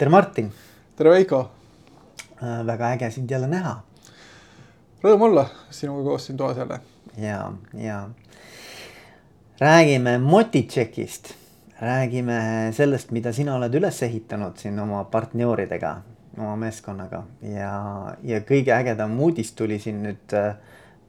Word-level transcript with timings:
tere, 0.00 0.10
Martin. 0.10 0.52
tere, 0.96 1.10
Veiko. 1.10 1.50
väga 2.66 2.92
äge 2.92 3.10
sind 3.10 3.30
jälle 3.30 3.48
näha. 3.52 3.74
Rõõm 5.02 5.26
olla 5.26 5.44
sinuga 5.70 6.06
koos 6.06 6.24
siin 6.26 6.38
toas 6.40 6.56
jälle. 6.56 6.80
ja, 7.18 7.52
ja 7.74 8.08
räägime 9.60 10.18
Motitšekist, 10.18 11.34
räägime 11.80 12.40
sellest, 12.72 13.10
mida 13.10 13.32
sina 13.32 13.58
oled 13.60 13.76
üles 13.76 14.02
ehitanud 14.02 14.56
siin 14.56 14.80
oma 14.80 15.04
partneridega, 15.04 15.94
oma 16.38 16.56
meeskonnaga 16.56 17.24
ja, 17.42 17.76
ja 18.24 18.40
kõige 18.40 18.72
ägedam 18.72 19.20
uudis 19.20 19.52
tuli 19.52 19.78
siin 19.78 20.00
nüüd 20.08 20.32
äh, 20.32 20.54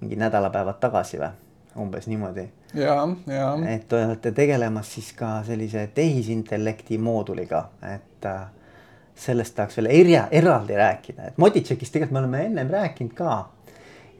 mingi 0.01 0.19
nädalapäevad 0.19 0.83
tagasi 0.83 1.23
või, 1.23 1.31
umbes 1.79 2.11
niimoodi. 2.11 2.49
ja, 2.73 3.07
ja. 3.27 3.51
et 3.71 3.87
te 3.87 4.03
olete 4.05 4.35
tegelemas 4.35 4.97
siis 4.99 5.13
ka 5.15 5.37
sellise 5.47 5.87
tehisintellekti 5.95 6.97
mooduliga, 6.97 7.69
et 7.95 8.27
äh, 8.27 8.49
sellest 9.21 9.55
tahaks 9.57 9.77
veel 9.79 9.89
erja, 9.93 10.25
eraldi 10.33 10.77
rääkida, 10.77 11.31
et 11.31 11.41
Motitšekist 11.41 11.93
tegelikult 11.93 12.17
me 12.17 12.21
oleme 12.23 12.45
ennem 12.49 12.69
rääkinud 12.71 13.15
ka 13.17 13.37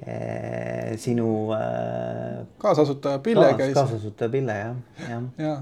e,. 0.06 0.98
sinu 1.02 1.28
äh,. 1.58 2.42
kaasasutaja 2.62 3.20
Pille 3.20 3.46
kaas, 3.46 3.58
käis. 3.58 3.78
kaasasutaja 3.78 4.34
Pille 4.34 4.58
jah, 4.58 4.76
jah 5.10 5.24
ja. 5.42 5.56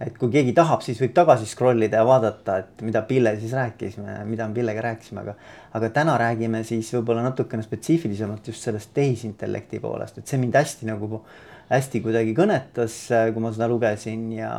et 0.00 0.18
kui 0.18 0.32
keegi 0.34 0.52
tahab, 0.56 0.84
siis 0.84 1.00
võib 1.00 1.14
tagasi 1.16 1.48
scroll 1.48 1.86
ida 1.86 2.02
ja 2.02 2.08
vaadata, 2.08 2.58
et 2.64 2.84
mida 2.84 3.04
Pille 3.08 3.34
siis 3.40 3.54
rääkis, 3.56 3.96
mida 4.28 4.48
me 4.48 4.60
Pillega 4.60 4.84
rääkisime, 4.88 5.24
aga. 5.24 5.36
aga 5.78 5.90
täna 6.00 6.18
räägime 6.20 6.64
siis 6.68 6.92
võib-olla 6.96 7.24
natukene 7.30 7.64
spetsiifilisemalt 7.64 8.52
just 8.52 8.68
sellest 8.68 8.92
tehisintellekti 8.94 9.80
poolest, 9.80 10.20
et 10.20 10.28
see 10.28 10.40
mind 10.42 10.60
hästi 10.60 10.90
nagu 10.90 11.24
hästi 11.72 12.00
kuidagi 12.04 12.34
kõnetas, 12.36 12.96
kui 13.32 13.42
ma 13.42 13.52
seda 13.54 13.68
lugesin 13.70 14.26
ja, 14.36 14.52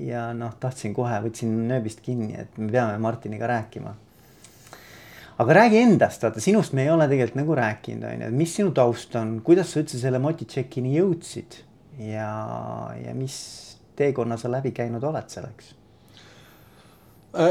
ja 0.00 0.28
noh, 0.36 0.54
tahtsin 0.60 0.94
kohe, 0.96 1.18
võtsin 1.26 1.52
nööbist 1.68 2.00
kinni, 2.04 2.32
et 2.40 2.60
me 2.60 2.70
peame 2.72 3.00
Martiniga 3.02 3.48
rääkima. 3.50 3.96
aga 5.40 5.56
räägi 5.56 5.80
endast, 5.80 6.22
vaata 6.22 6.40
sinust 6.40 6.72
me 6.76 6.84
ei 6.84 6.90
ole 6.92 7.08
tegelikult 7.08 7.40
nagu 7.40 7.56
rääkinud, 7.56 8.04
on 8.04 8.24
ju, 8.26 8.30
mis 8.36 8.54
sinu 8.56 8.72
taust 8.76 9.16
on, 9.16 9.40
kuidas 9.44 9.72
sa 9.72 9.82
üldse 9.82 10.00
selle 10.00 10.20
Motitšekini 10.20 10.96
jõudsid 10.98 11.60
ja, 12.06 12.30
ja 13.00 13.14
mis 13.16 13.36
teekonna 13.96 14.36
sa 14.40 14.50
läbi 14.52 14.72
käinud 14.76 15.04
oled 15.04 15.28
selleks? 15.32 15.74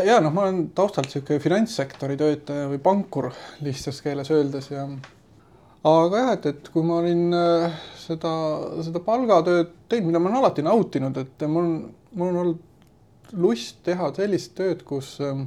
ja 0.06 0.17
noh, 0.19 0.33
ma 0.33 0.47
olen 0.47 0.66
taustalt 0.75 1.11
sihuke 1.11 1.38
finantssektori 1.39 2.17
töötaja 2.19 2.67
või 2.72 2.81
pankur 2.83 3.30
lihtsas 3.63 4.02
keeles 4.03 4.31
öeldes 4.33 4.73
ja 4.73 4.83
aga 5.88 6.23
jah, 6.23 6.33
et, 6.35 6.45
et 6.52 6.69
kui 6.73 6.83
ma 6.83 6.99
olin 6.99 7.35
äh, 7.35 7.77
seda, 7.99 8.31
seda 8.83 9.02
palgatööd 9.03 9.72
teinud, 9.91 10.09
mida 10.09 10.19
ma 10.19 10.30
olen 10.30 10.41
alati 10.41 10.66
nautinud, 10.66 11.17
et 11.22 11.47
mul 11.47 11.63
on, 11.63 11.77
mul 12.19 12.33
on 12.33 12.39
olnud 12.44 12.66
lust 13.39 13.80
teha 13.85 14.09
sellist 14.16 14.55
tööd, 14.57 14.83
kus, 14.88 15.16
ähm, 15.23 15.45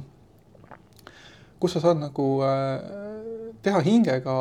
kus 1.61 1.75
sa 1.75 1.83
saad 1.83 2.01
nagu 2.01 2.27
äh, 2.47 3.55
teha 3.65 3.81
hingega 3.85 4.35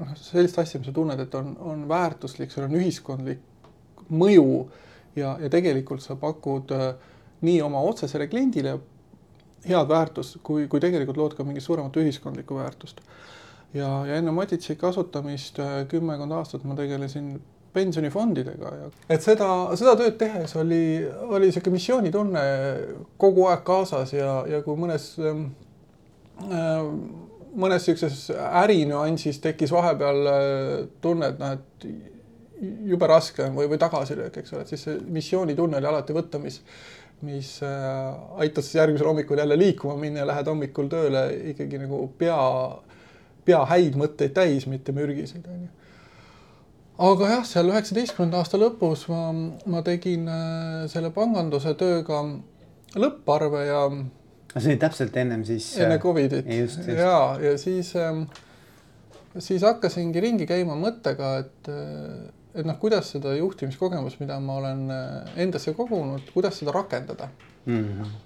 noh, 0.00 0.14
sellist 0.18 0.58
asja, 0.58 0.80
mis 0.80 0.90
sa 0.90 0.96
tunned, 0.96 1.20
et 1.22 1.34
on, 1.38 1.54
on 1.60 1.86
väärtuslik, 1.90 2.50
sul 2.50 2.66
on 2.66 2.78
ühiskondlik 2.80 3.42
mõju 4.12 4.46
ja, 5.16 5.36
ja 5.38 5.50
tegelikult 5.52 6.02
sa 6.02 6.16
pakud 6.18 6.72
äh, 6.74 6.88
nii 7.46 7.60
oma 7.62 7.82
otsesele 7.86 8.26
kliendile 8.32 8.78
head 9.62 9.86
väärtust, 9.86 10.40
kui, 10.42 10.66
kui 10.66 10.82
tegelikult 10.82 11.20
lood 11.20 11.38
ka 11.38 11.46
mingit 11.46 11.62
suuremat 11.62 11.94
ühiskondlikku 12.02 12.58
väärtust 12.58 13.04
ja, 13.74 13.88
ja 14.08 14.18
enne 14.18 14.34
Matitsi 14.34 14.76
kasutamist 14.80 15.58
kümmekond 15.90 16.32
aastat 16.36 16.64
ma 16.68 16.76
tegelesin 16.78 17.34
pensionifondidega 17.72 18.72
ja 18.76 18.88
et 19.08 19.24
seda, 19.24 19.48
seda 19.80 19.96
tööd 19.96 20.18
tehes 20.20 20.52
oli, 20.60 20.82
oli 21.28 21.48
niisugune 21.48 21.78
missioonitunne 21.78 22.44
kogu 23.20 23.46
aeg 23.48 23.64
kaasas 23.64 24.12
ja, 24.12 24.42
ja 24.50 24.60
kui 24.66 24.76
mõnes 24.80 25.14
äh,, 25.22 25.44
mõnes 27.52 27.84
niisuguses 27.84 28.30
ärinüansis 28.62 29.40
tekkis 29.44 29.72
vahepeal 29.72 30.28
tunne, 31.04 31.32
et 31.32 31.40
noh, 31.40 31.56
et 31.58 31.86
jube 32.88 33.08
raske 33.10 33.44
on 33.44 33.56
või, 33.56 33.68
või 33.72 33.80
tagasilöök, 33.82 34.38
eks 34.40 34.54
ole, 34.54 34.64
et 34.64 34.72
siis 34.72 34.84
see 34.86 34.98
missioonitunne 35.12 35.80
oli 35.80 35.88
alati 35.90 36.16
võtta, 36.16 36.40
mis 36.42 36.60
mis 37.22 37.60
äh, 37.62 38.14
aitas 38.42 38.72
järgmisel 38.74 39.06
hommikul 39.06 39.38
jälle 39.38 39.58
liikuma 39.58 39.94
minna 39.96 40.24
ja 40.24 40.26
lähed 40.26 40.48
hommikul 40.50 40.88
tööle 40.90 41.20
ikkagi 41.52 41.78
nagu 41.78 42.00
pea 42.18 42.38
pea 43.46 43.62
häid 43.70 43.96
mõtteid 43.98 44.34
täis, 44.36 44.66
mitte 44.70 44.94
mürgiseid, 44.94 45.46
onju. 45.48 45.68
aga 47.08 47.30
jah, 47.36 47.44
seal 47.48 47.70
üheksateistkümnenda 47.72 48.42
aasta 48.42 48.60
lõpus 48.60 49.06
ma, 49.10 49.22
ma 49.66 49.82
tegin 49.86 50.28
äh, 50.30 50.82
selle 50.92 51.10
panganduse 51.14 51.74
tööga 51.78 52.22
lõpparve 52.98 53.64
ja. 53.66 53.82
see 54.54 54.74
oli 54.74 54.80
täpselt 54.82 55.16
ennem 55.16 55.46
siis. 55.48 55.72
enne 55.80 55.98
Covidit. 56.02 56.46
ja, 56.86 57.16
ja 57.42 57.56
siis, 57.58 57.94
ähm, 57.96 58.26
siis 59.38 59.64
hakkasingi 59.66 60.22
ringi 60.22 60.46
käima 60.46 60.76
mõttega, 60.78 61.34
et, 61.42 61.72
äh, 61.72 62.28
et 62.54 62.68
noh, 62.68 62.78
kuidas 62.78 63.14
seda 63.16 63.34
juhtimiskogemust, 63.38 64.20
mida 64.22 64.38
ma 64.44 64.60
olen 64.60 64.84
äh, 64.92 65.40
endasse 65.46 65.74
kogunud, 65.78 66.30
kuidas 66.34 66.60
seda 66.62 66.76
rakendada 66.76 67.32
mm. 67.66 67.80
-hmm 67.80 68.20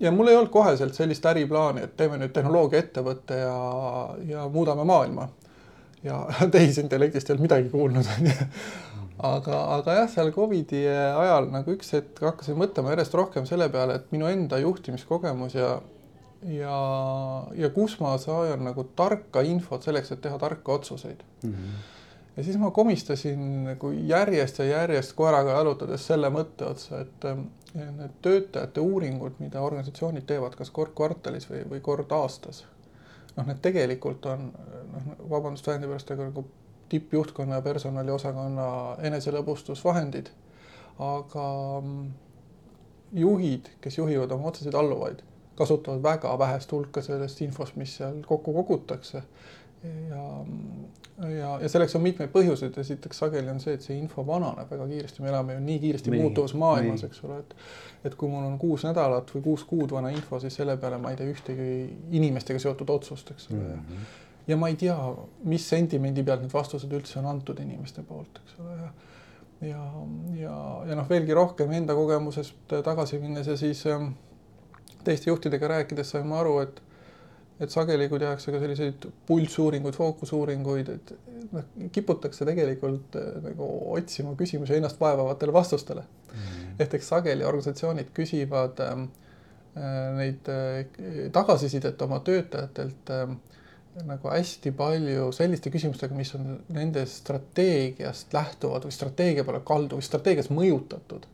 ja 0.00 0.12
mul 0.12 0.28
ei 0.28 0.36
olnud 0.36 0.52
koheselt 0.52 0.94
sellist 0.94 1.26
äriplaani, 1.26 1.84
et 1.86 1.96
teeme 1.96 2.18
nüüd 2.20 2.32
tehnoloogiaettevõtte 2.36 3.40
ja, 3.42 3.56
ja 4.28 4.46
muudame 4.52 4.84
maailma. 4.88 5.28
ja 6.04 6.22
tehisintellektist 6.54 7.30
ei 7.30 7.34
olnud 7.34 7.48
midagi 7.48 7.68
kuulnud, 7.72 8.08
onju. 8.16 8.48
aga, 9.30 9.62
aga 9.76 9.96
jah, 10.00 10.10
seal 10.10 10.32
Covidi 10.32 10.86
ajal 10.88 11.50
nagu 11.52 11.76
üks 11.76 11.92
hetk 11.96 12.22
hakkasin 12.24 12.58
mõtlema 12.60 12.94
järjest 12.94 13.14
rohkem 13.20 13.46
selle 13.48 13.68
peale, 13.68 14.00
et 14.00 14.12
minu 14.14 14.30
enda 14.30 14.58
juhtimiskogemus 14.62 15.58
ja, 15.58 15.74
ja, 16.48 16.80
ja 17.56 17.72
kus 17.76 17.98
ma 18.00 18.16
saan 18.18 18.64
nagu 18.64 18.86
tarka 18.96 19.44
infot 19.44 19.84
selleks, 19.84 20.14
et 20.16 20.24
teha 20.24 20.40
tarka 20.40 20.78
otsuseid 20.80 21.24
mm. 21.44 21.50
-hmm 21.54 21.96
ja 22.36 22.44
siis 22.44 22.56
ma 22.58 22.70
komistasin 22.70 23.64
nagu 23.64 23.90
järjest 23.90 24.58
ja 24.58 24.64
järjest 24.64 25.12
koeraga 25.18 25.58
jalutades 25.58 26.06
selle 26.06 26.30
mõtte 26.32 26.64
otsa, 26.70 27.00
et 27.02 27.26
need 27.74 28.14
töötajate 28.22 28.80
uuringud, 28.80 29.38
mida 29.38 29.60
organisatsioonid 29.62 30.26
teevad, 30.26 30.56
kas 30.58 30.70
kord 30.74 30.94
kvartalis 30.98 31.46
või, 31.50 31.62
või 31.70 31.80
kord 31.84 32.12
aastas. 32.12 32.64
noh, 33.36 33.46
need 33.46 33.60
tegelikult 33.62 34.26
on 34.26 34.50
noh, 34.92 35.12
vabandust 35.30 35.66
väljendi 35.66 35.88
pärast, 35.88 36.10
aga 36.10 36.30
nagu 36.30 36.44
tippjuhtkonna 36.90 37.60
ja 37.60 37.62
personaliosakonna 37.62 38.66
eneselõbustusvahendid. 39.10 40.30
aga 40.98 41.46
mm, 41.80 42.10
juhid, 43.12 43.70
kes 43.80 43.98
juhivad 43.98 44.32
oma 44.32 44.50
otseseid 44.50 44.74
alluvaid, 44.74 45.22
kasutavad 45.56 46.02
väga 46.02 46.38
vähest 46.38 46.72
hulka 46.72 47.02
sellest 47.02 47.40
infost, 47.40 47.76
mis 47.76 47.96
seal 47.96 48.22
kokku 48.26 48.52
kogutakse 48.52 49.22
ja, 49.82 50.24
ja, 51.28 51.50
ja 51.62 51.68
selleks 51.68 51.96
on 51.96 52.02
mitmeid 52.04 52.32
põhjuseid, 52.32 52.76
esiteks 52.80 53.22
sageli 53.22 53.50
on 53.52 53.60
see, 53.62 53.74
et 53.78 53.84
see 53.84 53.96
info 53.98 54.24
vananeb 54.26 54.70
väga 54.70 54.86
kiiresti, 54.90 55.22
me 55.24 55.30
elame 55.32 55.56
ju 55.56 55.62
nii 55.66 55.78
kiiresti 55.84 56.12
nii, 56.12 56.22
muutuvas 56.24 56.54
maailmas, 56.60 57.04
eks 57.08 57.22
ole, 57.28 57.38
et 57.44 57.54
et 58.08 58.16
kui 58.16 58.32
mul 58.32 58.46
on 58.48 58.56
kuus 58.60 58.86
nädalat 58.88 59.28
või 59.34 59.44
kuus 59.44 59.64
kuud 59.68 59.92
vana 59.92 60.12
info, 60.14 60.40
siis 60.40 60.56
selle 60.56 60.76
peale 60.80 60.98
ma 61.00 61.12
ei 61.12 61.20
tee 61.20 61.28
ühtegi 61.32 61.70
inimestega 62.16 62.62
seotud 62.62 62.90
otsust, 62.92 63.30
eks 63.34 63.50
ole. 63.50 63.60
Mm. 63.60 63.84
-hmm. 63.88 64.18
ja 64.48 64.56
ma 64.56 64.68
ei 64.68 64.76
tea, 64.80 64.96
mis 65.44 65.68
sentimendi 65.68 66.24
pealt 66.24 66.44
need 66.44 66.52
vastused 66.52 66.92
üldse 66.92 67.18
on 67.20 67.28
antud 67.34 67.60
inimeste 67.60 68.02
poolt, 68.02 68.40
eks 68.44 68.60
ole, 68.60 68.76
ja 68.82 68.92
ja, 69.60 69.84
ja, 70.34 70.56
ja 70.88 70.96
noh, 70.96 71.08
veelgi 71.08 71.34
rohkem 71.36 71.72
enda 71.76 71.94
kogemusest 71.94 72.72
tagasi 72.84 73.18
minnes 73.20 73.46
ja 73.46 73.56
siis 73.60 73.82
ähm, 73.86 74.12
teiste 75.04 75.30
juhtidega 75.30 75.68
rääkides 75.68 76.10
sain 76.10 76.26
ma 76.26 76.40
aru, 76.40 76.58
et 76.64 76.80
et 77.60 77.72
sageli, 77.72 78.08
kui 78.08 78.20
tehakse 78.22 78.52
ka 78.54 78.60
selliseid 78.62 79.06
pulssuuringuid, 79.28 79.96
fookusuuringuid, 79.96 80.88
et 80.94 81.12
noh, 81.52 81.66
kiputakse 81.92 82.46
tegelikult 82.48 83.18
äh, 83.20 83.34
nagu 83.44 83.68
otsima 83.96 84.34
küsimusi 84.38 84.78
ennast 84.78 85.00
vaevavatele 85.00 85.52
vastustele 85.52 86.00
mm. 86.00 86.38
-hmm. 86.38 86.72
ehk 86.78 86.94
eks 86.94 87.12
sageli 87.14 87.44
organisatsioonid 87.44 88.14
küsivad 88.16 88.80
ähm, 88.86 89.06
äh, 89.76 90.16
neid 90.16 90.48
äh, 90.48 91.30
tagasisidet 91.32 92.02
oma 92.02 92.20
töötajatelt 92.24 93.10
äh, 93.10 93.36
nagu 94.06 94.30
hästi 94.30 94.72
palju 94.76 95.30
selliste 95.34 95.70
küsimustega, 95.72 96.14
mis 96.14 96.32
on 96.38 96.54
nende 96.72 97.04
strateegiast 97.06 98.34
lähtuvad 98.34 98.86
või 98.86 98.94
strateegia 98.94 99.44
poole 99.44 99.62
kaldu 99.66 99.98
või 99.98 100.06
strateegias 100.06 100.50
mõjutatud. 100.54 101.26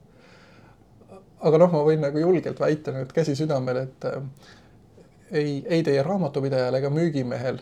aga 1.46 1.58
noh, 1.60 1.72
ma 1.72 1.82
võin 1.84 2.00
nagu 2.00 2.18
julgelt 2.18 2.60
väita 2.60 2.94
nüüd 2.96 3.12
käsi 3.14 3.36
südamel, 3.36 3.82
et 3.84 4.06
äh, 4.08 4.22
ei, 5.36 5.56
ei 5.68 5.82
teie 5.86 6.02
raamatupidajal 6.02 6.80
ega 6.80 6.90
müügimehel 6.90 7.60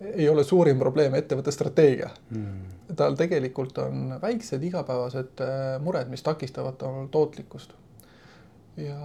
ei 0.00 0.28
ole 0.28 0.44
suurim 0.44 0.78
probleem 0.78 1.14
ettevõtte 1.18 1.52
strateegia. 1.54 2.10
Mm.. 2.30 2.76
tal 2.96 3.16
tegelikult 3.18 3.78
on 3.82 4.14
väiksed 4.22 4.62
igapäevased 4.64 5.42
äh, 5.44 5.76
mured, 5.82 6.08
mis 6.08 6.22
takistavad 6.24 6.78
tal 6.80 7.06
tootlikkust. 7.12 7.74
ja, 8.78 8.98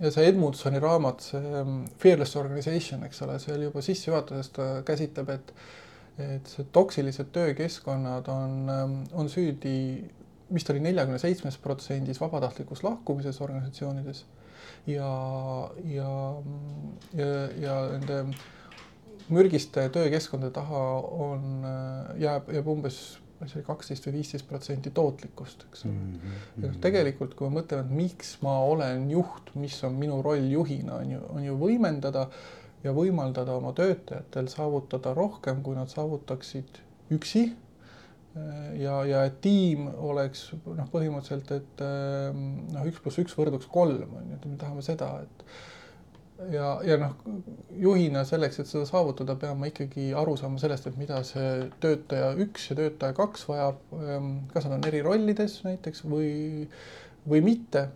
ja 0.00 0.10
see 0.12 0.28
Edmundsoni 0.28 0.80
raamat, 0.82 1.24
see 1.32 1.54
ähm, 1.62 1.84
Fearless 1.98 2.36
Organization, 2.36 3.04
eks 3.08 3.22
ole, 3.26 3.38
seal 3.42 3.62
juba 3.64 3.82
sissejuhatuses 3.84 4.52
ta 4.56 4.72
käsitleb, 4.86 5.36
et 5.38 5.54
et 6.20 6.50
see 6.52 6.66
toksilised 6.72 7.30
töökeskkonnad 7.32 8.26
on, 8.28 8.56
ähm, 8.68 8.96
on 9.16 9.28
süüdi, 9.32 10.04
vist 10.52 10.68
oli 10.68 10.82
neljakümne 10.84 11.18
seitsmes 11.22 11.56
protsendis 11.58 12.20
vabatahtlikus 12.20 12.82
lahkumises 12.84 13.40
organisatsioonides 13.40 14.24
ja, 14.94 15.14
ja 15.84 16.12
ja, 17.16 17.30
ja 17.60 17.74
nende 17.94 18.20
mürgiste 19.30 19.86
töökeskkondade 19.94 20.54
taha 20.54 20.84
on, 21.26 21.66
jääb, 22.18 22.50
jääb 22.54 22.70
umbes 22.70 23.00
ma 23.40 23.46
ei 23.46 23.52
tea, 23.54 23.64
kaksteist 23.64 24.06
või 24.06 24.18
viisteist 24.18 24.48
protsenti 24.48 24.90
tootlikkust, 24.92 25.64
eks 25.70 25.86
ole 25.86 25.94
mm. 25.94 26.16
-hmm. 26.20 26.62
ja 26.62 26.68
noh, 26.68 26.80
tegelikult 26.84 27.34
kui 27.38 27.48
me 27.48 27.60
mõtleme, 27.60 27.86
et 27.86 27.94
miks 28.02 28.34
ma 28.44 28.58
olen 28.68 29.06
juht, 29.10 29.54
mis 29.54 29.78
on 29.88 29.96
minu 29.96 30.20
roll 30.22 30.50
juhina, 30.52 30.98
on 31.00 31.14
ju, 31.14 31.20
on 31.36 31.46
ju 31.46 31.56
võimendada 31.60 32.26
ja 32.84 32.92
võimaldada 32.96 33.56
oma 33.56 33.72
töötajatel 33.76 34.48
saavutada 34.52 35.14
rohkem, 35.16 35.62
kui 35.62 35.76
nad 35.76 35.88
saavutaksid 35.88 36.82
üksi 37.16 37.50
ja, 38.78 39.00
ja 39.08 39.24
et 39.26 39.40
tiim 39.42 39.88
oleks 39.90 40.50
noh, 40.54 40.86
põhimõtteliselt, 40.92 41.50
et 41.56 41.82
noh, 41.82 42.86
üks 42.86 43.02
pluss 43.02 43.20
üks 43.22 43.34
võrduks 43.38 43.68
kolm 43.72 44.14
on 44.20 44.30
ju, 44.30 44.38
et 44.38 44.48
me 44.50 44.58
tahame 44.60 44.84
seda, 44.86 45.10
et 45.24 45.44
ja, 46.54 46.68
ja 46.86 46.96
noh, 47.00 47.16
juhina 47.80 48.22
selleks, 48.28 48.60
et 48.62 48.70
seda 48.70 48.86
saavutada, 48.88 49.36
pean 49.40 49.58
ma 49.60 49.68
ikkagi 49.70 50.10
aru 50.16 50.36
saama 50.40 50.60
sellest, 50.62 50.88
et 50.88 51.00
mida 51.00 51.20
see 51.26 51.66
töötaja 51.82 52.32
üks 52.40 52.70
ja 52.70 52.78
töötaja 52.78 53.16
kaks 53.18 53.44
vajab. 53.50 53.82
Ehm, 53.98 54.30
kas 54.52 54.68
nad 54.68 54.78
on 54.78 54.86
eri 54.88 55.02
rollides 55.04 55.60
näiteks 55.66 56.06
või, 56.08 56.30
või 57.28 57.44
mitte. 57.44 57.88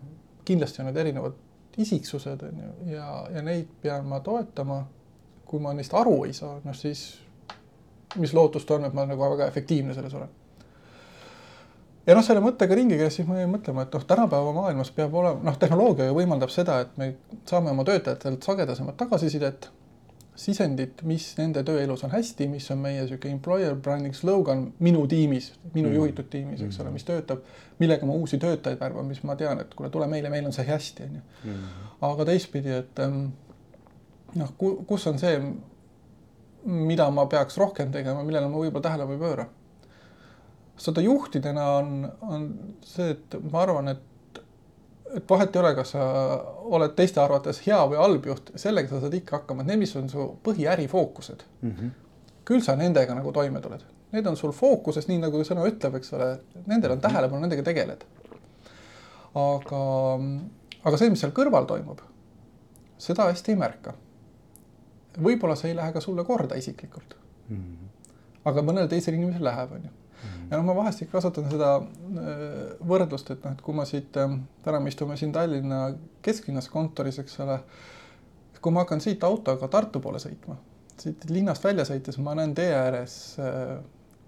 kindlasti 0.45 0.81
on 0.81 0.85
need 0.91 0.97
erinevad 1.01 1.39
isiksused 1.81 2.43
on 2.45 2.59
ju 2.61 2.93
ja, 2.93 3.27
ja 3.33 3.41
neid 3.41 3.67
pean 3.81 4.05
ma 4.07 4.19
toetama. 4.19 4.85
kui 5.45 5.59
ma 5.61 5.75
neist 5.77 5.93
aru 5.93 6.23
ei 6.25 6.33
saa, 6.33 6.55
noh 6.65 6.73
siis 6.73 7.19
mis 8.21 8.33
lootust 8.33 8.71
on, 8.71 8.85
et 8.85 8.93
ma 8.93 9.05
nagu 9.05 9.29
väga 9.35 9.47
efektiivne 9.51 9.93
selles 9.93 10.13
olen 10.13 10.33
ja 12.05 12.15
noh, 12.15 12.25
selle 12.25 12.43
mõttega 12.43 12.77
ringi 12.77 12.97
käies, 12.99 13.17
siis 13.17 13.27
ma 13.27 13.39
jäin 13.39 13.51
mõtlema, 13.51 13.85
et 13.85 13.95
noh, 13.95 14.03
tänapäeva 14.07 14.53
maailmas 14.55 14.91
peab 14.95 15.15
olema, 15.17 15.41
noh, 15.47 15.57
tehnoloogia 15.61 16.09
ju 16.09 16.17
võimaldab 16.17 16.53
seda, 16.53 16.79
et 16.85 16.93
me 17.01 17.11
saame 17.49 17.73
oma 17.73 17.85
töötajatelt 17.87 18.45
sagedasemat 18.45 18.97
tagasisidet, 18.99 19.69
sisendit, 20.35 20.99
mis 21.07 21.29
nende 21.37 21.63
tööelus 21.63 22.03
on 22.03 22.11
hästi, 22.11 22.49
mis 22.51 22.65
on 22.73 22.81
meie 22.83 22.99
niisugune 22.99 23.37
employer 23.37 23.77
branding 23.79 24.15
slogan 24.15 24.65
minu 24.83 25.05
tiimis, 25.07 25.53
minu 25.71 25.87
mm. 25.87 25.95
juhitud 25.95 26.27
tiimis, 26.31 26.63
eks 26.65 26.81
ole, 26.83 26.91
mis 26.91 27.07
töötab, 27.07 27.45
millega 27.79 28.07
ma 28.07 28.17
uusi 28.19 28.37
töötajaid 28.41 28.81
värvan, 28.81 29.07
mis 29.07 29.23
ma 29.23 29.37
tean, 29.39 29.63
et 29.63 29.71
kuule, 29.73 29.89
tule 29.93 30.09
meile, 30.11 30.29
meil 30.33 30.49
on 30.49 30.55
see 30.55 30.67
hästi, 30.67 31.07
on 31.07 31.15
ju. 31.15 31.23
Mm. 31.47 31.71
aga 32.09 32.27
teistpidi, 32.27 32.75
et 32.83 33.01
ähm, 33.05 33.29
noh, 34.35 34.51
kus 34.59 35.07
on 35.07 35.21
see, 35.23 35.39
mida 36.65 37.09
ma 37.13 37.27
peaks 37.29 37.57
rohkem 37.61 37.91
tegema, 37.93 38.23
millele 38.23 38.49
ma 38.49 38.57
võib-olla 38.57 38.87
tähelepanu 38.89 39.17
ei 39.17 39.21
pööra 39.21 39.45
seda 40.77 41.01
juhtidena 41.01 41.69
on, 41.79 42.11
on 42.21 42.45
see, 42.83 43.13
et 43.15 43.37
ma 43.51 43.63
arvan, 43.63 43.91
et, 43.93 44.39
et 45.15 45.29
vahet 45.29 45.55
ei 45.55 45.61
ole, 45.61 45.71
kas 45.77 45.93
sa 45.95 46.05
oled 46.77 46.95
teiste 46.97 47.21
arvates 47.23 47.61
hea 47.65 47.79
või 47.89 47.99
halb 48.01 48.27
juht, 48.31 48.51
sellega 48.59 48.91
sa 48.91 49.01
saad 49.03 49.15
ikka 49.15 49.39
hakkama, 49.39 49.63
et 49.63 49.71
need, 49.71 49.83
mis 49.85 49.95
on 49.99 50.09
su 50.11 50.27
põhiärifookused 50.45 51.45
mm. 51.61 51.71
-hmm. 51.71 51.93
küll 52.47 52.63
sa 52.65 52.75
nendega 52.79 53.15
nagu 53.15 53.31
toime 53.35 53.61
tuled, 53.63 53.85
need 54.11 54.27
on 54.27 54.37
sul 54.37 54.51
fookuses, 54.55 55.07
nii 55.07 55.21
nagu 55.23 55.43
sõna 55.47 55.67
ütleb, 55.69 55.99
eks 56.01 56.13
ole, 56.17 56.31
nendel 56.65 56.97
on 56.97 57.03
tähelepanu, 57.03 57.41
nendega 57.41 57.63
tegeled. 57.63 58.03
aga, 59.35 59.81
aga 60.83 60.97
see, 60.97 61.09
mis 61.09 61.19
seal 61.23 61.31
kõrval 61.35 61.65
toimub, 61.67 62.01
seda 62.97 63.31
hästi 63.31 63.51
ei 63.51 63.59
märka. 63.59 63.93
Võib-olla 65.21 65.55
see 65.59 65.71
ei 65.73 65.77
lähe 65.77 65.93
ka 65.93 66.01
sulle 66.03 66.23
korda 66.23 66.55
isiklikult 66.55 67.15
mm. 67.49 67.57
-hmm. 67.57 68.09
aga 68.51 68.65
mõnel 68.65 68.89
teisel 68.91 69.17
inimesel 69.17 69.43
läheb, 69.43 69.77
on 69.77 69.87
ju 69.89 69.93
Mm. 70.25 70.47
ja 70.51 70.57
noh, 70.57 70.65
ma 70.65 70.75
vahest 70.75 71.01
ikka 71.03 71.17
kasutan 71.17 71.49
seda 71.51 71.71
äh, 71.79 72.77
võrdlust, 72.87 73.31
et 73.33 73.43
noh, 73.45 73.55
et 73.55 73.61
kui 73.65 73.75
ma 73.77 73.85
siit, 73.85 74.15
ähm, 74.21 74.39
täna 74.65 74.79
me 74.81 74.89
istume 74.89 75.17
siin 75.19 75.33
Tallinna 75.35 75.81
kesklinnas 76.25 76.69
kontoris, 76.71 77.19
eks 77.21 77.39
ole. 77.45 77.59
kui 78.61 78.73
ma 78.73 78.81
hakkan 78.81 79.01
siit 79.03 79.23
autoga 79.23 79.67
Tartu 79.69 79.99
poole 80.01 80.17
sõitma, 80.17 80.55
siit 80.97 81.27
linnast 81.29 81.63
välja 81.63 81.83
sõites 81.85 82.17
ma 82.17 82.33
näen 82.33 82.55
tee 82.57 82.71
ääres 82.73 83.35
äh, 83.37 83.75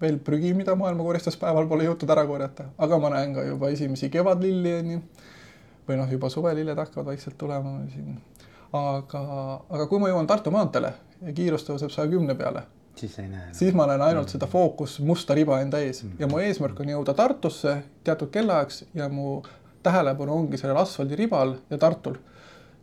veel 0.00 0.20
prügi, 0.22 0.52
mida 0.54 0.76
maailmakoristuspäeval 0.78 1.66
pole 1.66 1.88
jõutud 1.88 2.10
ära 2.14 2.22
korjata, 2.26 2.68
aga 2.78 3.00
ma 3.02 3.10
näen 3.16 3.34
ka 3.34 3.46
juba 3.48 3.72
esimesi 3.74 4.10
kevadlilli 4.14 4.74
onju. 4.82 5.00
või 5.88 5.96
noh, 5.96 6.10
juba 6.12 6.28
suvelilled 6.28 6.78
hakkavad 6.78 7.14
vaikselt 7.14 7.38
tulema 7.40 7.78
siin. 7.94 8.20
Aga, 8.72 9.20
aga 9.70 9.86
kui 9.86 9.98
ma 9.98 10.08
jõuan 10.08 10.26
Tartu 10.26 10.50
maanteele 10.50 10.92
ja 11.22 11.32
kiirus 11.32 11.64
tõuseb 11.68 11.90
saja 11.90 12.10
kümne 12.10 12.34
peale 12.34 12.62
siis 12.98 13.18
ei 13.18 13.28
näe. 13.28 13.52
siis 13.52 13.74
ma 13.74 13.86
näen 13.86 14.02
ainult 14.02 14.28
seda 14.28 14.46
fookus 14.46 14.98
musta 15.00 15.34
riba 15.34 15.60
enda 15.60 15.78
ees 15.78 16.02
mm 16.02 16.10
-hmm. 16.10 16.20
ja 16.20 16.26
mu 16.26 16.38
eesmärk 16.38 16.80
on 16.80 16.88
jõuda 16.88 17.14
Tartusse 17.14 17.82
teatud 18.04 18.30
kellaajaks 18.30 18.84
ja 18.94 19.08
mu 19.08 19.42
tähelepanu 19.82 20.34
ongi 20.34 20.58
sellel 20.58 20.76
asfaldiribal 20.76 21.54
ja 21.70 21.78
Tartul. 21.78 22.14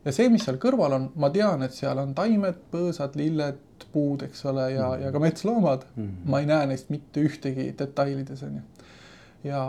ja 0.05 0.11
see, 0.11 0.29
mis 0.29 0.45
seal 0.45 0.57
kõrval 0.61 0.93
on, 0.93 1.11
ma 1.15 1.29
tean, 1.29 1.63
et 1.63 1.73
seal 1.73 1.97
on 1.97 2.13
taimed, 2.15 2.57
põõsad, 2.71 3.15
lilled, 3.17 3.85
puud, 3.91 4.21
eks 4.21 4.45
ole, 4.45 4.71
ja 4.71 4.87
mm, 4.87 4.93
-hmm. 4.93 5.05
ja 5.05 5.11
ka 5.11 5.19
metsloomad 5.19 5.85
mm. 5.95 6.03
-hmm. 6.03 6.29
ma 6.31 6.39
ei 6.39 6.45
näe 6.45 6.65
neist 6.65 6.89
mitte 6.89 7.23
ühtegi 7.23 7.73
detailides 7.79 8.43
onju. 8.43 8.61
ja, 9.43 9.61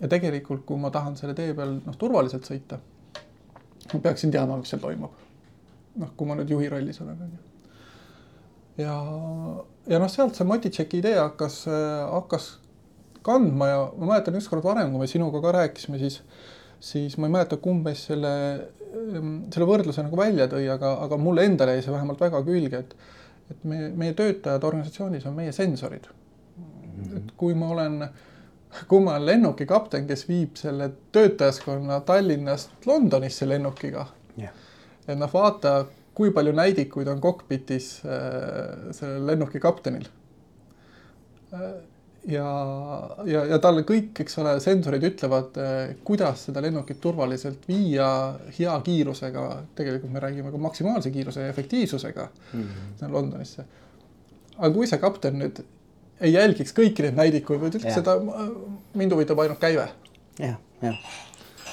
ja 0.00 0.08
tegelikult, 0.08 0.64
kui 0.64 0.78
ma 0.78 0.90
tahan 0.90 1.16
selle 1.16 1.34
tee 1.34 1.54
peal 1.54 1.80
noh, 1.86 1.96
turvaliselt 1.96 2.50
sõita, 2.50 2.78
ma 3.92 4.00
peaksin 4.00 4.30
teadma, 4.30 4.56
mis 4.56 4.70
seal 4.70 4.80
toimub. 4.80 5.10
Noh, 5.96 6.14
kui 6.16 6.26
ma 6.28 6.34
nüüd 6.38 6.50
juhi 6.50 6.68
rollis 6.68 7.00
olen 7.00 7.22
onju 7.26 7.48
ja, 8.78 8.94
ja 9.90 10.00
noh, 10.00 10.10
sealt 10.12 10.38
see 10.38 10.46
Motitšeki 10.48 11.02
idee 11.02 11.18
hakkas, 11.18 11.62
hakkas 11.68 12.52
kandma 13.26 13.68
ja 13.70 13.80
ma 13.98 14.12
mäletan 14.12 14.38
ükskord 14.38 14.64
varem, 14.64 14.92
kui 14.92 15.02
me 15.02 15.10
sinuga 15.10 15.42
ka 15.44 15.52
rääkisime, 15.58 16.00
siis, 16.00 16.20
siis 16.80 17.18
ma 17.18 17.28
ei 17.28 17.34
mäleta, 17.34 17.58
kumb 17.62 17.86
meist 17.88 18.08
selle, 18.10 18.32
selle 18.88 19.68
võrdluse 19.68 20.04
nagu 20.06 20.18
välja 20.18 20.48
tõi, 20.50 20.68
aga, 20.72 20.94
aga 21.06 21.18
mulle 21.20 21.48
endale 21.48 21.76
jäi 21.76 21.86
see 21.86 21.94
vähemalt 21.94 22.22
väga 22.22 22.42
külge, 22.46 22.84
et, 22.84 22.94
et 23.52 23.66
meie, 23.68 23.90
meie 23.98 24.16
töötajad 24.18 24.64
organisatsioonis 24.70 25.26
on 25.28 25.36
meie 25.36 25.52
sensorid 25.56 26.08
mm. 26.08 26.70
-hmm. 26.70 27.16
et 27.18 27.34
kui 27.40 27.58
ma 27.58 27.72
olen, 27.74 27.98
kui 28.88 29.02
ma 29.02 29.16
olen 29.16 29.26
lennukikapten, 29.26 30.06
kes 30.06 30.28
viib 30.28 30.56
selle 30.60 30.92
töötajaskonna 31.12 32.00
Tallinnast 32.06 32.86
Londonisse 32.86 33.48
lennukiga 33.48 34.06
yeah., 34.38 34.54
et 35.08 35.18
noh, 35.18 35.30
vaata 35.32 35.86
kui 36.18 36.32
palju 36.34 36.54
näidikuid 36.56 37.08
on 37.12 37.20
kokpitis 37.22 37.92
äh, 38.06 38.90
sellel 38.96 39.28
lennuki 39.30 39.60
kaptenil 39.62 40.08
äh,. 41.54 41.70
ja, 42.28 42.48
ja, 43.30 43.44
ja 43.52 43.58
talle 43.62 43.84
kõik, 43.88 44.18
eks 44.24 44.38
ole, 44.42 44.56
sensorid 44.64 45.06
ütlevad 45.12 45.60
äh,, 45.62 45.78
kuidas 46.04 46.48
seda 46.48 46.62
lennukit 46.64 47.00
turvaliselt 47.04 47.68
viia 47.70 48.08
hea 48.58 48.74
kiirusega, 48.84 49.46
tegelikult 49.78 50.14
me 50.14 50.24
räägime 50.26 50.52
ka 50.54 50.62
maksimaalse 50.68 51.14
kiiruse 51.14 51.46
ja 51.46 51.54
efektiivsusega 51.54 52.28
mm 52.52 52.62
-hmm. 52.62 53.12
Londonisse. 53.12 53.64
aga 54.58 54.74
kui 54.74 54.86
see 54.86 54.98
kapten 54.98 55.38
nüüd 55.38 55.62
ei 56.20 56.32
jälgiks 56.32 56.74
kõiki 56.74 57.04
neid 57.06 57.14
näidikuid, 57.14 57.60
vaid 57.60 57.78
ütleks, 57.78 57.98
et 57.98 58.94
mind 58.94 59.12
huvitab 59.12 59.38
ainult 59.38 59.60
käive. 59.62 59.88
jah, 60.38 60.58
jah 60.82 61.27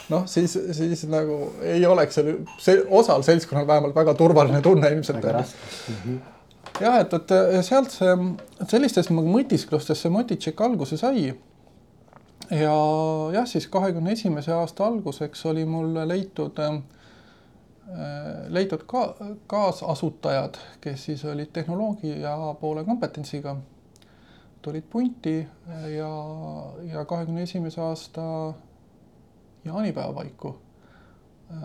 noh, 0.10 0.28
siis, 0.30 0.58
siis 0.78 1.04
nagu 1.10 1.54
ei 1.64 1.86
oleks 1.86 2.16
seal 2.20 2.32
see 2.62 2.80
osal 2.90 3.26
seltskonnal 3.26 3.68
vähemalt 3.68 3.96
väga 3.96 4.14
turvaline 4.14 4.62
tunne 4.62 4.90
ilmselt. 4.94 5.26
-hmm 5.26 6.24
jah, 6.82 7.00
et, 7.00 7.14
et 7.14 7.66
sealt 7.66 7.94
see, 7.94 8.16
sellistest 8.70 9.12
mõtisklustest 9.16 10.06
see 10.06 10.14
Motitšek 10.14 10.62
alguse 10.62 10.98
sai. 11.00 11.30
ja 12.52 12.74
jah, 13.34 13.48
siis 13.48 13.68
kahekümne 13.72 14.12
esimese 14.12 14.54
aasta 14.54 14.86
alguseks 14.86 15.46
oli 15.46 15.66
mul 15.66 15.96
leitud 16.08 16.60
äh,, 16.60 16.82
leitud 18.50 18.84
ka 18.90 19.06
kaasasutajad, 19.48 20.60
kes 20.82 21.06
siis 21.10 21.26
olid 21.26 21.54
tehnoloogia 21.54 22.36
poole 22.60 22.84
kompetentsiga, 22.84 23.56
tulid 24.62 24.84
punti 24.90 25.38
ja, 25.96 26.12
ja 26.92 27.06
kahekümne 27.06 27.44
esimese 27.44 27.82
aasta 27.82 28.54
jaanipäeva 29.66 30.14
paiku 30.14 30.54
äh, 31.52 31.60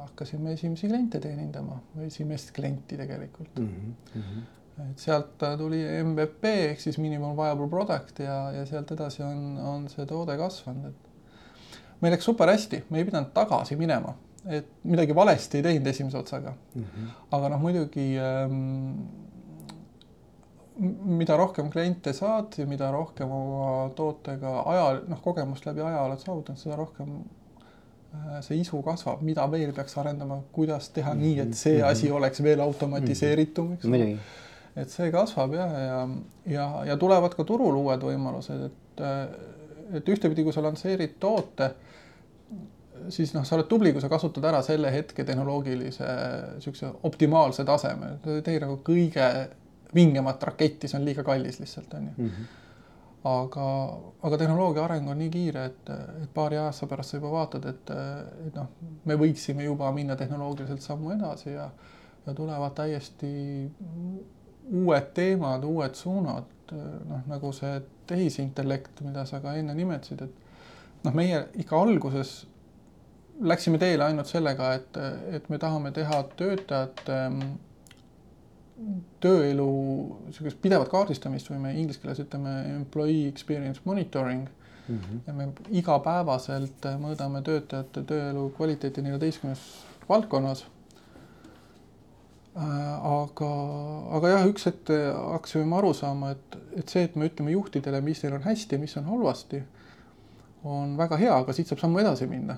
hakkasime 0.00 0.52
esimesi 0.56 0.88
kliente 0.88 1.20
teenindama 1.20 1.78
või 1.94 2.08
esimest 2.10 2.52
klienti 2.56 2.98
tegelikult 3.00 3.58
mm. 3.60 3.94
-hmm. 4.14 4.44
et 4.90 5.06
sealt 5.06 5.46
tuli 5.58 5.82
MVP 6.02 6.52
ehk 6.70 6.80
siis 6.80 6.98
minimum 6.98 7.36
viable 7.38 7.68
product 7.70 8.20
ja, 8.24 8.38
ja 8.58 8.66
sealt 8.66 8.92
edasi 8.96 9.22
on, 9.22 9.58
on 9.58 9.88
see 9.92 10.06
toode 10.06 10.36
kasvanud, 10.40 10.92
et 10.92 12.00
meil 12.00 12.14
läks 12.16 12.24
super 12.30 12.50
hästi, 12.52 12.84
me 12.90 13.00
ei 13.00 13.08
pidanud 13.08 13.32
tagasi 13.34 13.76
minema, 13.80 14.14
et 14.46 14.66
midagi 14.84 15.14
valesti 15.16 15.60
ei 15.60 15.68
teinud 15.68 15.86
esimese 15.86 16.18
otsaga 16.18 16.54
mm. 16.74 16.82
-hmm. 16.82 17.12
aga 17.32 17.48
noh, 17.48 17.60
muidugi 17.60 18.08
ähm, 18.20 19.04
mida 20.78 21.36
rohkem 21.36 21.70
kliente 21.70 22.12
saad 22.12 22.56
ja 22.58 22.66
mida 22.66 22.90
rohkem 22.92 23.30
oma 23.30 23.90
tootega 23.94 24.62
aja, 24.66 24.86
noh, 25.08 25.20
kogemust 25.22 25.66
läbi 25.68 25.84
aja 25.86 26.02
oled 26.02 26.22
saavutanud, 26.22 26.58
seda 26.58 26.78
rohkem 26.78 27.12
äh, 28.14 28.40
see 28.42 28.58
isu 28.62 28.82
kasvab, 28.86 29.22
mida 29.26 29.46
veel 29.50 29.74
peaks 29.76 29.94
arendama, 30.02 30.40
kuidas 30.52 30.90
teha 30.90 31.14
mm 31.14 31.20
-hmm. 31.20 31.22
nii, 31.22 31.40
et 31.40 31.54
see 31.54 31.76
mm 31.76 31.82
-hmm. 31.82 31.90
asi 31.90 32.10
oleks 32.10 32.42
veel 32.42 32.60
automatiseeritum, 32.60 33.72
eks 33.72 33.86
ole. 33.86 34.18
et 34.76 34.90
see 34.90 35.10
kasvab 35.12 35.54
ja, 35.54 35.66
ja, 35.66 36.08
ja, 36.46 36.84
ja 36.84 36.96
tulevad 36.96 37.34
ka 37.34 37.44
turul 37.44 37.76
uued 37.76 38.00
võimalused, 38.00 38.66
et, 38.66 39.00
äh, 39.00 39.96
et 39.96 40.08
ühtepidi, 40.08 40.42
kui 40.42 40.52
sa 40.52 40.62
lansseerid 40.62 41.14
toote, 41.20 41.74
siis 43.08 43.34
noh, 43.34 43.44
sa 43.44 43.54
oled 43.54 43.66
tubli, 43.66 43.92
kui 43.92 44.00
sa 44.00 44.08
kasutad 44.08 44.44
ära 44.44 44.62
selle 44.62 44.92
hetke 44.92 45.24
tehnoloogilise 45.24 46.04
niisuguse 46.54 46.90
optimaalse 47.02 47.64
taseme, 47.64 48.06
tee 48.42 48.60
nagu 48.60 48.80
kõige 48.82 49.48
vingemat 49.94 50.42
raketti, 50.42 50.88
see 50.88 50.98
on 50.98 51.04
liiga 51.06 51.24
kallis 51.26 51.60
lihtsalt, 51.60 51.94
on 51.94 52.10
ju. 52.10 52.28
-hmm 52.28 52.52
aga, 53.24 53.66
aga 54.22 54.38
tehnoloogia 54.38 54.84
areng 54.84 55.08
on 55.08 55.18
nii 55.18 55.30
kiire, 55.32 55.64
et, 55.70 55.90
et 56.22 56.30
paari 56.34 56.58
aasta 56.60 56.88
pärast 56.90 57.14
sa 57.14 57.18
juba 57.18 57.32
vaatad, 57.32 57.66
et, 57.70 57.92
et 58.46 58.58
noh, 58.58 58.68
me 59.08 59.16
võiksime 59.20 59.64
juba 59.64 59.90
minna 59.96 60.16
tehnoloogiliselt 60.20 60.84
sammu 60.84 61.14
edasi 61.16 61.54
ja, 61.54 61.70
ja 62.26 62.34
tulevad 62.36 62.76
täiesti 62.76 63.32
uued 64.72 65.12
teemad, 65.16 65.64
uued 65.64 65.96
suunad, 65.96 66.50
noh, 67.08 67.28
nagu 67.30 67.52
see 67.56 67.78
tehisintellekt, 68.08 69.00
mida 69.04 69.24
sa 69.28 69.40
ka 69.40 69.56
enne 69.56 69.76
nimetasid, 69.76 70.26
et 70.26 71.04
noh, 71.06 71.16
meie 71.16 71.46
ikka 71.60 71.80
alguses 71.80 72.42
läksime 73.40 73.80
teele 73.80 74.04
ainult 74.04 74.28
sellega, 74.28 74.74
et, 74.76 74.98
et 75.38 75.48
me 75.48 75.58
tahame 75.58 75.90
teha 75.96 76.20
töötajate 76.36 77.22
tööelu 79.24 79.68
niisugust 80.26 80.60
pidevat 80.62 80.90
kaardistamist 80.92 81.50
või 81.50 81.62
me 81.62 81.72
inglise 81.78 82.02
keeles 82.02 82.20
ütleme 82.24 82.52
employee 82.74 83.28
experience 83.28 83.80
monitoring 83.84 84.46
mm. 84.88 84.98
-hmm. 84.98 85.20
ja 85.26 85.34
me 85.34 85.48
igapäevaselt 85.80 86.88
mõõdame 87.00 87.42
töötajate 87.42 88.02
tööelu 88.02 88.48
kvaliteeti 88.56 89.02
neljateistkümnes 89.02 89.62
valdkonnas. 90.08 90.66
Äh, 92.54 93.06
aga, 93.10 93.52
aga 94.16 94.28
jah, 94.28 94.44
üks 94.46 94.66
hetk 94.68 94.90
hakkasime 94.90 95.76
aru 95.76 95.94
saama, 95.94 96.30
et, 96.36 96.58
et 96.76 96.88
see, 96.88 97.02
et 97.02 97.16
me 97.16 97.26
ütleme 97.26 97.50
juhtidele, 97.50 98.00
mis 98.00 98.22
neil 98.22 98.36
on 98.36 98.44
hästi 98.44 98.76
ja 98.76 98.82
mis 98.82 98.96
on 98.96 99.08
halvasti 99.10 99.62
on 100.64 100.96
väga 100.96 101.16
hea, 101.20 101.34
aga 101.36 101.52
siit 101.52 101.68
saab 101.68 101.82
sammu 101.82 102.00
edasi 102.00 102.26
minna. 102.26 102.56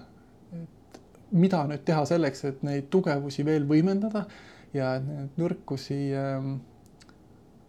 et 0.55 1.01
mida 1.33 1.65
nüüd 1.67 1.83
teha 1.85 2.05
selleks, 2.07 2.45
et 2.45 2.63
neid 2.67 2.87
tugevusi 2.91 3.45
veel 3.45 3.67
võimendada 3.69 4.27
ja 4.75 4.97
neid 5.01 5.37
nõrkusi 5.41 5.99
ähm, 6.17 6.57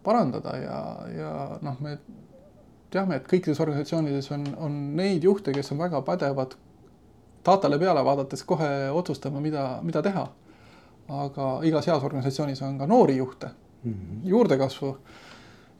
parandada 0.04 0.56
ja, 0.56 0.78
ja 1.12 1.32
noh, 1.62 1.78
me 1.84 1.98
teame, 2.92 3.18
et 3.18 3.28
kõikides 3.28 3.60
organisatsioonides 3.60 4.30
on, 4.32 4.46
on 4.56 4.76
neid 4.96 5.24
juhte, 5.24 5.52
kes 5.52 5.72
on 5.74 5.82
väga 5.82 6.00
pädevad 6.06 6.56
datale 7.46 7.78
peale 7.80 8.04
vaadates 8.04 8.44
kohe 8.44 8.68
otsustama, 8.92 9.40
mida, 9.40 9.70
mida 9.82 10.02
teha. 10.04 10.28
aga 11.08 11.44
igas 11.64 11.86
heas 11.88 12.02
organisatsioonis 12.04 12.60
on 12.62 12.74
ka 12.78 12.86
noori 12.86 13.16
juhte 13.16 13.48
mm, 13.48 13.92
-hmm. 13.92 14.20
juurdekasvu 14.28 14.90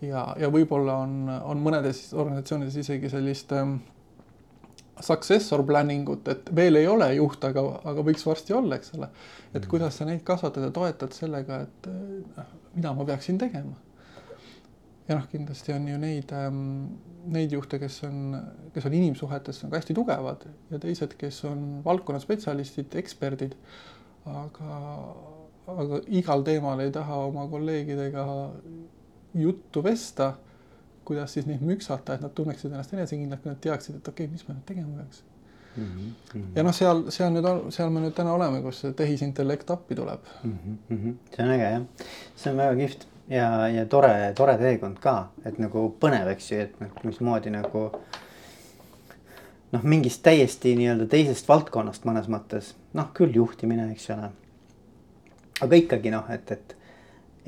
ja, 0.00 0.22
ja 0.40 0.48
võib-olla 0.48 0.94
on, 1.04 1.28
on 1.28 1.60
mõnedes 1.60 2.14
organisatsioonides 2.14 2.76
isegi 2.76 3.10
sellist 3.10 3.52
ähm, 3.52 3.74
successor 5.04 5.62
planning 5.66 6.08
ut, 6.10 6.28
et 6.28 6.48
veel 6.54 6.80
ei 6.80 6.86
ole 6.90 7.10
juht, 7.16 7.42
aga, 7.44 7.64
aga 7.90 8.04
võiks 8.06 8.24
varsti 8.26 8.54
olla, 8.56 8.78
eks 8.78 8.94
ole. 8.98 9.10
et 9.52 9.60
mm. 9.60 9.68
kuidas 9.70 9.98
sa 9.98 10.06
neid 10.08 10.24
kasvatad 10.26 10.68
ja 10.68 10.70
toetad 10.74 11.14
sellega, 11.16 11.60
et 11.66 11.90
noh, 11.90 12.56
mida 12.74 12.94
ma 12.96 13.06
peaksin 13.08 13.38
tegema. 13.40 13.76
ja 15.08 15.18
noh, 15.18 15.28
kindlasti 15.30 15.74
on 15.74 15.88
ju 15.88 16.00
neid 16.02 16.34
ähm,, 16.36 16.64
neid 17.28 17.52
juhte, 17.52 17.80
kes 17.82 18.02
on, 18.08 18.36
kes 18.74 18.86
on 18.88 18.96
inimsuhetes 18.98 19.62
on 19.64 19.72
ka 19.72 19.80
hästi 19.80 19.96
tugevad 19.96 20.44
ja 20.72 20.80
teised, 20.82 21.16
kes 21.20 21.42
on 21.48 21.64
valdkonna 21.84 22.20
spetsialistid, 22.22 22.94
eksperdid. 23.00 23.56
aga, 24.28 24.82
aga 25.72 26.02
igal 26.20 26.44
teemal 26.44 26.80
ei 26.84 26.92
taha 26.92 27.22
oma 27.28 27.46
kolleegidega 27.48 28.26
juttu 29.38 29.82
vesta 29.84 30.34
kuidas 31.08 31.34
siis 31.36 31.48
neid 31.48 31.64
müksata, 31.64 32.14
et 32.14 32.24
nad 32.24 32.34
tunneksid 32.36 32.70
ennast 32.70 32.94
enesekindlalt, 32.94 33.42
kui 33.42 33.52
nad 33.52 33.60
teaksid, 33.64 33.98
et 33.98 34.08
okei 34.12 34.28
okay,, 34.28 34.32
mis 34.36 34.46
ma 34.48 34.56
nüüd 34.56 34.66
tegema 34.68 35.00
peaks 35.00 35.22
mm. 35.76 35.84
-hmm. 35.84 36.46
ja 36.56 36.64
noh, 36.66 36.74
seal, 36.74 37.04
seal 37.14 37.32
nüüd 37.34 37.48
on, 37.48 37.60
seal 37.72 37.92
me 37.94 38.02
nüüd 38.04 38.16
täna 38.16 38.34
oleme, 38.36 38.62
kus 38.62 38.82
tehisintellekt 38.96 39.70
appi 39.70 39.96
tuleb 39.98 40.32
mm. 40.42 40.58
-hmm. 40.90 41.14
see 41.36 41.44
on 41.44 41.54
äge 41.56 41.70
jah, 41.70 41.82
see 42.36 42.52
on 42.52 42.62
väga 42.64 42.76
kihvt 42.82 43.06
ja, 43.28 43.68
ja 43.68 43.86
tore, 43.86 44.32
tore 44.36 44.56
teekond 44.58 44.98
ka, 45.02 45.18
et 45.44 45.58
nagu 45.58 45.88
põnev, 46.00 46.32
eks 46.32 46.52
ju, 46.52 46.64
et 46.66 46.80
noh, 46.80 46.96
mismoodi 47.04 47.52
nagu 47.52 47.84
noh, 49.72 49.82
mingist 49.84 50.22
täiesti 50.24 50.74
nii-öelda 50.78 51.08
teisest 51.12 51.48
valdkonnast 51.48 52.08
mõnes 52.08 52.28
mõttes, 52.32 52.74
noh 52.96 53.12
küll 53.14 53.36
juhtimine, 53.36 53.90
eks 53.92 54.10
ole. 54.16 54.30
aga 55.60 55.82
ikkagi 55.82 56.12
noh, 56.14 56.30
et, 56.32 56.52
et 56.52 56.77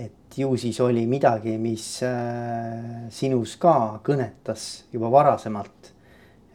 et 0.01 0.39
ju 0.39 0.57
siis 0.57 0.81
oli 0.81 1.05
midagi, 1.11 1.57
mis 1.59 1.87
äh, 2.07 3.07
sinus 3.13 3.57
ka 3.61 4.01
kõnetas 4.07 4.67
juba 4.93 5.11
varasemalt 5.13 5.91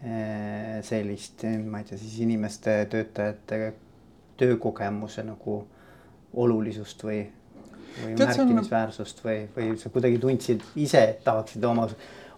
äh, 0.03 0.81
sellist, 0.85 1.45
ma 1.65 1.81
ei 1.81 1.89
tea, 1.89 1.99
siis 2.01 2.19
inimeste, 2.25 2.77
töötajate 2.91 3.73
töökogemuse 4.39 5.23
nagu 5.23 5.61
olulisust 6.35 7.03
või, 7.05 7.21
või 8.01 8.15
Tead, 8.17 8.31
märkimisväärsust 8.31 9.21
või, 9.23 9.45
või 9.55 9.75
sa 9.79 9.91
kuidagi 9.93 10.19
tundsid 10.23 10.63
ise, 10.75 11.03
et 11.13 11.21
tahaksid 11.23 11.63
oma, 11.67 11.87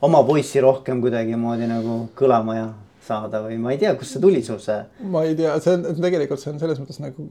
oma 0.05 0.21
poissi 0.27 0.61
rohkem 0.61 1.01
kuidagimoodi 1.01 1.69
nagu 1.69 2.03
kõlama 2.17 2.57
ja 2.57 2.67
saada 3.07 3.41
või 3.45 3.57
ma 3.61 3.73
ei 3.73 3.81
tea, 3.81 3.93
kust 3.97 4.15
see 4.15 4.23
tuli 4.23 4.43
sul 4.45 4.59
see? 4.61 4.81
ma 5.13 5.23
ei 5.25 5.35
tea, 5.37 5.55
see 5.63 5.77
on 5.77 6.01
tegelikult 6.03 6.41
see 6.41 6.53
on 6.53 6.61
selles 6.61 6.81
mõttes 6.81 6.99
nagu 7.01 7.27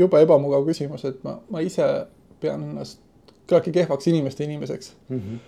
jube 0.00 0.22
ebamugav 0.24 0.66
küsimus, 0.68 1.04
et 1.08 1.20
ma, 1.26 1.38
ma 1.52 1.62
ise 1.64 1.86
pean 2.40 2.64
ennast 2.70 3.00
küllaltki 3.46 3.72
kehvaks 3.72 4.10
inimeste 4.10 4.44
inimeseks 4.44 4.92
mm. 5.08 5.22
-hmm 5.22 5.46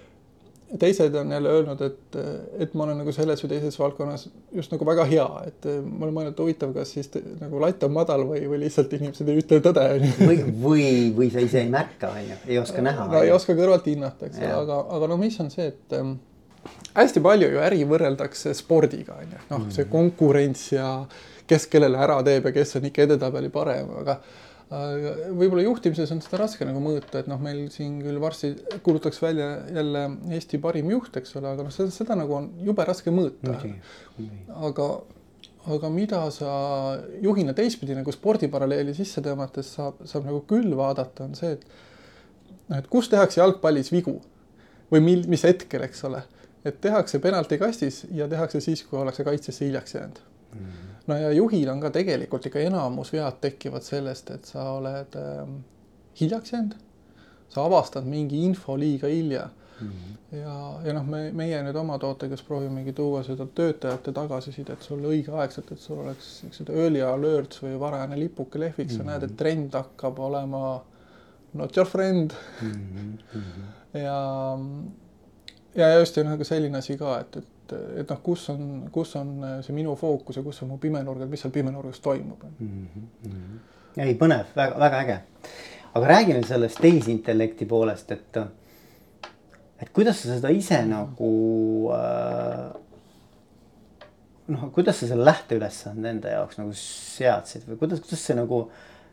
teised 0.78 1.14
on 1.14 1.32
jälle 1.32 1.48
öelnud, 1.48 1.80
et, 1.80 2.16
et 2.58 2.74
ma 2.74 2.84
olen 2.84 3.00
nagu 3.02 3.12
selles 3.12 3.42
või 3.42 3.48
teises 3.50 3.78
valdkonnas 3.78 4.28
just 4.54 4.70
nagu 4.70 4.86
väga 4.86 5.04
hea, 5.10 5.26
et 5.46 5.66
ma 5.82 6.06
olen 6.06 6.14
mõelnud, 6.14 6.34
et 6.34 6.42
huvitav, 6.42 6.72
kas 6.74 6.92
siis 6.94 7.10
te, 7.10 7.22
nagu 7.40 7.60
latt 7.62 7.82
on 7.86 7.92
madal 7.94 8.22
või, 8.28 8.44
või 8.48 8.60
lihtsalt 8.64 8.92
inimesed 8.94 9.28
ei 9.28 9.40
ütle 9.42 9.58
tõde, 9.64 9.86
või, 10.20 10.36
või, 10.62 10.84
või 11.16 11.30
sa 11.34 11.42
ise 11.42 11.64
ei 11.64 11.70
märka, 11.72 12.12
onju, 12.14 12.36
ei 12.46 12.58
oska 12.62 12.84
näha. 12.86 13.06
no 13.10 13.22
ei 13.26 13.32
oska 13.34 13.56
kõrvalt 13.58 13.88
hinnata, 13.90 14.28
eks 14.30 14.42
ole, 14.42 14.52
aga, 14.60 14.78
aga 14.98 15.08
no 15.10 15.18
mis 15.20 15.40
on 15.42 15.50
see, 15.50 15.72
et 15.72 15.96
ähm, 15.98 16.14
hästi 16.94 17.24
palju 17.24 17.50
ju 17.50 17.64
äri 17.66 17.82
võrreldakse 17.90 18.54
spordiga, 18.58 19.18
onju, 19.24 19.42
noh, 19.50 19.66
see 19.72 19.84
mhm. 19.84 19.92
konkurents 19.96 20.68
ja 20.76 20.92
kes 21.50 21.66
kellele 21.66 21.98
ära 21.98 22.20
teeb 22.22 22.46
ja 22.46 22.54
kes 22.54 22.78
on 22.78 22.86
ikka 22.86 23.08
edetabeli 23.08 23.50
parem, 23.50 23.90
aga 24.04 24.20
võib-olla 24.70 25.64
juhtimises 25.64 26.12
on 26.14 26.20
seda 26.22 26.44
raske 26.44 26.66
nagu 26.66 26.78
mõõta, 26.82 27.24
et 27.24 27.28
noh, 27.30 27.40
meil 27.42 27.64
siin 27.74 27.96
küll 28.04 28.20
varsti 28.22 28.52
kuulutatakse 28.86 29.24
välja 29.24 29.48
jälle 29.74 30.02
Eesti 30.36 30.60
parim 30.62 30.92
juht, 30.92 31.16
eks 31.18 31.34
ole, 31.40 31.50
aga 31.56 31.64
noh, 31.66 31.74
seda, 31.74 31.90
seda 31.94 32.16
nagu 32.18 32.36
on 32.38 32.46
jube 32.62 32.86
raske 32.86 33.10
mõõta. 33.14 33.56
aga, 34.68 34.88
aga 35.74 35.90
mida 35.90 36.20
sa 36.34 36.52
juhina 37.22 37.54
teistpidi 37.58 37.98
nagu 37.98 38.14
spordiparalleeli 38.14 38.94
sisse 38.94 39.22
tõmmates 39.26 39.72
saab, 39.74 40.04
saab 40.06 40.28
nagu 40.30 40.44
küll 40.50 40.76
vaadata, 40.78 41.26
on 41.26 41.34
see, 41.38 41.56
et 41.58 41.66
noh, 42.68 42.78
et 42.78 42.86
kus 42.92 43.10
tehakse 43.10 43.42
jalgpallis 43.42 43.90
vigu 43.90 44.20
või 44.92 45.02
mil, 45.02 45.26
mis 45.30 45.42
hetkel, 45.46 45.82
eks 45.88 46.06
ole, 46.06 46.22
et 46.62 46.78
tehakse 46.84 47.18
penaltikastis 47.18 48.04
ja 48.14 48.30
tehakse 48.30 48.62
siis, 48.62 48.84
kui 48.86 49.02
ollakse 49.02 49.26
kaitsesse 49.26 49.66
hiljaks 49.66 49.98
jäänud 49.98 50.22
mm. 50.22 50.62
-hmm 50.62 50.89
no 51.06 51.16
ja 51.16 51.30
juhil 51.32 51.68
on 51.72 51.80
ka 51.80 51.90
tegelikult 51.94 52.46
ikka 52.46 52.62
enamus 52.66 53.12
vead 53.12 53.40
tekivad 53.40 53.86
sellest, 53.86 54.30
et 54.30 54.44
sa 54.44 54.70
oled 54.76 55.16
äh, 55.16 55.48
hiljaks 56.20 56.52
jäänud. 56.52 56.76
sa 57.48 57.64
avastad 57.64 58.04
mingi 58.06 58.44
info 58.44 58.76
liiga 58.78 59.08
hilja 59.08 59.48
mm. 59.80 59.88
-hmm. 59.88 60.36
ja, 60.36 60.80
ja 60.84 60.92
noh, 60.92 61.06
me, 61.06 61.32
meie 61.32 61.62
nüüd 61.62 61.76
oma 61.76 61.98
tootekas 61.98 62.42
proovimegi 62.42 62.92
tuua 62.92 63.22
seda 63.26 63.46
töötajate 63.46 64.12
tagasisidet 64.12 64.82
sulle 64.82 65.08
õigeaegselt, 65.08 65.72
et 65.72 65.80
sul 65.80 65.98
oleks 66.04 66.30
siuksed 66.40 66.70
early 66.70 67.02
alerts 67.02 67.62
või 67.62 67.80
varajane 67.80 68.18
lipuke 68.18 68.60
lehviks 68.60 68.94
mm, 68.94 69.00
-hmm. 69.00 69.06
sa 69.06 69.12
näed, 69.12 69.22
et 69.22 69.36
trend 69.36 69.74
hakkab 69.74 70.18
olema 70.18 70.84
not 71.54 71.76
your 71.76 71.88
friend 71.88 72.32
mm. 72.62 73.18
-hmm. 73.34 73.98
ja, 73.98 74.58
ja 75.74 75.94
just 75.98 76.16
ja 76.16 76.24
nagu 76.24 76.44
selline 76.44 76.78
asi 76.78 76.98
ka, 76.98 77.18
et, 77.20 77.36
et 77.36 77.59
et, 77.70 78.02
et 78.02 78.12
noh, 78.12 78.20
kus 78.24 78.48
on, 78.52 78.66
kus 78.92 79.14
on 79.20 79.32
see 79.64 79.76
minu 79.76 79.94
fookus 79.98 80.40
ja 80.40 80.44
kus 80.46 80.62
on 80.64 80.72
mu 80.74 80.78
pimenurgad, 80.82 81.30
mis 81.30 81.42
seal 81.44 81.54
pimenurgas 81.54 82.02
toimub 82.04 82.44
mm. 82.58 82.86
-hmm. 83.24 83.58
ei, 83.96 84.14
põnev 84.14 84.52
väga,, 84.56 84.78
väga-väga 84.78 85.00
äge. 85.00 85.18
aga 85.94 86.12
räägi 86.14 86.36
nüüd 86.36 86.46
sellest 86.46 86.80
tehisintellekti 86.80 87.66
poolest, 87.66 88.12
et, 88.12 88.36
et 89.80 89.90
kuidas 89.92 90.22
sa 90.22 90.36
seda 90.36 90.52
ise 90.54 90.82
nagu 90.86 91.32
äh, 91.94 92.70
noh, 94.50 94.70
kuidas 94.74 95.00
sa 95.00 95.08
selle 95.10 95.24
lähteülesande 95.24 96.10
enda 96.14 96.36
jaoks 96.36 96.58
nagu 96.60 96.74
seadsid 96.76 97.66
või 97.68 97.78
kuidas, 97.82 98.02
kuidas 98.04 98.24
see 98.26 98.38
nagu 98.38 98.64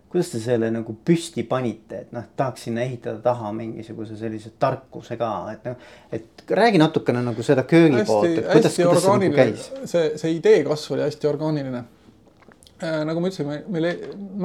kuidas 0.10 0.30
te 0.32 0.40
selle 0.40 0.70
nagu 0.72 0.96
püsti 1.06 1.44
panite, 1.48 2.02
et 2.06 2.14
noh, 2.16 2.26
tahaks 2.40 2.68
sinna 2.68 2.84
ehitada 2.86 3.20
taha 3.24 3.52
mingisuguse 3.56 4.16
sellise 4.20 4.54
tarkuse 4.60 5.18
ka, 5.20 5.32
et 5.52 5.68
noh, 5.68 5.90
et 6.16 6.44
räägi 6.60 6.80
natukene 6.82 7.24
nagu 7.26 7.44
seda 7.44 7.66
köögi 7.68 8.06
poolt, 8.08 8.30
et 8.32 8.48
kuidas, 8.48 8.78
kuidas 8.80 9.04
see 9.04 9.18
nagu 9.18 9.32
käis? 9.36 9.70
see, 9.84 10.12
see 10.22 10.36
idee 10.38 10.62
kasv 10.68 10.96
oli 10.96 11.04
hästi 11.08 11.32
orgaaniline 11.32 11.84
äh,. 11.84 13.02
nagu 13.10 13.24
ma 13.24 13.32
ütlesin, 13.32 13.52
me, 13.52 13.60
me 13.68 13.94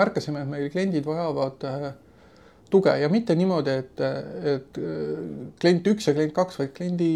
märkasime, 0.02 0.42
et 0.42 0.50
meil 0.50 0.72
kliendid 0.74 1.06
vajavad 1.06 1.68
äh, 1.70 1.86
tuge 2.72 2.96
ja 2.98 3.12
mitte 3.12 3.36
niimoodi, 3.38 3.78
et, 3.84 4.04
et 4.56 4.82
äh, 4.82 5.24
klient 5.62 5.94
üks 5.94 6.10
ja 6.10 6.16
klient 6.16 6.34
kaks, 6.36 6.58
vaid 6.58 6.74
kliendi 6.74 7.12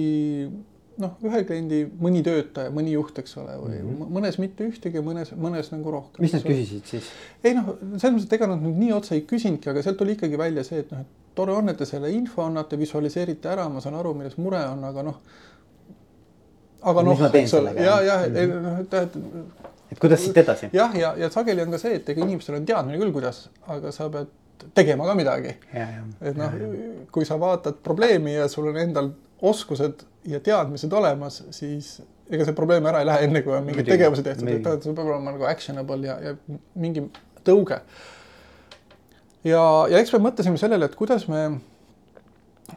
noh, 1.02 1.16
ühe 1.26 1.42
kliendi 1.48 1.82
mõni 2.02 2.22
töötaja, 2.24 2.72
mõni 2.74 2.94
juht, 2.94 3.18
eks 3.20 3.36
ole, 3.40 3.56
või 3.60 3.80
mm 3.80 3.88
-hmm. 3.90 4.12
mõnes 4.16 4.38
mitte 4.40 4.66
ühtegi, 4.68 5.02
mõnes, 5.04 5.32
mõnes 5.36 5.68
nagu 5.72 5.92
rohkem. 5.92 6.22
mis 6.24 6.32
nad 6.36 6.46
küsisid 6.46 6.88
siis? 6.88 7.10
ei 7.44 7.54
noh, 7.56 7.74
selles 7.96 8.14
mõttes, 8.14 8.28
et 8.28 8.36
ega 8.38 8.48
nad 8.50 8.62
nüüd 8.62 8.78
nii 8.80 8.92
otse 8.96 9.14
ei 9.14 9.26
küsinudki, 9.28 9.70
aga 9.70 9.82
sealt 9.84 10.00
tuli 10.00 10.16
ikkagi 10.16 10.38
välja 10.38 10.64
see, 10.64 10.80
et 10.84 10.94
noh, 10.94 11.04
et 11.04 11.34
tore 11.36 11.52
on, 11.52 11.68
et 11.68 11.76
te 11.76 11.88
selle 11.88 12.10
info 12.12 12.42
annate, 12.46 12.78
visualiseerite 12.80 13.52
ära, 13.52 13.68
ma 13.68 13.80
saan 13.84 13.98
aru, 14.00 14.14
milles 14.14 14.38
mure 14.40 14.62
on, 14.72 14.84
aga 14.84 15.06
noh. 15.10 15.20
aga 16.82 17.02
noh, 17.02 17.22
eks 17.42 17.54
ole, 17.60 17.76
ja, 17.76 18.00
ja 18.00 18.18
mm 18.28 18.34
-hmm. 18.34 18.80
et, 18.80 18.94
et. 18.94 19.16
et 19.92 19.98
kuidas 19.98 20.24
siit 20.24 20.36
edasi? 20.36 20.70
jah, 20.72 20.96
ja, 20.96 21.12
ja, 21.12 21.14
ja 21.26 21.30
sageli 21.30 21.62
on 21.62 21.70
ka 21.70 21.78
see, 21.78 21.94
et 22.00 22.08
ega 22.08 22.24
inimestel 22.24 22.56
on 22.56 22.66
teadmine 22.66 22.98
küll, 22.98 23.12
kuidas, 23.12 23.48
aga 23.66 23.92
sa 23.92 24.08
pead 24.08 24.32
tegema 24.74 25.06
ka 25.06 25.14
midagi. 25.14 25.56
et 26.20 26.36
noh, 26.36 26.52
kui 27.12 27.24
sa 27.24 27.40
vaatad 27.40 27.74
probleemi 27.82 28.34
ja 28.34 28.48
sul 28.48 28.68
on 28.68 28.76
endal 28.76 29.10
oskused 29.42 30.06
ja 30.26 30.40
teadmised 30.42 30.92
olemas, 30.92 31.40
siis 31.54 31.96
ega 32.30 32.46
see 32.46 32.56
probleem 32.56 32.86
ära 32.90 33.02
ei 33.02 33.08
lähe, 33.08 33.28
enne 33.28 33.42
kui 33.44 33.54
on 33.54 33.64
mingid 33.66 33.88
tegevused 33.88 34.26
tehtud, 34.26 34.50
et 34.50 34.84
see 34.86 34.94
peab 34.94 35.06
olema 35.06 35.34
nagu 35.36 35.46
actionable 35.48 36.08
ja, 36.08 36.18
ja 36.22 36.34
mingi 36.74 37.06
tõuge. 37.46 37.80
ja, 39.46 39.62
ja 39.92 40.00
eks 40.00 40.14
me 40.16 40.24
mõtlesime 40.26 40.60
sellele, 40.60 40.88
et 40.88 40.96
kuidas 40.98 41.28
me, 41.30 41.42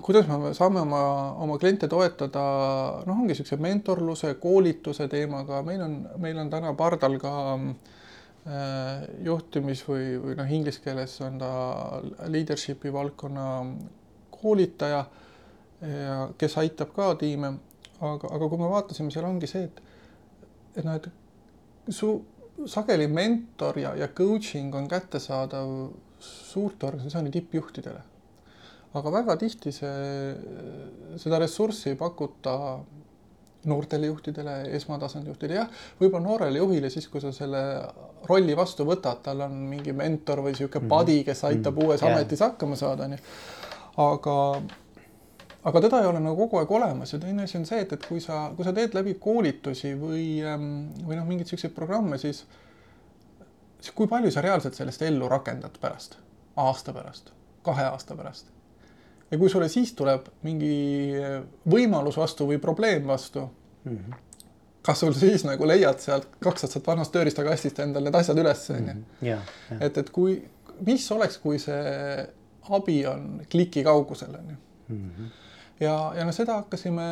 kuidas 0.06 0.30
me 0.30 0.54
saame 0.58 0.84
oma, 0.84 1.04
oma 1.46 1.58
kliente 1.62 1.90
toetada, 1.92 2.44
noh, 3.08 3.16
ongi 3.16 3.34
niisuguse 3.34 3.58
mentorluse, 3.62 4.36
koolituse 4.42 5.10
teemaga, 5.12 5.64
meil 5.66 5.86
on, 5.86 6.02
meil 6.22 6.38
on 6.42 6.52
täna 6.54 6.76
pardal 6.78 7.18
ka 7.22 7.34
äh, 7.56 9.08
juhtimis 9.26 9.82
või, 9.88 10.12
või 10.22 10.38
noh, 10.38 10.54
inglise 10.60 10.84
keeles 10.86 11.18
on 11.26 11.42
ta 11.42 11.54
leadership'i 12.30 12.94
valdkonna 12.94 13.48
koolitaja 14.40 15.08
ja 15.82 16.30
kes 16.38 16.58
aitab 16.58 16.92
ka 16.96 17.14
tiime, 17.20 17.54
aga, 18.00 18.28
aga 18.36 18.50
kui 18.50 18.60
me 18.60 18.70
vaatasime, 18.72 19.12
seal 19.12 19.28
ongi 19.30 19.48
see, 19.48 19.64
et, 19.70 19.82
et 20.76 20.86
noh, 20.86 21.00
et 21.00 21.10
su 21.96 22.12
sageli 22.68 23.08
mentor 23.08 23.80
ja, 23.80 23.96
ja 23.96 24.08
coaching 24.08 24.76
on 24.76 24.88
kättesaadav 24.92 25.74
suurte 26.20 26.86
organisatsiooni 26.86 27.32
tippjuhtidele. 27.32 28.02
aga 28.94 29.12
väga 29.12 29.36
tihti 29.38 29.72
see, 29.72 30.36
seda 31.22 31.40
ressurssi 31.40 31.92
ei 31.92 31.96
pakuta 31.96 32.80
noortele 33.70 34.08
juhtidele, 34.08 34.62
esmatasandi 34.78 35.30
juhtidele, 35.30 35.60
jah, 35.60 35.82
võib-olla 36.00 36.24
noorele 36.26 36.62
juhile 36.62 36.90
siis, 36.90 37.08
kui 37.12 37.22
sa 37.22 37.32
selle 37.36 37.62
rolli 38.30 38.56
vastu 38.58 38.86
võtad, 38.88 39.20
tal 39.24 39.44
on 39.46 39.58
mingi 39.70 39.94
mentor 39.94 40.42
või 40.46 40.56
niisugune 40.56 40.86
mhm. 40.86 40.92
buddy, 40.94 41.24
kes 41.28 41.44
aitab 41.44 41.76
mm 41.76 41.82
-hmm. 41.82 41.88
uues 41.88 42.02
yeah. 42.02 42.16
ametis 42.16 42.44
hakkama 42.46 42.80
saada, 42.80 43.10
onju. 43.10 43.20
aga 43.98 44.38
aga 45.64 45.82
teda 45.82 46.00
ei 46.02 46.08
ole 46.08 46.22
nagu 46.24 46.38
kogu 46.46 46.60
aeg 46.62 46.72
olemas 46.72 47.14
ja 47.14 47.20
teine 47.20 47.44
asi 47.44 47.58
on 47.60 47.66
see, 47.68 47.82
et, 47.84 47.94
et 47.96 48.06
kui 48.08 48.22
sa, 48.24 48.48
kui 48.56 48.66
sa 48.68 48.74
teed 48.76 48.96
läbi 48.96 49.16
koolitusi 49.20 49.92
või, 50.00 50.24
ähm, 50.46 50.70
või 51.04 51.18
noh, 51.20 51.28
mingeid 51.28 51.52
siukseid 51.52 51.74
programme, 51.76 52.20
siis, 52.22 52.46
siis 53.82 53.96
kui 53.96 54.08
palju 54.12 54.32
sa 54.32 54.44
reaalselt 54.46 54.80
sellest 54.80 55.04
ellu 55.08 55.28
rakendad 55.32 55.76
pärast, 55.82 56.16
aasta 56.64 56.96
pärast, 56.96 57.34
kahe 57.66 57.90
aasta 57.90 58.16
pärast. 58.16 58.54
ja 59.32 59.38
kui 59.38 59.50
sulle 59.52 59.68
siis 59.70 59.92
tuleb 59.94 60.32
mingi 60.48 61.20
võimalus 61.70 62.18
vastu 62.18 62.48
või 62.50 62.58
probleem 62.58 63.08
vastu 63.08 63.44
mm, 63.84 63.98
-hmm. 63.98 64.16
kas 64.82 65.00
sul 65.00 65.14
siis 65.14 65.44
nagu 65.44 65.68
leiad 65.68 66.00
sealt 66.00 66.40
kaks 66.40 66.64
aastat 66.64 66.88
vanast 66.88 67.12
tööriistakastist 67.12 67.80
endale 67.80 68.08
need 68.08 68.16
asjad 68.16 68.40
üles, 68.40 68.70
onju. 68.70 68.96
Mhm. 69.22 69.82
et, 69.82 69.98
et 69.98 70.10
kui, 70.10 70.40
mis 70.88 71.12
oleks, 71.12 71.38
kui 71.38 71.60
see 71.60 72.26
abi 72.70 73.06
on 73.06 73.44
kliki 73.52 73.84
kaugusel, 73.84 74.40
onju 74.40 74.58
mhm 74.88 75.30
ja, 75.80 75.96
ja 76.16 76.28
noh, 76.28 76.36
seda 76.36 76.60
hakkasime 76.62 77.08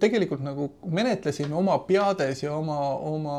tegelikult 0.00 0.42
nagu 0.42 0.68
menetlesime 0.90 1.54
oma 1.54 1.76
peades 1.86 2.42
ja 2.42 2.54
oma, 2.56 2.78
oma 2.96 3.36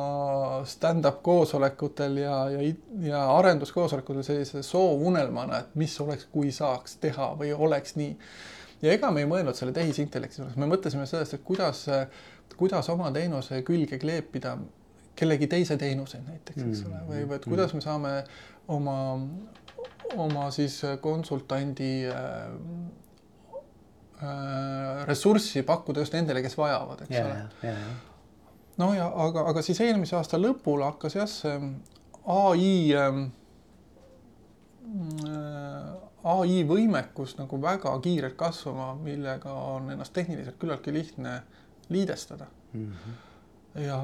stand-up 0.69 1.19
koosolekutel 1.23 2.17
ja, 2.21 2.37
ja, 2.53 2.73
ja 3.03 3.23
arenduskoosolekutel 3.35 4.23
sellise 4.23 4.63
soovunelmana, 4.63 5.59
et 5.59 5.75
mis 5.79 5.95
oleks, 6.01 6.29
kui 6.31 6.53
saaks 6.55 6.95
teha 7.03 7.33
või 7.39 7.51
oleks 7.53 7.97
nii. 7.99 8.15
ja 8.85 8.95
ega 8.95 9.11
me 9.11 9.25
ei 9.25 9.29
mõelnud 9.29 9.57
selle 9.57 9.75
tehisintellekti 9.75 10.41
juures, 10.41 10.55
me 10.55 10.69
mõtlesime 10.71 11.07
sellest, 11.09 11.35
et 11.35 11.43
kuidas, 11.43 11.85
kuidas 12.55 12.89
oma 12.93 13.11
teenuse 13.15 13.61
külge 13.67 13.99
kleepida 13.99 14.55
kellegi 15.19 15.49
teise 15.51 15.75
teenuseid 15.77 16.23
näiteks, 16.23 16.63
eks 16.63 16.85
ole, 16.87 17.03
või, 17.09 17.25
või 17.27 17.35
et 17.35 17.45
mm. 17.45 17.51
kuidas 17.51 17.75
me 17.75 17.83
saame 17.83 18.13
oma, 18.71 18.97
oma 20.15 20.47
siis 20.55 20.79
konsultandi 21.03 21.93
Äh, 22.07 23.08
ressurssi 25.07 25.63
pakkuda 25.63 26.03
just 26.03 26.13
nendele, 26.13 26.41
kes 26.43 26.57
vajavad, 26.59 27.05
eks 27.05 27.15
yeah, 27.15 27.27
ole 27.27 27.37
yeah.. 27.63 27.77
no 28.81 28.89
ja 28.93 29.07
aga, 29.27 29.45
aga 29.51 29.63
siis 29.63 29.79
eelmise 29.85 30.17
aasta 30.17 30.39
lõpul 30.41 30.83
hakkas 30.83 31.15
jah 31.15 31.29
see 31.31 31.55
ai 32.29 32.73
ähm,, 32.99 33.23
äh, 35.23 35.93
ai 36.35 36.59
võimekus 36.67 37.37
nagu 37.39 37.61
väga 37.63 37.95
kiirelt 38.03 38.35
kasvama, 38.39 38.91
millega 38.99 39.53
on 39.53 39.89
ennast 39.93 40.13
tehniliselt 40.13 40.59
küllaltki 40.59 40.93
lihtne 40.93 41.39
liidestada 41.89 42.49
mm. 42.73 42.91
-hmm. 42.91 43.17
ja, 43.87 43.99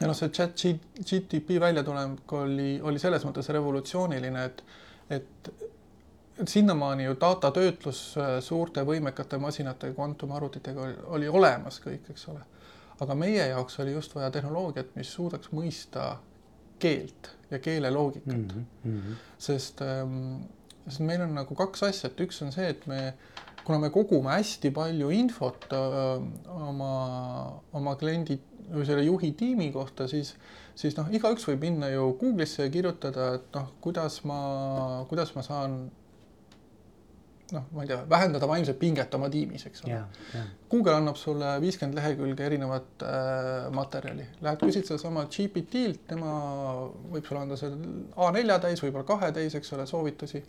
ja 0.00 0.06
noh, 0.06 0.16
see 0.16 0.28
chat 0.30 0.66
GTP 1.02 1.58
väljatulek 1.60 2.32
oli, 2.32 2.80
oli 2.82 2.98
selles 3.02 3.26
mõttes 3.26 3.50
revolutsiooniline, 3.50 4.44
et, 4.44 4.64
et 5.10 5.54
sinnamaani 6.46 7.04
ju 7.04 7.16
datatöötlus 7.20 8.00
äh, 8.18 8.40
suurte 8.40 8.82
võimekate 8.86 9.38
masinate, 9.38 9.92
kvantumarvutitega 9.94 10.82
oli, 10.82 10.96
oli 11.18 11.28
olemas 11.28 11.80
kõik, 11.84 12.10
eks 12.10 12.28
ole. 12.32 12.42
aga 13.00 13.14
meie 13.18 13.46
jaoks 13.50 13.78
oli 13.82 13.92
just 13.92 14.14
vaja 14.14 14.30
tehnoloogiat, 14.30 14.94
mis 14.94 15.12
suudaks 15.12 15.50
mõista 15.52 16.16
keelt 16.78 17.30
ja 17.50 17.58
keele 17.58 17.90
loogikat 17.90 18.54
mm. 18.54 18.66
-hmm. 18.84 19.22
sest 19.38 19.82
ähm,, 19.82 20.42
sest 20.86 21.00
meil 21.00 21.22
on 21.22 21.34
nagu 21.34 21.54
kaks 21.54 21.82
asja, 21.82 22.10
et 22.10 22.20
üks 22.20 22.42
on 22.42 22.52
see, 22.52 22.68
et 22.68 22.86
me, 22.86 23.14
kuna 23.64 23.78
me 23.78 23.90
kogume 23.90 24.30
hästi 24.30 24.70
palju 24.70 25.10
infot 25.10 25.66
öö, 25.72 26.16
äh, 26.16 26.68
oma, 26.68 27.62
oma 27.72 27.96
kliendi 27.96 28.40
või 28.72 28.86
selle 28.86 29.02
juhi 29.02 29.32
tiimi 29.32 29.72
kohta, 29.72 30.08
siis 30.08 30.34
siis 30.74 30.96
noh, 30.98 31.10
igaüks 31.14 31.46
võib 31.48 31.60
minna 31.60 31.88
ju 31.92 32.08
Google'isse 32.20 32.66
ja 32.66 32.70
kirjutada, 32.70 33.34
et 33.38 33.54
noh, 33.54 33.68
kuidas 33.80 34.22
ma, 34.24 35.04
kuidas 35.08 35.34
ma 35.36 35.42
saan 35.46 35.76
noh, 37.52 37.64
ma 37.72 37.82
ei 37.84 37.88
tea, 37.90 37.98
vähendada 38.08 38.48
vaimset 38.48 38.78
pinget 38.80 39.14
oma 39.14 39.28
tiimis, 39.32 39.66
eks 39.68 39.84
ole. 39.84 39.98
Google 40.70 40.94
annab 40.96 41.18
sulle 41.20 41.54
viiskümmend 41.62 41.98
lehekülge 41.98 42.46
erinevat 42.46 43.04
äh, 43.04 43.66
materjali, 43.74 44.26
lähed 44.44 44.62
küsid 44.62 44.88
sedasama 44.88 45.26
GPT-lt, 45.32 46.06
tema 46.14 46.30
võib 47.12 47.28
sulle 47.28 47.42
anda 47.44 47.58
selle 47.60 48.06
A4 48.16 48.60
täis, 48.64 48.84
võib-olla 48.84 49.08
kahe 49.08 49.32
täis, 49.36 49.56
eks 49.58 49.74
ole, 49.76 49.86
soovitusi. 49.90 50.44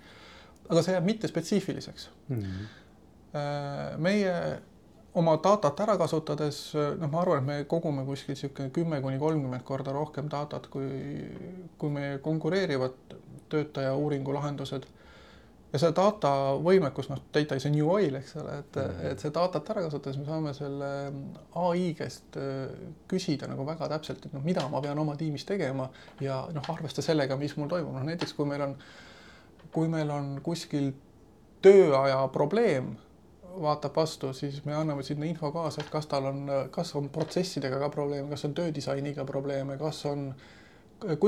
aga 0.70 0.82
see 0.82 0.96
jääb 0.96 1.06
mittespetsiifiliseks 1.06 2.08
mm. 2.28 2.40
-hmm. 2.42 4.00
meie 4.02 4.32
oma 5.16 5.36
datat 5.44 5.80
ära 5.80 5.98
kasutades, 5.98 6.74
noh, 7.00 7.10
ma 7.12 7.22
arvan, 7.22 7.44
et 7.44 7.46
me 7.46 7.68
kogume 7.70 8.06
kuskil 8.06 8.34
niisugune 8.34 8.72
kümme 8.76 9.02
kuni 9.02 9.20
kolmkümmend 9.20 9.64
korda 9.64 9.94
rohkem 9.96 10.30
datat, 10.32 10.68
kui, 10.68 10.90
kui 11.78 11.90
meie 11.90 12.18
konkureerivad 12.18 12.98
töötaja 13.50 13.94
uuringu 13.96 14.34
lahendused 14.34 14.88
ja 15.76 15.80
see 15.82 15.92
data 15.96 16.32
võimekus, 16.64 17.10
noh, 17.12 17.20
data 17.36 17.58
is 17.60 17.68
a 17.68 17.72
new 17.74 17.88
oil, 17.92 18.16
eks 18.20 18.36
ole, 18.40 18.60
et 18.62 18.78
mm, 18.80 18.92
-hmm. 18.92 19.12
et 19.12 19.24
see 19.24 19.34
datat 19.36 19.72
ära 19.74 19.84
kasutades 19.86 20.20
me 20.22 20.26
saame 20.26 20.54
selle 20.56 20.92
ai 21.62 21.88
käest 22.00 22.38
äh, 22.40 22.72
küsida 23.12 23.50
nagu 23.52 23.66
väga 23.68 23.90
täpselt, 23.92 24.26
et 24.26 24.34
noh, 24.34 24.44
mida 24.44 24.68
ma 24.72 24.82
pean 24.82 25.00
oma 25.00 25.18
tiimis 25.20 25.46
tegema 25.46 25.90
ja 26.22 26.46
noh, 26.54 26.70
arvesta 26.74 27.02
sellega, 27.02 27.38
mis 27.38 27.58
mul 27.58 27.68
toimub, 27.72 27.94
noh 27.94 28.08
näiteks 28.08 28.34
kui 28.38 28.48
meil 28.48 28.62
on, 28.70 28.78
kui 29.72 29.92
meil 29.92 30.10
on 30.10 30.40
kuskil 30.44 30.94
tööaja 31.66 32.28
probleem, 32.32 32.96
vaatab 33.62 33.96
vastu, 33.96 34.34
siis 34.34 34.66
me 34.66 34.76
anname 34.76 35.04
sinna 35.04 35.26
info 35.26 35.52
kaasa, 35.52 35.82
et 35.82 35.90
kas 35.90 36.08
tal 36.12 36.28
on, 36.32 36.46
kas 36.72 36.96
on 36.96 37.10
protsessidega 37.10 37.80
ka 37.80 37.90
probleeme, 37.90 38.30
kas 38.30 38.46
on 38.46 38.54
töödisainiga 38.54 39.26
probleeme, 39.26 39.78
kas 39.80 40.06
on, 40.06 40.28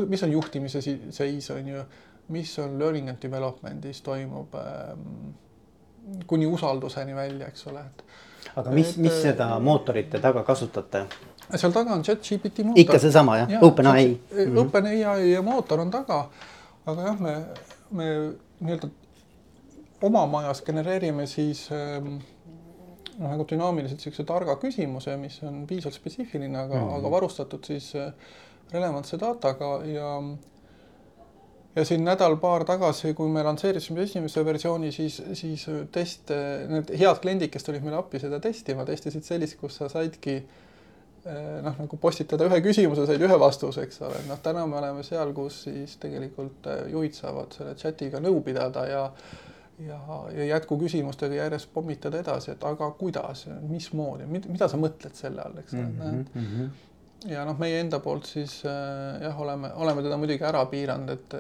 mis 0.07 0.23
on 0.23 0.31
juhtimise 0.31 0.81
seis, 0.81 1.51
on 1.51 1.67
ju 1.67 1.83
mis 2.27 2.59
on 2.59 2.79
learning 2.79 3.09
and 3.09 3.21
development'is 3.21 4.01
toimub 4.01 4.55
ähm, 4.55 5.33
kuni 6.27 6.47
usalduseni 6.47 7.15
välja, 7.15 7.47
eks 7.47 7.67
ole, 7.67 7.79
et. 7.79 8.03
aga 8.55 8.71
mis, 8.71 8.97
mis 8.97 9.13
äh, 9.13 9.21
seda 9.21 9.49
mootorite 9.59 10.19
taga 10.23 10.43
kasutate? 10.43 11.05
seal 11.55 11.71
taga 11.71 11.95
on 11.95 12.03
chat-GPT 12.03 12.63
mootor. 12.67 12.81
ikka 12.83 12.99
seesama 12.99 13.37
jah 13.37 13.51
ja,, 13.51 13.59
OpenAI 13.61 14.07
mm 14.07 14.37
-hmm.? 14.37 14.59
OpenAI 14.59 15.41
mootor 15.41 15.79
on 15.79 15.91
taga, 15.91 16.29
aga 16.85 17.01
jah, 17.01 17.19
me, 17.19 17.35
me 17.91 18.09
nii-öelda 18.59 18.89
oma 20.01 20.25
majas 20.25 20.61
genereerime 20.61 21.27
siis 21.27 21.69
ähm, 21.71 22.17
noh, 23.17 23.31
nagu 23.31 23.45
dünaamiliselt 23.49 23.97
niisuguse 23.97 24.25
targa 24.27 24.55
küsimuse, 24.61 25.17
mis 25.17 25.39
on 25.43 25.63
piisavalt 25.67 25.95
spetsiifiline, 25.95 26.57
aga 26.57 26.75
mm, 26.75 26.89
-hmm. 26.89 26.97
aga 26.97 27.11
varustatud 27.11 27.65
siis 27.65 27.95
äh, 27.95 28.13
relevantse 28.71 29.19
dataga 29.19 29.71
ja 29.85 30.11
ja 31.77 31.85
siin 31.85 32.05
nädal-paar 32.05 32.65
tagasi, 32.65 33.13
kui 33.17 33.29
me 33.29 33.43
lansseerisime 33.45 34.01
esimese 34.07 34.43
versiooni, 34.45 34.91
siis, 34.91 35.19
siis 35.37 35.65
test, 35.93 36.31
need 36.71 36.93
head 36.97 37.21
kliendid, 37.21 37.51
kes 37.53 37.67
tulid 37.67 37.85
meile 37.85 37.99
appi 37.99 38.21
seda 38.21 38.39
testima, 38.43 38.85
testisid 38.87 39.25
sellist, 39.27 39.59
kus 39.61 39.77
sa 39.81 39.89
saidki 39.91 40.37
eh, 40.39 41.59
noh, 41.65 41.75
nagu 41.77 41.99
postitada 42.01 42.47
ühe 42.49 42.61
küsimuse, 42.65 43.05
said 43.09 43.21
ühe 43.27 43.37
vastuse, 43.41 43.85
eks 43.85 44.01
ole, 44.07 44.23
noh, 44.29 44.41
täna 44.43 44.65
me 44.69 44.79
oleme 44.81 45.05
seal, 45.05 45.35
kus 45.37 45.63
siis 45.67 45.99
tegelikult 46.01 46.71
eh, 46.73 46.87
juhid 46.95 47.17
saavad 47.17 47.53
selle 47.59 47.77
chat'iga 47.77 48.23
nõu 48.23 48.41
pidada 48.45 48.87
ja 48.89 49.03
ja, 49.77 49.99
ja 50.33 50.45
jätkuküsimustega 50.55 51.37
järjest 51.37 51.69
pommitada 51.69 52.17
edasi, 52.17 52.55
et 52.55 52.63
aga 52.65 52.87
kuidas, 52.97 53.43
mismoodi, 53.69 54.25
mida 54.25 54.65
sa 54.65 54.79
mõtled 54.81 55.13
selle 55.13 55.43
all, 55.45 55.59
eks 55.61 55.77
ole. 55.77 55.85
Mm 55.85 56.25
-hmm 56.33 56.86
ja 57.25 57.43
noh, 57.47 57.57
meie 57.59 57.79
enda 57.81 57.99
poolt 58.03 58.27
siis 58.29 58.59
äh, 58.67 59.23
jah, 59.23 59.39
oleme, 59.41 59.71
oleme 59.81 60.03
teda 60.05 60.19
muidugi 60.21 60.45
ära 60.45 60.63
piiranud, 60.69 61.13
et, 61.15 61.35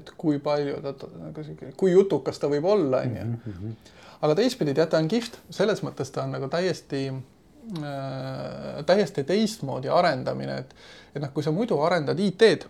et 0.00 0.12
kui 0.18 0.40
palju 0.42 0.80
ta, 0.82 0.94
nagu 1.20 1.44
sihuke, 1.46 1.72
kui 1.78 1.92
jutukas 1.94 2.40
ta 2.42 2.50
võib 2.50 2.66
olla, 2.66 3.04
onju. 3.04 3.26
Mhm, 3.28 3.52
mhm. 3.54 3.94
aga 4.20 4.36
teistpidi 4.40 4.74
tead, 4.76 4.90
ta 4.92 4.98
on 5.00 5.10
kihvt, 5.10 5.38
selles 5.54 5.84
mõttes 5.86 6.10
ta 6.14 6.24
on 6.26 6.34
nagu 6.36 6.50
täiesti 6.52 7.04
äh,, 7.12 8.82
täiesti 8.88 9.24
teistmoodi 9.28 9.92
arendamine, 9.92 10.58
et, 10.64 10.74
et 11.14 11.22
noh, 11.22 11.32
kui 11.34 11.46
sa 11.46 11.54
muidu 11.54 11.78
arendad 11.86 12.18
IT-d, 12.20 12.66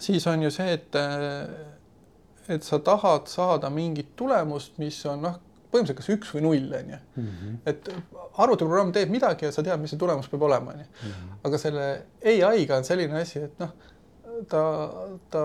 siis 0.00 0.26
on 0.30 0.42
ju 0.46 0.52
see, 0.54 0.78
et, 0.78 0.96
et 2.56 2.64
sa 2.64 2.80
tahad 2.84 3.28
saada 3.30 3.70
mingit 3.72 4.16
tulemust, 4.16 4.78
mis 4.80 4.98
on 5.10 5.28
noh 5.28 5.42
põhimõtteliselt 5.74 6.00
kas 6.00 6.10
üks 6.14 6.34
või 6.34 6.44
null, 6.46 6.68
on 6.78 6.92
ju. 6.94 7.00
Mhm. 7.20 7.56
et 7.70 7.90
arvutiprogramm 8.44 8.92
teeb 8.94 9.10
midagi 9.12 9.48
ja 9.48 9.52
sa 9.54 9.64
tead, 9.66 9.80
mis 9.82 9.94
see 9.94 10.00
tulemus 10.00 10.30
peab 10.30 10.46
olema, 10.48 10.74
on 10.74 10.84
ju. 10.84 10.86
Mhm. 11.02 11.34
aga 11.48 11.60
selle 11.60 11.88
ai-ga 12.24 12.78
on 12.78 12.88
selline 12.88 13.20
asi, 13.20 13.44
et 13.48 13.62
noh, 13.62 13.72
ta, 14.50 14.64
ta 15.30 15.44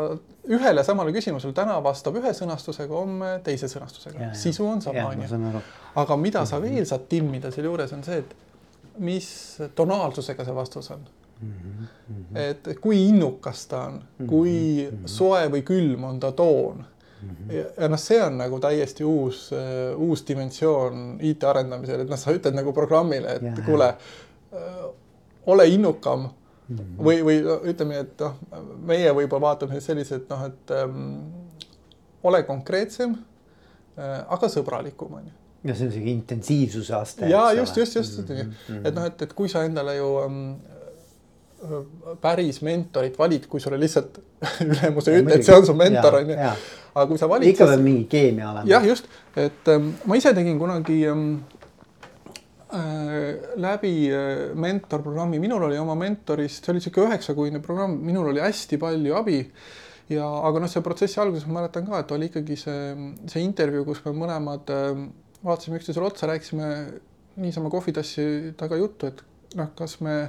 ühele 0.50 0.84
samale 0.86 1.14
küsimusele 1.16 1.54
täna 1.58 1.78
vastab 1.86 2.18
ühe 2.22 2.34
sõnastusega, 2.36 2.90
homme 2.94 3.32
teise 3.46 3.70
sõnastusega. 3.72 4.34
sisu 4.38 4.66
on 4.68 4.82
sama, 4.82 5.10
on 5.10 5.24
ju. 5.26 5.64
aga 5.96 6.18
mida 6.18 6.46
sa 6.46 6.60
mhm. 6.60 6.70
veel 6.70 6.90
saad 6.90 7.08
timmida 7.12 7.52
sealjuures, 7.56 7.94
on 7.98 8.06
see, 8.06 8.22
et 8.24 8.36
mis 9.00 9.30
tonaalsusega 9.76 10.46
see 10.46 10.56
vastus 10.56 10.92
on 10.96 11.08
Mm 11.40 11.54
-hmm. 11.54 12.38
et 12.38 12.68
kui 12.82 13.08
innukas 13.08 13.68
ta 13.72 13.86
on, 13.88 14.02
kui 14.28 14.90
soe 15.06 15.48
või 15.48 15.62
külm 15.64 16.04
on 16.04 16.20
ta 16.20 16.32
toon 16.32 16.76
Mm 16.76 16.84
-hmm. 16.84 16.99
Ja, 17.54 17.66
ja 17.78 17.90
noh, 17.92 18.00
see 18.00 18.20
on 18.24 18.38
nagu 18.40 18.60
täiesti 18.64 19.06
uus 19.08 19.50
uh,, 19.52 20.00
uus 20.08 20.24
dimensioon 20.28 21.18
IT 21.26 21.44
arendamisel, 21.44 22.06
et 22.06 22.12
noh, 22.12 22.20
sa 22.20 22.34
ütled 22.36 22.58
nagu 22.58 22.74
programmile, 22.76 23.40
et 23.40 23.48
yeah. 23.50 23.64
kuule 23.66 23.90
uh,, 23.94 24.86
ole 25.50 25.68
innukam 25.68 26.28
mm 26.28 26.78
-hmm. 26.78 27.02
või, 27.10 27.24
või 27.26 27.42
ütleme, 27.74 28.00
et 28.06 28.24
noh, 28.24 28.38
meie 28.86 29.12
võib-olla 29.14 29.50
vaatame 29.50 29.82
sellised 29.82 30.30
noh, 30.30 30.46
et 30.46 30.76
um, 30.84 31.04
ole 32.24 32.44
konkreetsem 32.44 33.12
uh,, 33.12 34.24
aga 34.28 34.48
sõbralikum 34.48 35.20
on 35.22 35.28
ju 35.28 35.38
ja 35.64 35.76
see 35.76 35.90
on 35.90 35.92
siuke 35.92 36.12
intensiivsuse 36.12 36.96
aste. 36.96 37.30
ja 37.30 37.52
just, 37.54 37.78
just, 37.78 37.96
just 37.96 38.20
mm, 38.20 38.36
-hmm. 38.36 38.88
et 38.88 38.96
noh, 38.96 39.06
et, 39.06 39.22
et 39.22 39.34
kui 39.34 39.50
sa 39.50 39.64
endale 39.68 39.96
ju 39.96 40.08
um, 40.26 40.44
päris 42.22 42.62
mentorit 42.64 43.18
valid, 43.20 43.48
kui 43.52 43.60
sulle 43.60 43.80
lihtsalt 43.80 44.20
ülemus 44.66 45.10
ei 45.12 45.22
ütle, 45.22 45.40
et 45.40 45.46
see 45.46 45.58
on 45.58 45.66
su 45.68 45.76
mentor 45.78 46.20
on 46.22 46.32
ju. 46.32 46.38
aga 46.40 47.06
kui 47.10 47.20
sa 47.20 47.28
valid. 47.32 47.52
ikka 47.52 47.68
peab 47.68 47.84
mingi 47.84 48.06
keemia 48.12 48.52
olema. 48.54 48.68
jah, 48.70 48.86
just, 48.88 49.10
et 49.36 49.72
ähm, 49.74 49.92
ma 50.08 50.20
ise 50.20 50.32
tegin 50.38 50.60
kunagi 50.62 51.02
ähm, 51.12 51.26
äh, 52.72 53.52
läbi 53.60 53.94
äh, 54.08 54.48
mentorprogrammi, 54.56 55.42
minul 55.44 55.68
oli 55.68 55.80
oma 55.82 55.98
mentorist, 56.00 56.64
see 56.64 56.74
oli 56.74 56.84
sihuke 56.86 57.04
üheksakuine 57.10 57.64
programm, 57.66 58.00
minul 58.08 58.32
oli 58.32 58.44
hästi 58.44 58.80
palju 58.80 59.20
abi. 59.20 59.44
ja, 60.16 60.26
aga 60.26 60.64
noh, 60.64 60.72
see 60.72 60.86
protsessi 60.86 61.20
alguses 61.22 61.48
ma 61.50 61.60
mäletan 61.60 61.90
ka, 61.90 62.06
et 62.06 62.16
oli 62.16 62.32
ikkagi 62.32 62.60
see, 62.64 62.92
see 63.28 63.44
intervjuu, 63.44 63.84
kus 63.92 64.06
me 64.08 64.16
mõlemad 64.24 64.72
äh, 64.76 65.08
vaatasime 65.44 65.80
üksteisele 65.80 66.08
otsa, 66.08 66.32
rääkisime 66.32 66.70
niisama 67.40 67.72
kohvitassi 67.72 68.56
taga 68.60 68.80
juttu, 68.80 69.12
et 69.12 69.58
noh, 69.60 69.76
kas 69.76 70.00
me 70.04 70.22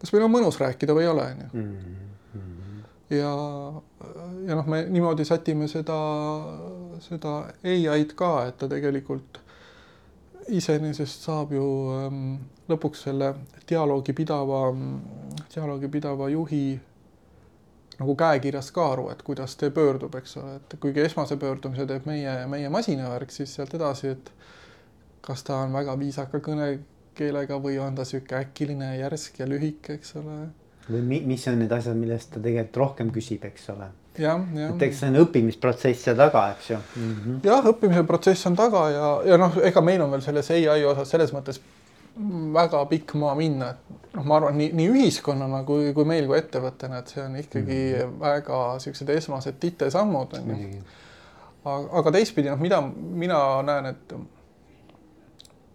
kas 0.00 0.12
meil 0.14 0.26
on 0.26 0.32
mõnus 0.32 0.60
rääkida 0.60 0.96
või 0.96 1.06
ei 1.06 1.12
ole, 1.12 1.26
on 1.32 1.44
ju. 1.44 1.50
Mhm. 1.60 2.80
ja, 3.10 3.34
ja 4.48 4.56
noh, 4.58 4.66
me 4.70 4.84
niimoodi 4.88 5.26
sätime 5.28 5.68
seda, 5.68 5.98
seda 7.04 7.36
ai-d 7.64 8.16
ka, 8.16 8.32
et 8.48 8.58
ta 8.60 8.68
tegelikult 8.70 9.40
iseenesest 10.50 11.26
saab 11.26 11.52
ju 11.54 11.64
ähm, 11.94 12.22
lõpuks 12.70 13.04
selle 13.06 13.34
dialoogi 13.68 14.14
pidava, 14.16 14.62
dialoogi 15.54 15.90
pidava 15.92 16.30
juhi 16.32 16.64
nagu 18.00 18.14
käekirjast 18.16 18.72
ka 18.72 18.86
aru, 18.94 19.08
et 19.12 19.20
kuidas 19.22 19.56
tee 19.60 19.70
pöördub, 19.76 20.14
eks 20.16 20.38
ole, 20.40 20.54
et 20.56 20.76
kuigi 20.80 21.02
esmase 21.04 21.36
pöördumise 21.40 21.84
teeb 21.86 22.06
meie, 22.08 22.32
meie 22.48 22.70
masinavärk, 22.72 23.32
siis 23.34 23.52
sealt 23.54 23.74
edasi, 23.76 24.14
et 24.14 24.32
kas 25.24 25.44
ta 25.44 25.60
on 25.66 25.74
väga 25.76 25.98
viisaka 26.00 26.40
kõne 26.40 26.70
keelega 27.14 27.58
või 27.62 27.78
on 27.82 27.94
ta 27.94 28.04
sihuke 28.04 28.36
äkiline, 28.38 28.92
järsk 28.98 29.40
ja 29.42 29.48
lühike, 29.48 29.98
eks 29.98 30.16
ole. 30.20 30.36
või 30.90 31.02
mi, 31.06 31.22
mis 31.32 31.48
on 31.48 31.58
need 31.62 31.72
asjad, 31.72 31.96
millest 31.96 32.32
ta 32.34 32.40
tegelikult 32.42 32.76
rohkem 32.76 33.10
küsib, 33.14 33.44
eks 33.44 33.68
ole. 33.74 33.90
et 34.20 34.86
eks 34.88 35.02
see 35.02 35.10
on 35.12 35.20
õppimisprotsess 35.24 36.06
seal 36.06 36.16
taga, 36.16 36.46
eks 36.54 36.70
ju 36.70 36.78
mm 36.78 37.12
-hmm.. 37.16 37.42
jah, 37.44 37.66
õppimise 37.72 38.06
protsess 38.06 38.46
on 38.46 38.56
taga 38.56 38.88
ja, 38.90 39.10
ja 39.32 39.36
noh, 39.36 39.60
ega 39.62 39.80
meil 39.80 40.02
on 40.02 40.10
veel 40.10 40.22
selles 40.22 40.50
ai 40.50 40.84
osas 40.84 41.10
selles 41.10 41.32
mõttes 41.32 41.60
väga 42.54 42.84
pikk 42.90 43.14
maa 43.20 43.34
minna, 43.38 43.70
et 43.70 44.14
noh, 44.16 44.24
ma 44.26 44.36
arvan, 44.40 44.56
nii, 44.58 44.72
nii 44.76 44.88
ühiskonnana 44.90 45.62
kui, 45.66 45.92
kui 45.94 46.04
meil 46.08 46.26
kui 46.28 46.38
ettevõttena, 46.38 47.00
et 47.00 47.12
see 47.12 47.22
on 47.22 47.36
ikkagi 47.36 47.78
mm 47.78 48.00
-hmm. 48.00 48.18
väga 48.20 48.78
siuksed 48.78 49.08
esmased 49.08 49.60
titesammud 49.60 50.34
on 50.38 50.50
ju. 50.50 50.82
aga, 51.64 51.88
aga 52.00 52.12
teistpidi 52.12 52.50
noh, 52.50 52.58
mida 52.58 52.82
mina 52.96 53.62
näen, 53.62 53.86
et 53.86 54.14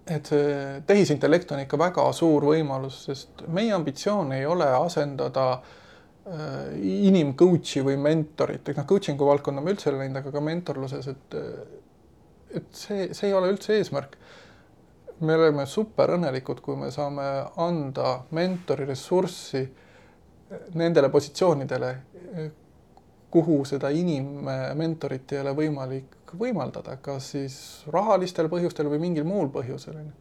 et 0.06 0.30
tehisintellekt 0.86 1.52
on 1.52 1.63
ikka 1.63 1.80
väga 1.82 2.06
suur 2.13 2.46
võimalus, 2.52 3.06
sest 3.08 3.46
meie 3.48 3.74
ambitsioon 3.74 4.36
ei 4.38 4.46
ole 4.46 4.68
asendada 4.78 5.46
äh, 5.56 6.76
inim 7.10 7.34
coach'i 7.38 7.82
või 7.86 7.98
mentorit, 8.02 8.70
et 8.70 8.78
noh, 8.78 8.86
coaching'u 8.86 9.32
valdkonda 9.32 9.63
me 9.65 9.74
üldse 9.74 9.89
ei 9.89 9.98
läinud, 9.98 10.22
aga 10.22 10.34
ka 10.36 10.46
mentorluses, 10.46 11.10
et 11.13 11.39
et 12.56 12.68
see, 12.72 13.10
see 13.13 13.30
ei 13.30 13.34
ole 13.36 13.50
üldse 13.52 13.76
eesmärk. 13.76 14.18
me 15.20 15.36
oleme 15.36 15.63
super 15.65 16.12
õnnelikud, 16.18 16.60
kui 16.62 16.76
me 16.76 16.89
saame 16.91 17.24
anda 17.63 18.18
mentori 18.36 18.86
ressurssi 18.86 19.62
nendele 20.76 21.10
positsioonidele, 21.10 21.91
kuhu 23.32 23.62
seda 23.65 23.89
inimmentorit 23.96 25.32
ei 25.32 25.39
ole 25.39 25.54
võimalik 25.56 26.14
võimaldada, 26.39 26.98
kas 27.02 27.32
siis 27.36 27.58
rahalistel 27.93 28.50
põhjustel 28.52 28.89
või 28.91 29.02
mingil 29.08 29.28
muul 29.28 29.52
põhjusel, 29.54 30.00
on 30.00 30.08
ju. 30.10 30.15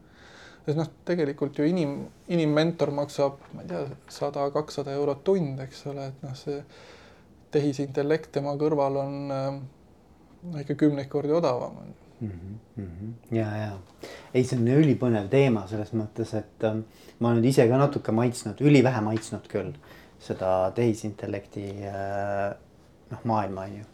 sest 0.66 0.80
noh, 0.80 0.90
tegelikult 1.04 1.58
ju 1.58 1.68
inim, 1.68 1.96
inimmentor 2.32 2.92
maksab, 2.94 3.40
ma 3.54 3.64
ei 3.64 3.70
tea, 3.72 3.84
sada, 4.08 4.48
kakssada 4.54 4.94
eurot 4.96 5.24
tund, 5.24 5.60
eks 5.60 5.86
ole, 5.92 6.10
et 6.12 6.22
noh, 6.24 6.36
see 6.38 6.62
tehisintellekt 7.54 8.32
tema 8.34 8.56
kõrval 8.58 8.98
on 9.02 9.18
äh, 9.34 10.62
ikka 10.64 10.78
kümneid 10.84 11.08
kordi 11.12 11.32
odavam 11.32 11.76
on 11.82 11.94
mm. 12.20 12.58
-hmm. 12.78 13.12
ja, 13.36 13.56
ja 13.56 13.72
ei, 14.34 14.44
see 14.44 14.58
on 14.58 14.68
ülipõnev 14.68 15.28
teema 15.30 15.66
selles 15.70 15.92
mõttes, 15.94 16.34
et 16.38 16.64
äh, 16.64 16.80
ma 17.20 17.34
nüüd 17.34 17.48
ise 17.50 17.68
ka 17.68 17.78
natuke 17.78 18.12
maitsnud, 18.12 18.60
ülivähe 18.60 19.00
maitsnud 19.04 19.48
küll 19.50 19.74
seda 20.24 20.70
tehisintellekti 20.74 21.66
äh, 21.90 22.54
noh, 23.10 23.24
maailma 23.24 23.68
on 23.68 23.76
ju. 23.78 23.84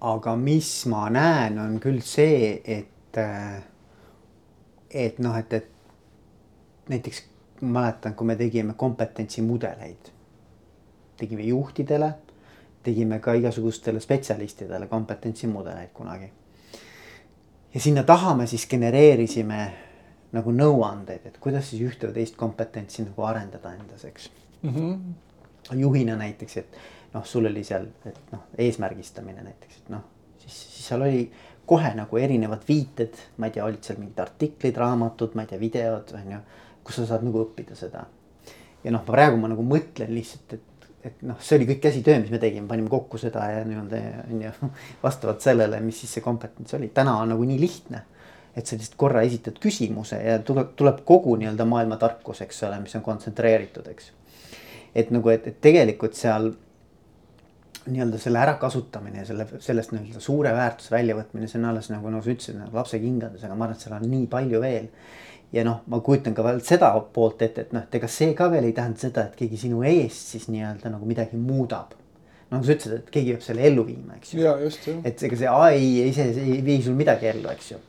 Aga 0.00 0.36
mis 0.36 0.70
ma 0.86 1.08
näen, 1.10 1.58
on 1.58 1.80
küll 1.82 2.00
see, 2.06 2.60
et, 2.64 3.18
äh, 3.18 3.58
et 4.90 5.18
noh, 5.18 5.36
et, 5.38 5.52
et 5.52 6.88
näiteks 6.88 7.24
mäletan, 7.60 8.14
kui 8.14 8.26
me 8.26 8.36
tegime 8.36 8.74
kompetentsimudeleid, 8.78 10.10
tegime 11.18 11.42
juhtidele, 11.42 12.12
tegime 12.82 13.18
ka 13.20 13.34
igasugustele 13.34 14.00
spetsialistidele 14.00 14.86
kompetentsimudeleid 14.86 15.90
kunagi. 15.94 16.32
ja 17.74 17.80
sinna 17.80 18.02
taha 18.02 18.34
me 18.34 18.46
siis 18.46 18.66
genereerisime 18.68 19.72
nagu 20.32 20.52
nõuandeid, 20.52 21.26
et 21.26 21.38
kuidas 21.40 21.70
siis 21.70 21.82
ühte 21.82 22.08
või 22.08 22.20
teist 22.20 22.36
kompetentsi 22.36 23.02
nagu 23.02 23.22
arendada 23.22 23.74
endas, 23.74 24.04
eks 24.04 24.30
mm. 24.62 24.74
-hmm. 24.74 25.78
juhina 25.80 26.16
näiteks, 26.16 26.56
et 26.56 26.78
noh, 27.14 27.24
sul 27.26 27.48
oli 27.48 27.64
seal, 27.64 27.88
et 28.06 28.32
noh, 28.32 28.46
eesmärgistamine 28.58 29.44
näiteks, 29.44 29.82
et 29.82 29.92
noh, 29.92 30.04
siis, 30.42 30.54
siis 30.74 30.88
seal 30.90 31.04
oli 31.06 31.22
kohe 31.68 31.90
nagu 31.96 32.20
erinevad 32.20 32.64
viited, 32.68 33.16
ma 33.36 33.48
ei 33.48 33.56
tea, 33.56 33.64
olid 33.64 33.84
seal 33.84 34.00
mingid 34.00 34.20
artiklid, 34.24 34.76
raamatud, 34.80 35.34
ma 35.36 35.44
ei 35.44 35.52
tea, 35.52 35.60
videod 35.60 36.14
on 36.16 36.32
ju, 36.32 36.40
kus 36.86 37.00
sa 37.00 37.08
saad 37.10 37.26
nagu 37.26 37.42
õppida 37.44 37.76
seda. 37.76 38.06
ja 38.84 38.94
noh, 38.94 39.04
praegu 39.04 39.36
ma 39.40 39.50
nagu 39.50 39.64
mõtlen 39.66 40.12
lihtsalt, 40.14 40.54
et, 40.54 40.86
et 41.10 41.24
noh, 41.26 41.40
see 41.44 41.58
oli 41.58 41.66
kõik 41.72 41.82
käsitöö, 41.88 42.20
mis 42.22 42.30
me 42.32 42.40
tegime, 42.42 42.68
panime 42.70 42.88
kokku 42.92 43.20
seda 43.20 43.48
ja 43.52 43.64
nii-öelda 43.68 44.04
on 44.28 44.44
ju 44.46 44.52
vastavalt 45.06 45.44
sellele, 45.44 45.80
mis 45.84 46.00
siis 46.04 46.16
see 46.16 46.24
kompetents 46.24 46.76
oli, 46.78 46.92
täna 46.94 47.18
on 47.22 47.34
nagu 47.34 47.48
nii 47.48 47.60
lihtne 47.60 48.04
et 48.58 48.66
sa 48.66 48.76
lihtsalt 48.76 48.96
korra 48.98 49.22
esitad 49.26 49.58
küsimuse 49.62 50.18
ja 50.18 50.38
tuleb, 50.42 50.72
tuleb 50.78 51.02
kogu 51.06 51.36
nii-öelda 51.38 51.66
maailma 51.68 51.98
tarkus, 52.00 52.40
eks 52.42 52.64
ole, 52.66 52.80
mis 52.82 52.96
on 52.98 53.04
kontsentreeritud, 53.06 53.86
eks. 53.92 54.10
et 54.94 55.12
nagu, 55.14 55.30
et, 55.30 55.46
et 55.46 55.60
tegelikult 55.62 56.18
seal 56.18 56.50
nii-öelda 57.92 58.18
selle 58.20 58.40
ärakasutamine 58.42 59.22
ja 59.22 59.28
selle, 59.28 59.46
sellest 59.64 59.94
nii-öelda 59.94 60.20
suure 60.22 60.52
väärtuse 60.56 60.94
väljavõtmine, 60.94 61.48
see 61.50 61.60
on 61.60 61.68
alles 61.70 61.90
nagu, 61.92 62.10
nagu 62.12 62.24
sa 62.24 62.32
ütlesid, 62.34 62.58
nagu 62.60 62.76
lapse 62.78 63.00
kingades, 63.02 63.44
aga 63.44 63.56
ma 63.56 63.66
arvan, 63.66 63.78
et 63.78 63.86
seal 63.86 63.96
on 63.96 64.04
nii 64.08 64.26
palju 64.32 64.60
veel. 64.64 64.90
ja 65.52 65.64
noh, 65.64 65.78
ma 65.88 66.00
kujutan 66.04 66.34
ka 66.36 66.44
veel 66.44 66.60
seda 66.60 66.90
poolt 67.14 67.40
ette, 67.46 67.62
et 67.64 67.72
noh, 67.72 67.86
et 67.86 67.94
ega 67.96 68.10
see 68.12 68.34
ka 68.36 68.50
veel 68.52 68.66
ei 68.68 68.74
tähenda 68.76 69.00
seda, 69.00 69.24
et 69.28 69.38
keegi 69.38 69.56
sinu 69.62 69.80
eest 69.88 70.34
siis 70.34 70.44
nii-öelda 70.52 70.92
nagu 70.92 71.08
midagi 71.08 71.40
muudab. 71.40 71.96
nagu 72.50 72.64
sa 72.64 72.76
ütlesid, 72.76 72.98
et 73.00 73.10
keegi 73.14 73.34
peab 73.36 73.44
selle 73.46 73.66
ellu 73.70 73.86
viima, 73.88 74.20
eks 74.20 74.34
ju. 74.34 75.00
et 75.04 75.26
ega 75.30 75.42
see 75.42 75.56
ai 75.64 75.82
ise 76.08 76.30
ei 76.44 76.60
vii 76.64 76.82
sul 76.84 76.96
midagi 76.98 77.32
ellu, 77.32 77.48
eks 77.52 77.72
ju. 77.72 77.82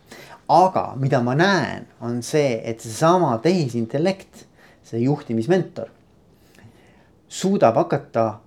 aga 0.55 0.89
mida 0.97 1.21
ma 1.23 1.35
näen, 1.35 1.87
on 2.01 2.21
see, 2.23 2.59
et 2.63 2.81
seesama 2.81 3.37
tehisintellekt, 3.43 4.45
see 4.83 5.03
juhtimismentor 5.03 5.91
suudab 7.29 7.75
hakata 7.77 8.39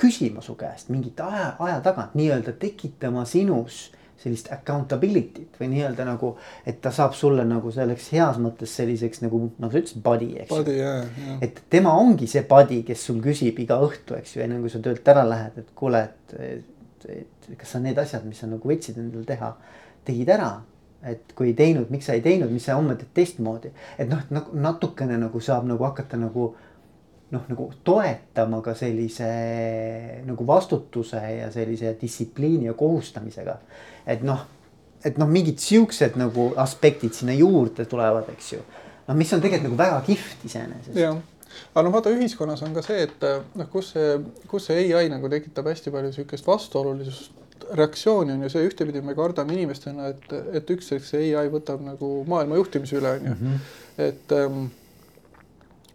küsima 0.00 0.42
su 0.42 0.56
käest 0.58 0.90
mingit 0.90 1.20
aja, 1.20 1.54
aja 1.62 1.80
tagant 1.84 2.16
nii-öelda 2.18 2.56
tekitama 2.60 3.24
sinus 3.28 3.86
sellist 4.24 4.48
accountability't 4.54 5.58
või 5.60 5.68
nii-öelda 5.74 6.06
nagu, 6.08 6.34
et 6.66 6.80
ta 6.82 6.92
saab 6.94 7.16
sulle 7.18 7.44
nagu 7.48 7.70
selleks 7.74 8.08
heas 8.14 8.38
mõttes 8.40 8.72
selliseks 8.78 9.24
nagu, 9.24 9.40
nagu 9.60 9.72
sa 9.72 9.82
ütlesid, 9.82 10.02
buddy, 10.04 10.30
eks 10.44 10.54
ju. 10.54 10.76
Yeah, 10.78 11.08
et 11.44 11.60
tema 11.70 11.92
ongi 12.00 12.28
see 12.30 12.44
buddy, 12.48 12.82
kes 12.86 13.04
sul 13.10 13.20
küsib 13.24 13.58
iga 13.64 13.78
õhtu, 13.84 14.16
eks 14.18 14.36
ju, 14.36 14.44
enne 14.46 14.60
kui 14.62 14.72
sa 14.72 14.80
töölt 14.84 15.08
ära 15.12 15.26
lähed, 15.28 15.58
et 15.60 15.72
kuule, 15.76 16.04
et, 16.06 16.36
et, 16.40 17.08
et 17.18 17.50
kas 17.60 17.74
sa 17.76 17.82
need 17.84 17.98
asjad, 18.00 18.24
mis 18.28 18.40
sa 18.40 18.48
nagu 18.50 18.70
võtsid 18.70 19.00
endale 19.02 19.26
teha, 19.28 19.50
tegid 20.08 20.32
ära? 20.38 20.54
Et 21.04 21.34
kui 21.36 21.50
ei 21.50 21.56
teinud, 21.58 21.90
miks 21.92 22.06
sa 22.08 22.14
ei 22.16 22.22
teinud, 22.24 22.48
mis 22.48 22.64
sa 22.64 22.78
homme 22.78 22.94
teed 22.96 23.10
teistmoodi, 23.18 23.74
et 24.00 24.08
noh, 24.08 24.22
nagu 24.32 24.54
natukene 24.56 25.18
nagu 25.20 25.42
saab 25.44 25.66
nagu 25.68 25.84
hakata 25.84 26.16
nagu 26.16 26.54
noh, 27.34 27.44
nagu 27.50 27.68
toetama 27.86 28.60
ka 28.64 28.74
sellise 28.78 29.28
nagu 30.26 30.46
vastutuse 30.46 31.20
ja 31.38 31.50
sellise 31.54 31.94
distsipliini 32.00 32.70
ja 32.70 32.74
kohustamisega. 32.78 33.58
et 34.06 34.22
noh, 34.22 34.46
et 35.04 35.20
noh, 35.20 35.28
mingid 35.28 35.60
siuksed 35.60 36.16
nagu 36.20 36.52
aspektid 36.60 37.14
sinna 37.16 37.36
juurde 37.36 37.84
tulevad, 37.90 38.30
eks 38.32 38.52
ju. 38.54 38.64
noh, 39.08 39.16
mis 39.18 39.32
on 39.36 39.44
tegelikult 39.44 39.70
nagu 39.70 39.80
väga 39.82 40.02
kihvt 40.06 40.48
iseenesest. 40.48 40.98
jah, 40.98 41.20
aga 41.74 41.86
noh, 41.86 41.94
vaata 41.94 42.12
ühiskonnas 42.14 42.64
on 42.66 42.74
ka 42.76 42.84
see, 42.86 43.06
et 43.08 43.26
noh, 43.54 43.70
kus 43.72 43.94
see, 43.94 44.18
kus 44.50 44.70
see 44.70 44.90
ai 44.96 45.08
nagu 45.12 45.30
tekitab 45.32 45.68
hästi 45.72 45.94
palju 45.94 46.14
sihukest 46.16 46.46
vastuolulisust 46.48 47.42
reaktsiooni 47.72 48.34
on 48.34 48.42
ju 48.44 48.52
see, 48.52 48.68
ühtepidi 48.68 49.02
me 49.04 49.14
kardame 49.16 49.54
inimestena, 49.56 50.10
et, 50.12 50.32
et 50.58 50.70
ükskord 50.74 51.04
see 51.06 51.32
ai 51.38 51.50
võtab 51.52 51.82
nagu 51.84 52.16
maailma 52.28 52.58
juhtimise 52.60 52.98
üle, 53.00 53.14
on 53.18 53.28
ju. 53.28 53.34
Mhm. 53.34 53.60
et 54.04 54.34
ähm, 54.36 54.64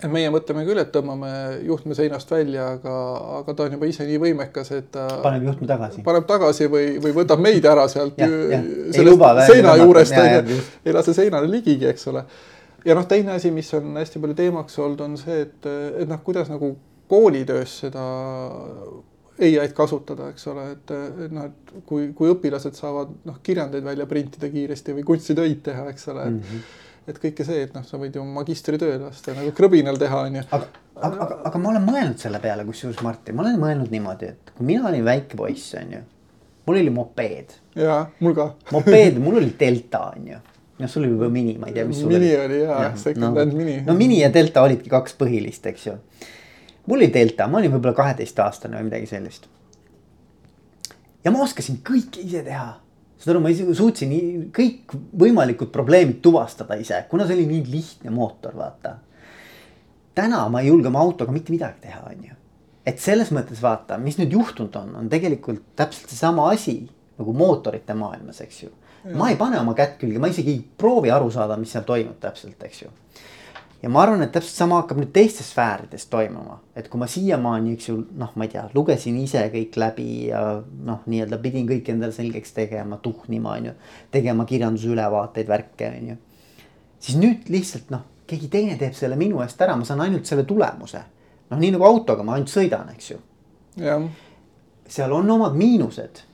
meie 0.07 0.29
mõtleme 0.31 0.63
küll, 0.63 0.79
et 0.79 0.91
tõmbame 0.93 1.29
juhtme 1.67 1.95
seinast 1.97 2.29
välja, 2.31 2.69
aga, 2.77 2.93
aga 3.41 3.55
ta 3.55 3.65
on 3.65 3.75
juba 3.75 3.89
ise 3.89 4.05
nii 4.07 4.21
võimekas, 4.21 4.71
et 4.77 4.87
ta 4.93 5.07
paneb 5.25 5.49
juhtme 5.49 5.67
tagasi, 5.67 6.03
paneb 6.05 6.29
tagasi 6.29 6.69
või, 6.71 6.93
või 7.03 7.11
võtab 7.17 7.43
meid 7.43 7.67
ära 7.67 7.83
sealt 7.91 8.19
ja, 8.21 8.29
ja. 8.53 8.61
sellest 8.95 9.51
seina 9.51 9.75
juurest, 9.81 10.15
onju, 10.15 10.61
ei 10.87 10.95
lase 10.95 11.15
seinale 11.17 11.51
ligigi, 11.51 11.89
eks 11.91 12.07
ole. 12.13 12.23
ja 12.87 12.95
noh, 12.95 13.07
teine 13.11 13.35
asi, 13.35 13.51
mis 13.51 13.73
on 13.75 13.91
hästi 13.99 14.23
palju 14.23 14.39
teemaks 14.39 14.79
olnud, 14.79 15.03
on 15.03 15.19
see, 15.19 15.43
et, 15.49 15.69
et 15.99 16.07
noh, 16.07 16.23
kuidas 16.23 16.51
nagu 16.53 16.77
koolitöös 17.11 17.79
seda 17.83 18.03
ai-d 19.39 19.73
kasutada, 19.75 20.29
eks 20.31 20.47
ole, 20.51 20.69
et, 20.77 20.91
et 21.25 21.33
noh, 21.35 21.49
et 21.49 21.79
kui, 21.87 22.13
kui 22.15 22.31
õpilased 22.31 22.75
saavad 22.77 23.11
noh, 23.27 23.43
kirjandeid 23.43 23.83
välja 23.83 24.07
printida 24.07 24.47
kiiresti 24.51 24.95
või 24.95 25.07
kunstitöid 25.11 25.59
teha, 25.65 25.89
eks 25.91 26.07
ole 26.13 26.29
mm. 26.29 26.45
-hmm 26.45 26.85
et 27.09 27.19
kõike 27.21 27.45
see, 27.47 27.63
et 27.65 27.73
noh, 27.75 27.83
sa 27.85 27.99
võid 28.01 28.15
ju 28.15 28.23
magistritöö 28.25 28.99
lasta 29.01 29.33
nagu 29.37 29.51
krõbinal 29.55 29.97
teha, 29.99 30.21
onju. 30.27 30.43
aga, 30.55 30.69
aga, 30.95 31.09
aga, 31.25 31.37
aga 31.49 31.61
ma 31.61 31.71
olen 31.73 31.85
mõelnud 31.87 32.21
selle 32.21 32.41
peale, 32.43 32.65
kusjuures 32.67 33.01
Martin, 33.05 33.37
ma 33.37 33.45
olen 33.45 33.59
mõelnud 33.61 33.93
niimoodi, 33.93 34.31
et 34.35 34.53
kui 34.55 34.67
mina 34.69 34.87
olin 34.89 35.05
väike 35.07 35.39
poiss, 35.39 35.73
onju. 35.79 36.01
mul 36.67 36.81
oli 36.81 36.93
mopeed. 36.93 37.55
jaa, 37.79 38.01
mul 38.23 38.35
ka 38.37 38.49
mopeed, 38.75 39.21
mul 39.23 39.39
oli 39.41 39.53
Delta, 39.59 40.05
onju. 40.15 40.41
noh, 40.79 40.91
sul 40.91 41.05
oli 41.05 41.13
juba 41.15 41.29
Mini, 41.33 41.55
ma 41.61 41.71
ei 41.71 41.77
tea, 41.77 41.87
mis 41.89 42.01
sul 42.03 42.11
mini 42.13 42.19
oli. 42.19 42.33
mini 42.33 42.43
oli 42.45 42.59
jaa 42.65 42.81
ja,, 42.87 42.91
second 43.05 43.29
hand 43.29 43.39
no, 43.53 43.61
Mini. 43.61 43.79
no 43.87 43.95
Mini 43.97 44.19
ja 44.21 44.33
Delta 44.33 44.65
olidki 44.67 44.91
kaks 44.91 45.17
põhilist, 45.19 45.71
eks 45.71 45.87
ju. 45.89 45.95
mul 46.85 47.01
oli 47.01 47.13
Delta, 47.13 47.47
ma 47.47 47.61
olin 47.63 47.73
võib-olla 47.77 47.97
kaheteistaastane 48.03 48.77
või 48.79 48.91
midagi 48.91 49.09
sellist. 49.09 49.49
ja 51.23 51.33
ma 51.33 51.41
oskasin 51.47 51.81
kõike 51.85 52.21
ise 52.25 52.45
teha 52.45 52.75
saad 53.19 53.33
aru, 53.33 53.43
ma 53.43 53.51
isegi 53.51 53.75
suutsin 53.75 54.15
kõikvõimalikud 54.55 55.71
probleemid 55.75 56.21
tuvastada 56.23 56.77
ise, 56.79 57.01
kuna 57.11 57.27
see 57.27 57.35
oli 57.35 57.47
nii 57.49 57.63
lihtne 57.71 58.13
mootor, 58.15 58.55
vaata. 58.55 58.95
täna 60.15 60.45
ma 60.49 60.61
ei 60.61 60.71
julge 60.71 60.87
oma 60.87 61.01
autoga 61.03 61.31
mitte 61.35 61.51
midagi 61.51 61.83
teha, 61.87 62.01
on 62.09 62.23
ju. 62.29 62.37
et 62.87 62.99
selles 62.99 63.31
mõttes 63.35 63.61
vaata, 63.61 63.99
mis 64.01 64.17
nüüd 64.21 64.33
juhtunud 64.33 64.75
on, 64.79 64.95
on 65.03 65.09
tegelikult 65.11 65.75
täpselt 65.75 66.09
seesama 66.09 66.49
asi 66.53 66.81
nagu 67.19 67.33
mootorite 67.35 67.93
maailmas, 67.93 68.39
eks 68.41 68.63
ju. 68.63 68.71
ma 69.19 69.29
ei 69.29 69.37
pane 69.39 69.59
oma 69.59 69.75
kätt 69.75 69.99
külge, 69.99 70.19
ma 70.19 70.31
isegi 70.31 70.55
ei 70.55 70.63
proovi 70.77 71.11
aru 71.11 71.31
saada, 71.31 71.59
mis 71.59 71.75
seal 71.75 71.83
toimub 71.87 72.19
täpselt, 72.23 72.63
eks 72.63 72.83
ju 72.85 72.95
ja 73.81 73.89
ma 73.89 74.01
arvan, 74.03 74.21
et 74.23 74.31
täpselt 74.35 74.57
sama 74.59 74.81
hakkab 74.81 74.99
nüüd 74.99 75.11
teistes 75.15 75.51
sfäärides 75.53 76.07
toimuma, 76.11 76.59
et 76.75 76.89
kui 76.91 76.99
ma 76.99 77.07
siiamaani, 77.09 77.73
eks 77.77 77.89
ju, 77.89 77.97
noh, 78.19 78.31
ma 78.35 78.47
ei 78.47 78.53
tea, 78.53 78.65
lugesin 78.75 79.17
ise 79.21 79.45
kõik 79.53 79.77
läbi 79.79 80.07
ja 80.29 80.41
noh, 80.85 81.03
nii-öelda 81.07 81.39
pidin 81.43 81.67
kõik 81.69 81.91
endale 81.93 82.15
selgeks 82.15 82.55
tegema, 82.57 82.99
tuhnima, 83.03 83.55
on 83.55 83.69
ju. 83.71 83.75
tegema 84.11 84.45
kirjandusülevaateid, 84.49 85.47
värke, 85.47 85.91
on 85.95 86.09
ju. 86.13 86.17
siis 86.99 87.19
nüüd 87.21 87.51
lihtsalt 87.53 87.93
noh, 87.95 88.03
keegi 88.29 88.49
teine 88.51 88.77
teeb 88.77 88.97
selle 88.97 89.17
minu 89.19 89.39
eest 89.45 89.61
ära, 89.61 89.77
ma 89.79 89.87
saan 89.87 90.03
ainult 90.03 90.27
selle 90.27 90.43
tulemuse. 90.47 91.03
noh, 91.49 91.59
nii 91.59 91.75
nagu 91.77 91.87
autoga 91.87 92.23
ma 92.23 92.35
ainult 92.35 92.51
sõidan, 92.51 92.91
eks 92.95 93.13
ju. 93.13 93.21
seal 94.89 95.13
on 95.13 95.31
omad 95.37 95.55
miinused. 95.55 96.25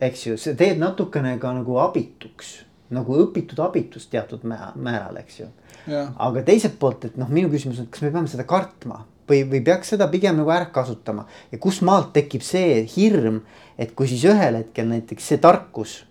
eks 0.00 0.26
ju, 0.26 0.38
see 0.40 0.56
teeb 0.56 0.80
natukene 0.80 1.36
ka 1.42 1.52
nagu 1.52 1.76
abituks, 1.82 2.62
nagu 2.94 3.16
õpitud 3.22 3.58
abitus 3.60 4.06
teatud 4.08 4.44
määral, 4.48 5.16
eks 5.20 5.40
ju 5.40 5.48
aga 5.88 6.42
teiselt 6.44 6.76
poolt, 6.80 7.06
et 7.08 7.16
noh, 7.20 7.30
minu 7.32 7.50
küsimus 7.52 7.80
on, 7.82 7.88
kas 7.92 8.02
me 8.04 8.10
peame 8.12 8.30
seda 8.30 8.44
kartma 8.48 9.02
või, 9.28 9.42
või 9.48 9.62
peaks 9.64 9.94
seda 9.94 10.08
pigem 10.12 10.36
nagu 10.38 10.52
ära 10.52 10.68
kasutama 10.72 11.24
ja 11.52 11.60
kust 11.62 11.84
maalt 11.86 12.12
tekib 12.16 12.44
see 12.44 12.82
hirm, 12.94 13.42
et 13.78 13.94
kui 13.96 14.08
siis 14.10 14.24
ühel 14.28 14.60
hetkel 14.60 14.88
näiteks 14.90 15.32
see 15.32 15.40
tarkus, 15.42 16.02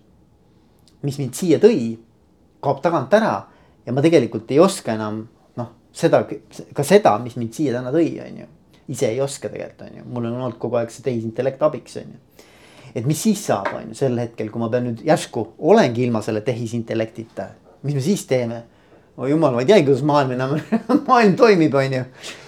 mis 1.06 1.18
mind 1.20 1.38
siia 1.38 1.60
tõi, 1.62 1.96
kaob 2.64 2.82
tagant 2.82 3.14
ära 3.14 3.34
ja 3.86 3.94
ma 3.94 4.04
tegelikult 4.04 4.50
ei 4.54 4.60
oska 4.62 4.94
enam 4.98 5.24
noh, 5.58 5.72
seda 5.94 6.24
ka 6.26 6.86
seda, 6.86 7.16
mis 7.22 7.38
mind 7.38 7.54
siia 7.54 7.76
täna 7.76 7.94
tõi, 7.94 8.10
on 8.24 8.44
ju. 8.44 8.48
ise 8.88 9.10
ei 9.12 9.20
oska 9.20 9.50
tegelikult 9.52 9.86
on 9.88 10.00
ju, 10.00 10.06
mul 10.08 10.30
on 10.30 10.40
olnud 10.40 10.58
kogu 10.58 10.80
aeg 10.80 10.90
see 10.94 11.06
tehisintellekt 11.06 11.62
abiks, 11.62 11.98
on 12.02 12.16
ju. 12.16 12.46
Et 12.98 13.06
mis 13.06 13.22
siis 13.22 13.44
saab, 13.50 13.70
on 13.78 13.92
ju 13.92 13.98
sel 13.98 14.18
hetkel, 14.18 14.50
kui 14.50 14.62
ma 14.62 14.70
pean 14.72 14.90
nüüd 14.90 15.04
järsku 15.06 15.44
olengi 15.70 16.04
ilma 16.06 16.22
selle 16.24 16.42
tehisintellektita, 16.46 17.48
mis 17.86 17.96
me 17.96 18.02
siis 18.04 18.26
teeme 18.26 18.64
oh 19.18 19.26
jumal, 19.26 19.54
ma 19.54 19.62
ei 19.62 19.66
teagi, 19.66 19.84
kuidas 19.88 20.02
maailm 20.06 20.34
enam 20.36 20.54
maailm 21.10 21.34
toimib, 21.38 21.74
on 21.74 21.94
ju. 21.96 22.02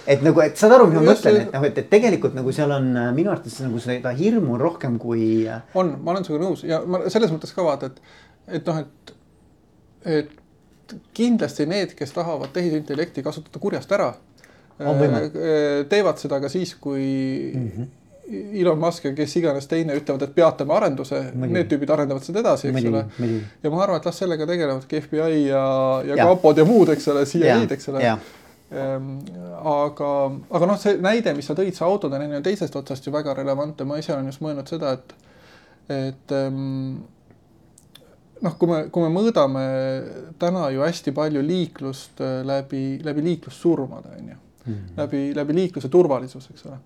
et 0.07 0.23
nagu, 0.23 0.41
et 0.43 0.59
saad 0.59 0.75
aru, 0.77 0.87
mis 0.89 0.99
ma 1.01 1.05
mõtlen, 1.09 1.39
et 1.43 1.55
nagu, 1.55 1.67
et, 1.67 1.79
et 1.83 1.89
tegelikult 1.91 2.35
nagu 2.37 2.53
seal 2.55 2.71
on 2.75 2.89
äh, 2.95 3.09
minu 3.15 3.33
arvates 3.33 3.59
nagu 3.63 3.81
seda 3.83 4.13
hirmu 4.15 4.55
on 4.55 4.61
rohkem 4.61 4.97
kui. 5.01 5.25
Äh, 5.51 5.63
on, 5.79 5.97
ma 5.99 6.15
olen 6.15 6.27
sinuga 6.27 6.45
nõus 6.45 6.63
ja 6.67 6.81
ma 6.87 7.03
selles 7.11 7.33
mõttes 7.33 7.51
ka 7.55 7.65
vaata, 7.67 7.91
et, 7.91 8.19
et 8.59 8.71
noh, 8.71 8.83
et, 8.85 9.15
et 10.17 10.95
kindlasti 11.15 11.67
need, 11.69 11.95
kes 11.99 12.15
tahavad 12.15 12.53
tehisintellekti 12.55 13.23
kasutada 13.25 13.63
kurjast 13.63 13.91
ära. 13.95 14.13
Äh, 14.81 15.17
teevad 15.91 16.23
seda 16.23 16.39
ka 16.41 16.49
siis, 16.49 16.77
kui 16.79 17.03
mm. 17.51 17.71
-hmm 17.75 17.97
Elon 18.31 18.79
Musk 18.79 19.05
ja 19.05 19.13
kes 19.15 19.33
iganes 19.39 19.67
teine 19.67 19.95
ütlevad, 19.97 20.23
et 20.25 20.35
peatame 20.35 20.75
arenduse, 20.75 21.19
need 21.35 21.67
tüübid 21.71 21.89
arendavad 21.91 22.23
seda 22.25 22.43
edasi, 22.43 22.69
eks 22.71 22.87
ole. 22.87 23.01
ja 23.63 23.71
ma 23.73 23.81
arvan, 23.83 23.99
et 23.99 24.07
las 24.07 24.21
sellega 24.21 24.47
tegelevadki 24.47 25.01
FBI 25.05 25.41
ja, 25.49 25.63
ja, 26.05 26.15
ja 26.15 26.27
kapod 26.29 26.61
ja 26.61 26.65
muud, 26.67 26.93
eks 26.93 27.09
ole, 27.11 27.25
CIA-d, 27.29 27.75
eks 27.75 27.89
ole. 27.91 28.13
Ehm, 28.71 29.09
aga, 29.67 30.11
aga 30.47 30.69
noh, 30.69 30.77
see 30.79 30.95
näide, 31.03 31.33
mis 31.35 31.49
sa 31.49 31.55
tõid, 31.57 31.75
see 31.75 31.87
autode 31.87 32.19
näide 32.21 32.39
on 32.39 32.45
teisest 32.45 32.77
otsast 32.79 33.07
ju 33.07 33.11
väga 33.11 33.35
relevantne, 33.41 33.87
ma 33.87 33.99
ise 33.99 34.13
olen 34.15 34.31
just 34.31 34.43
mõelnud 34.45 34.71
seda, 34.71 34.93
et, 34.95 35.11
et 35.91 36.35
ähm, 36.37 37.01
noh, 38.47 38.55
kui 38.61 38.71
me, 38.71 38.85
kui 38.93 39.03
me 39.03 39.11
mõõdame 39.11 39.65
täna 40.39 40.69
ju 40.71 40.85
hästi 40.85 41.11
palju 41.17 41.43
liiklust 41.43 42.23
äh, 42.23 42.39
läbi, 42.47 42.85
läbi 43.03 43.27
liiklussurmade 43.27 44.15
on 44.21 44.31
ju. 44.31 44.41
Mm, 44.61 44.81
läbi, 44.93 45.21
läbi 45.33 45.57
liikluse 45.57 45.89
turvalisus, 45.89 46.47
eks 46.53 46.67
ole 46.69 46.77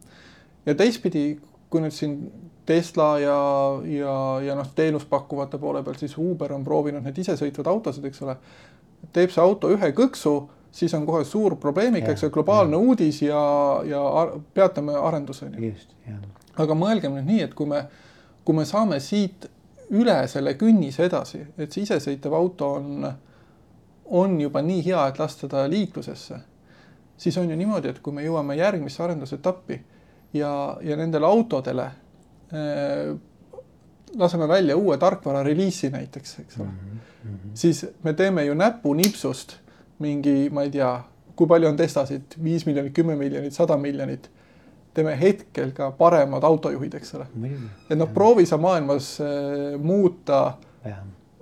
ja 0.65 0.75
teistpidi, 0.75 1.39
kui 1.69 1.81
nüüd 1.83 1.93
siin 1.93 2.17
Tesla 2.65 3.19
ja, 3.19 3.39
ja, 3.85 4.15
ja 4.41 4.55
noh, 4.57 4.67
teenuspakkuvate 4.75 5.57
poole 5.61 5.83
peal, 5.85 5.97
siis 6.01 6.15
Uber 6.17 6.53
on 6.55 6.63
proovinud 6.65 7.05
neid 7.05 7.17
isesõitvaid 7.21 7.69
autosid, 7.69 8.05
eks 8.09 8.23
ole. 8.25 8.37
teeb 9.13 9.33
see 9.33 9.41
auto 9.43 9.69
ühe 9.69 9.91
kõksu, 9.93 10.33
siis 10.73 10.93
on 10.97 11.05
kohe 11.05 11.23
suur 11.25 11.55
probleemika, 11.61 12.11
eks 12.11 12.25
ole, 12.25 12.33
globaalne 12.33 12.77
ja. 12.77 12.81
uudis 12.81 13.21
ja, 13.21 13.43
ja 13.85 14.01
peatame 14.53 14.97
arenduse. 14.97 15.51
aga 16.57 16.77
mõelgem 16.77 17.13
nüüd 17.19 17.29
nii, 17.29 17.43
et 17.45 17.53
kui 17.53 17.69
me, 17.69 17.85
kui 18.43 18.57
me 18.57 18.65
saame 18.65 18.99
siit 18.99 19.49
üle 19.93 20.17
selle 20.27 20.55
künnise 20.57 21.05
edasi, 21.05 21.43
et 21.57 21.71
see 21.71 21.85
isesõitev 21.85 22.33
auto 22.33 22.71
on, 22.79 23.05
on 24.05 24.39
juba 24.41 24.63
nii 24.65 24.81
hea, 24.87 25.07
et 25.11 25.19
lasta 25.21 25.47
ta 25.51 25.67
liiklusesse, 25.69 26.39
siis 27.17 27.37
on 27.37 27.51
ju 27.51 27.57
niimoodi, 27.59 27.93
et 27.93 28.01
kui 28.01 28.15
me 28.15 28.25
jõuame 28.25 28.57
järgmisse 28.57 29.03
arendusetappi 29.05 29.83
ja, 30.35 30.51
ja 30.83 30.97
nendele 30.99 31.25
autodele 31.25 31.89
laseme 34.15 34.47
välja 34.47 34.77
uue 34.77 34.97
tarkvara 34.97 35.43
reliisi 35.43 35.89
näiteks, 35.89 36.39
eks 36.39 36.59
ole. 36.59 36.67
Mm, 36.67 36.99
-hmm. 37.23 37.49
siis 37.53 37.85
me 38.03 38.13
teeme 38.13 38.45
ju 38.45 38.53
näpunipsust 38.53 39.57
mingi, 39.99 40.49
ma 40.49 40.63
ei 40.63 40.71
tea, 40.71 41.03
kui 41.35 41.47
palju 41.47 41.67
on 41.67 41.77
testasid, 41.77 42.37
viis 42.43 42.65
miljonit, 42.65 42.93
kümme 42.93 43.15
miljonit, 43.15 43.53
sada 43.53 43.77
miljonit. 43.77 44.29
Teeme 44.93 45.17
hetkel 45.19 45.71
ka 45.71 45.91
paremad 45.91 46.43
autojuhid, 46.43 46.93
eks 46.93 47.15
ole. 47.15 47.25
et 47.89 47.97
noh, 47.97 48.13
proovi 48.13 48.45
sa 48.45 48.57
maailmas 48.57 49.17
äh, 49.21 49.81
muuta 49.81 50.53
ja 50.85 50.95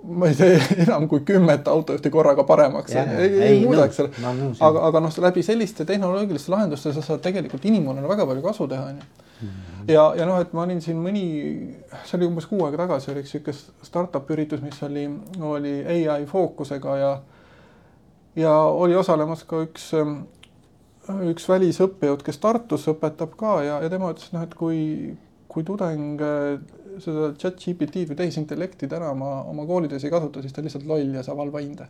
ma 0.04 0.28
ei 0.28 0.36
tee 0.36 0.60
enam 0.84 1.08
kui 1.08 1.24
kümmet 1.26 1.68
autojuhti 1.68 2.10
korraga 2.12 2.44
paremaks, 2.44 2.94
ei, 2.94 3.18
ei, 3.18 3.42
ei 3.48 3.60
muuda, 3.64 3.88
eks 3.88 4.00
ole. 4.04 4.24
aga, 4.60 4.86
aga 4.90 5.04
noh, 5.06 5.20
läbi 5.26 5.44
selliste 5.46 5.86
tehnoloogiliste 5.88 6.52
lahenduste 6.52 6.92
sa 6.92 7.04
saad 7.04 7.22
tegelikult 7.24 7.64
inimkonnale 7.70 8.10
väga 8.10 8.26
palju 8.28 8.44
kasu 8.44 8.68
teha, 8.70 8.88
onju. 8.92 9.12
Mhm. 9.34 9.88
ja, 9.90 10.04
ja 10.16 10.26
noh, 10.28 10.38
et 10.40 10.52
ma 10.56 10.62
olin 10.62 10.80
siin 10.84 11.00
mõni, 11.02 11.24
see 12.04 12.18
oli 12.18 12.28
umbes 12.28 12.46
kuu 12.48 12.62
aega 12.66 12.84
tagasi, 12.84 13.10
oli 13.12 13.24
üks 13.24 13.34
sihuke 13.34 13.54
startup 13.56 14.30
üritus, 14.30 14.62
mis 14.64 14.78
oli, 14.86 15.08
oli 15.42 15.76
ai 15.88 16.24
fookusega 16.30 16.98
ja 17.00 17.14
ja 18.36 18.52
oli 18.52 18.96
osalemas 18.96 19.44
ka 19.48 19.62
üks, 19.64 19.90
üks 21.30 21.48
välisõppejõud, 21.48 22.24
kes 22.26 22.40
Tartus 22.42 22.88
õpetab 22.90 23.36
ka 23.38 23.58
ja, 23.66 23.80
ja 23.84 23.90
tema 23.92 24.10
ütles, 24.14 24.32
noh, 24.34 24.44
et 24.46 24.54
kui, 24.58 24.80
kui 25.48 25.66
tudeng 25.66 26.22
seda 27.02 27.30
chat 27.40 27.56
GPT-d 27.60 28.10
või 28.10 28.18
tehisintellekti 28.18 28.90
täna 28.90 29.12
oma, 29.14 29.40
oma 29.50 29.66
koolides 29.68 30.04
ei 30.04 30.12
kasuta, 30.12 30.42
siis 30.42 30.54
ta 30.54 30.62
on 30.62 30.68
lihtsalt 30.68 30.86
loll 30.90 31.16
ja 31.16 31.24
saab 31.26 31.42
halba 31.42 31.62
hinde. 31.64 31.88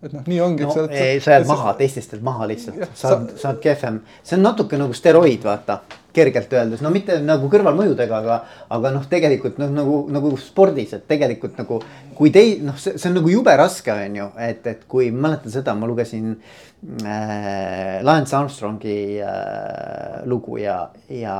et 0.00 0.12
noh, 0.16 0.24
nii 0.26 0.40
ongi. 0.40 0.64
no 0.64 0.74
sa, 0.74 0.86
ei, 0.88 1.20
sa 1.20 1.36
jääd 1.36 1.48
maha, 1.48 1.74
teistest 1.76 2.14
jääd 2.14 2.22
maha 2.24 2.48
lihtsalt, 2.48 2.86
sa 2.96 3.16
oled, 3.16 3.34
sa 3.40 3.50
oled 3.50 3.64
kehvem, 3.64 4.00
see 4.24 4.38
on 4.38 4.46
natuke 4.48 4.78
nagu 4.80 4.96
steroid, 4.96 5.44
vaata 5.44 5.80
kergelt 6.12 6.52
öeldes, 6.52 6.80
no 6.82 6.90
mitte 6.92 7.18
nagu 7.22 7.50
kõrvalmõjudega, 7.52 8.20
aga, 8.22 8.38
aga 8.74 8.92
noh, 8.94 9.04
tegelikult 9.10 9.60
noh, 9.62 9.70
nagu, 9.74 10.00
nagu 10.12 10.32
spordis, 10.40 10.94
et 10.96 11.06
tegelikult 11.10 11.58
nagu. 11.60 11.80
kui 12.20 12.32
tei-, 12.34 12.58
noh, 12.60 12.76
see, 12.76 12.98
see 13.00 13.08
on 13.08 13.14
nagu 13.16 13.30
jube 13.32 13.52
raske, 13.56 13.92
on 13.92 14.16
ju, 14.18 14.26
et, 14.44 14.66
et 14.68 14.82
kui 14.90 15.08
mäletan 15.14 15.52
seda, 15.52 15.72
ma 15.78 15.88
lugesin 15.88 16.34
äh, 16.34 18.00
Lance 18.04 18.36
Armstrongi 18.36 18.98
äh, 19.24 20.20
lugu 20.28 20.58
ja, 20.60 20.82
ja 21.08 21.36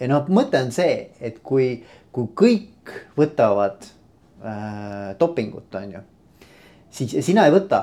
ja 0.00 0.08
noh, 0.10 0.28
mõte 0.32 0.60
on 0.62 0.72
see, 0.74 1.10
et 1.20 1.40
kui, 1.42 1.70
kui 2.14 2.30
kõik 2.38 2.94
võtavad 3.18 3.84
äh, 3.84 5.12
dopingut, 5.20 5.74
on 5.74 5.98
ju. 5.98 6.02
siis 6.90 7.18
sina 7.26 7.46
ei 7.48 7.54
võta, 7.54 7.82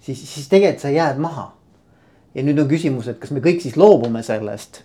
siis, 0.00 0.20
siis 0.22 0.48
tegelikult 0.50 0.84
sa 0.84 0.92
jääd 0.94 1.20
maha. 1.22 1.52
ja 2.34 2.44
nüüd 2.44 2.60
on 2.60 2.68
küsimus, 2.70 3.08
et 3.08 3.18
kas 3.18 3.32
me 3.34 3.42
kõik 3.44 3.62
siis 3.64 3.76
loobume 3.76 4.22
sellest 4.22 4.82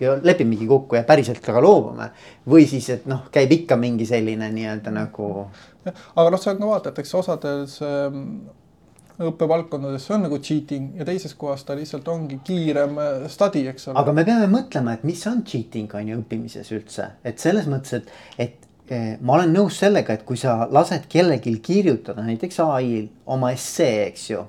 ja 0.00 0.14
lepimegi 0.22 0.66
kokku 0.66 0.96
ja 0.96 1.02
päriselt 1.02 1.40
ka 1.44 1.62
loobume. 1.62 2.10
või 2.48 2.66
siis, 2.66 2.88
et 2.90 3.06
noh, 3.06 3.26
käib 3.34 3.52
ikka 3.52 3.76
mingi 3.76 4.06
selline 4.06 4.50
nii-öelda 4.52 4.94
nagu. 4.94 5.48
aga 5.88 6.30
noh, 6.30 6.40
sa 6.40 6.54
ka 6.54 6.66
vaatad, 6.66 6.98
eks 6.98 7.14
osades 7.14 7.80
ähm, 7.82 8.48
õppevaldkondades, 9.18 10.04
see 10.06 10.14
on 10.14 10.24
nagu 10.28 10.38
cheating 10.42 10.98
ja 10.98 11.06
teises 11.06 11.34
kohas 11.38 11.64
ta 11.66 11.74
lihtsalt 11.78 12.06
ongi 12.08 12.38
kiirem 12.46 12.98
äh, 13.02 13.26
study, 13.30 13.64
eks 13.72 13.88
ole. 13.90 13.98
aga 13.98 14.14
me 14.14 14.24
peame 14.28 14.48
mõtlema, 14.52 14.94
et 14.94 15.06
mis 15.08 15.24
on 15.30 15.42
cheating 15.46 15.94
on 15.98 16.12
ju 16.12 16.18
õppimises 16.20 16.70
üldse, 16.76 17.10
et 17.26 17.42
selles 17.42 17.66
mõttes, 17.70 17.98
et, 17.98 18.12
et 18.38 18.92
eh, 18.94 19.16
ma 19.20 19.38
olen 19.38 19.54
nõus 19.54 19.80
sellega, 19.82 20.14
et 20.14 20.26
kui 20.28 20.38
sa 20.38 20.60
lased 20.70 21.08
kellelgi 21.10 21.56
kirjutada 21.64 22.22
näiteks 22.26 22.60
ai-l 22.66 23.08
oma 23.26 23.50
essee, 23.56 24.06
eks 24.06 24.30
ju. 24.30 24.44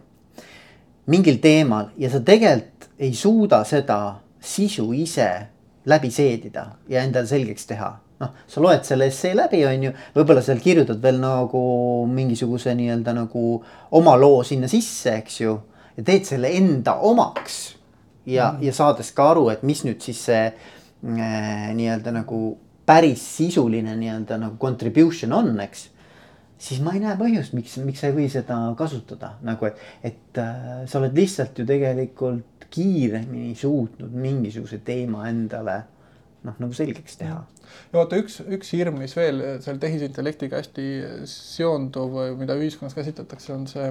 mingil 1.09 1.39
teemal 1.41 1.89
ja 1.97 2.11
sa 2.13 2.21
tegelikult 2.21 2.91
ei 2.99 3.15
suuda 3.15 3.63
seda 3.65 4.19
sisu 4.39 4.91
ise 4.93 5.29
läbi 5.89 6.11
seedida 6.11 6.67
ja 6.87 7.01
endale 7.01 7.27
selgeks 7.27 7.65
teha 7.65 7.95
noh, 8.19 8.35
sa 8.47 8.61
loed 8.63 8.85
selle 8.87 9.07
essee 9.09 9.35
läbi, 9.37 9.63
on 9.67 9.87
ju, 9.87 9.91
võib-olla 10.15 10.43
seal 10.45 10.61
kirjutad 10.63 11.01
veel 11.03 11.19
nagu 11.21 11.61
mingisuguse 12.11 12.73
nii-öelda 12.77 13.15
nagu 13.15 13.43
oma 13.95 14.15
loo 14.19 14.41
sinna 14.47 14.69
sisse, 14.71 15.15
eks 15.21 15.41
ju. 15.41 15.57
ja 15.97 16.05
teed 16.07 16.27
selle 16.27 16.51
enda 16.55 16.99
omaks 17.07 17.59
ja 18.29 18.51
mm., 18.51 18.63
ja 18.67 18.73
saades 18.75 19.11
ka 19.15 19.31
aru, 19.33 19.49
et 19.53 19.63
mis 19.67 19.83
nüüd 19.87 20.01
siis 20.03 20.19
see 20.29 20.43
äh, 20.49 21.69
nii-öelda 21.75 22.13
nagu 22.15 22.57
päris 22.89 23.23
sisuline 23.37 23.95
nii-öelda 23.95 24.39
nagu 24.41 24.57
contribution 24.61 25.33
on, 25.37 25.53
eks. 25.63 25.87
siis 26.59 26.81
ma 26.83 26.95
ei 26.95 27.03
näe 27.03 27.15
põhjust, 27.19 27.55
miks, 27.55 27.77
miks 27.85 28.03
sa 28.03 28.09
ei 28.09 28.17
või 28.17 28.27
seda 28.31 28.59
kasutada 28.77 29.35
nagu, 29.47 29.69
et, 29.69 29.79
et 30.03 30.41
äh, 30.41 30.81
sa 30.89 30.99
oled 30.99 31.15
lihtsalt 31.15 31.59
ju 31.59 31.67
tegelikult 31.69 32.67
kiiremini 32.69 33.55
suutnud 33.57 34.11
mingisuguse 34.13 34.81
teema 34.85 35.23
endale 35.29 35.79
noh, 36.47 36.55
nagu 36.61 36.75
selgeks 36.75 37.17
teha. 37.19 37.41
ja 37.91 37.97
vaata 37.97 38.19
üks, 38.21 38.39
üks 38.57 38.71
hirm, 38.75 38.99
mis 39.01 39.15
veel 39.17 39.41
seal 39.63 39.79
tehisintellektiga 39.81 40.61
hästi 40.61 40.85
seonduv, 41.29 42.15
mida 42.39 42.57
ühiskonnas 42.59 42.95
käsitletakse, 42.97 43.53
on 43.55 43.67
see 43.69 43.89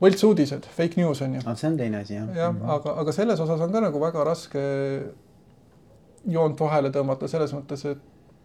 võltsuudised, 0.00 0.68
fake 0.76 1.00
news 1.00 1.20
on 1.24 1.36
ju. 1.36 1.42
see 1.54 1.68
on 1.68 1.76
teine 1.80 2.00
asi 2.00 2.16
jah. 2.16 2.28
jah 2.36 2.52
mm, 2.52 2.62
-hmm. 2.62 2.70
aga, 2.76 2.94
aga 3.02 3.12
selles 3.12 3.40
osas 3.40 3.60
on 3.60 3.72
ka 3.72 3.80
nagu 3.84 4.00
väga 4.00 4.24
raske 4.24 4.62
joont 6.28 6.60
vahele 6.60 6.90
tõmmata 6.94 7.28
selles 7.28 7.52
mõttes, 7.56 7.84
et 7.88 8.00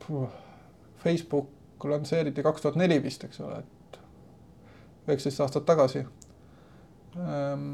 puh, 0.08 0.28
Facebook 1.04 1.86
lansseeriti 1.86 2.44
kaks 2.44 2.62
tuhat 2.62 2.76
neli 2.76 3.00
vist, 3.04 3.24
eks 3.24 3.40
ole, 3.40 3.60
et 3.60 4.00
üheksateist 5.08 5.42
aastat 5.46 5.66
tagasi 5.66 6.02
ehm, 7.16 7.66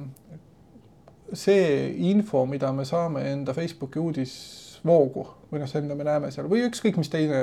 see 1.33 1.95
info, 2.11 2.45
mida 2.45 2.71
me 2.75 2.85
saame 2.85 3.23
enda 3.31 3.53
Facebooki 3.53 3.99
uudis 3.99 4.33
voogu 4.85 5.27
või 5.51 5.61
noh, 5.61 5.69
see, 5.69 5.83
mida 5.83 5.97
me 5.97 6.07
näeme 6.07 6.31
seal 6.33 6.49
või 6.51 6.65
ükskõik 6.67 6.99
mis 7.01 7.11
teine, 7.11 7.41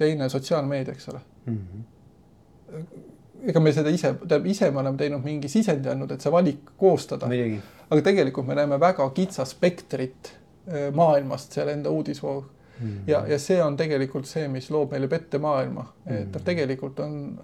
teine 0.00 0.28
sotsiaalmeedia, 0.32 0.94
eks 0.94 1.10
ole 1.12 1.20
mm. 1.46 1.58
-hmm. 1.58 3.04
ega 3.52 3.60
me 3.60 3.72
seda 3.72 3.92
ise, 3.94 4.14
tähendab 4.14 4.48
ise 4.50 4.70
me 4.70 4.82
oleme 4.82 5.00
teinud 5.00 5.24
mingi 5.24 5.48
sisendi 5.48 5.92
andnud, 5.92 6.10
et 6.10 6.24
see 6.24 6.32
valik 6.32 6.74
koostada. 6.80 7.30
aga 7.90 8.02
tegelikult 8.02 8.46
me 8.46 8.58
näeme 8.58 8.80
väga 8.80 9.10
kitsa 9.10 9.44
spektrit 9.44 10.34
äh, 10.68 10.92
maailmast 10.94 11.52
seal 11.52 11.68
enda 11.68 11.90
uudisvoog 11.90 12.44
mm. 12.44 12.86
-hmm. 12.88 13.00
ja, 13.06 13.26
ja 13.28 13.38
see 13.38 13.62
on 13.62 13.76
tegelikult 13.76 14.26
see, 14.26 14.48
mis 14.48 14.70
loob 14.70 14.92
meile 14.92 15.08
pette 15.08 15.38
maailma, 15.38 15.92
et 16.06 16.32
noh, 16.32 16.42
tegelikult 16.44 17.00
on 17.00 17.38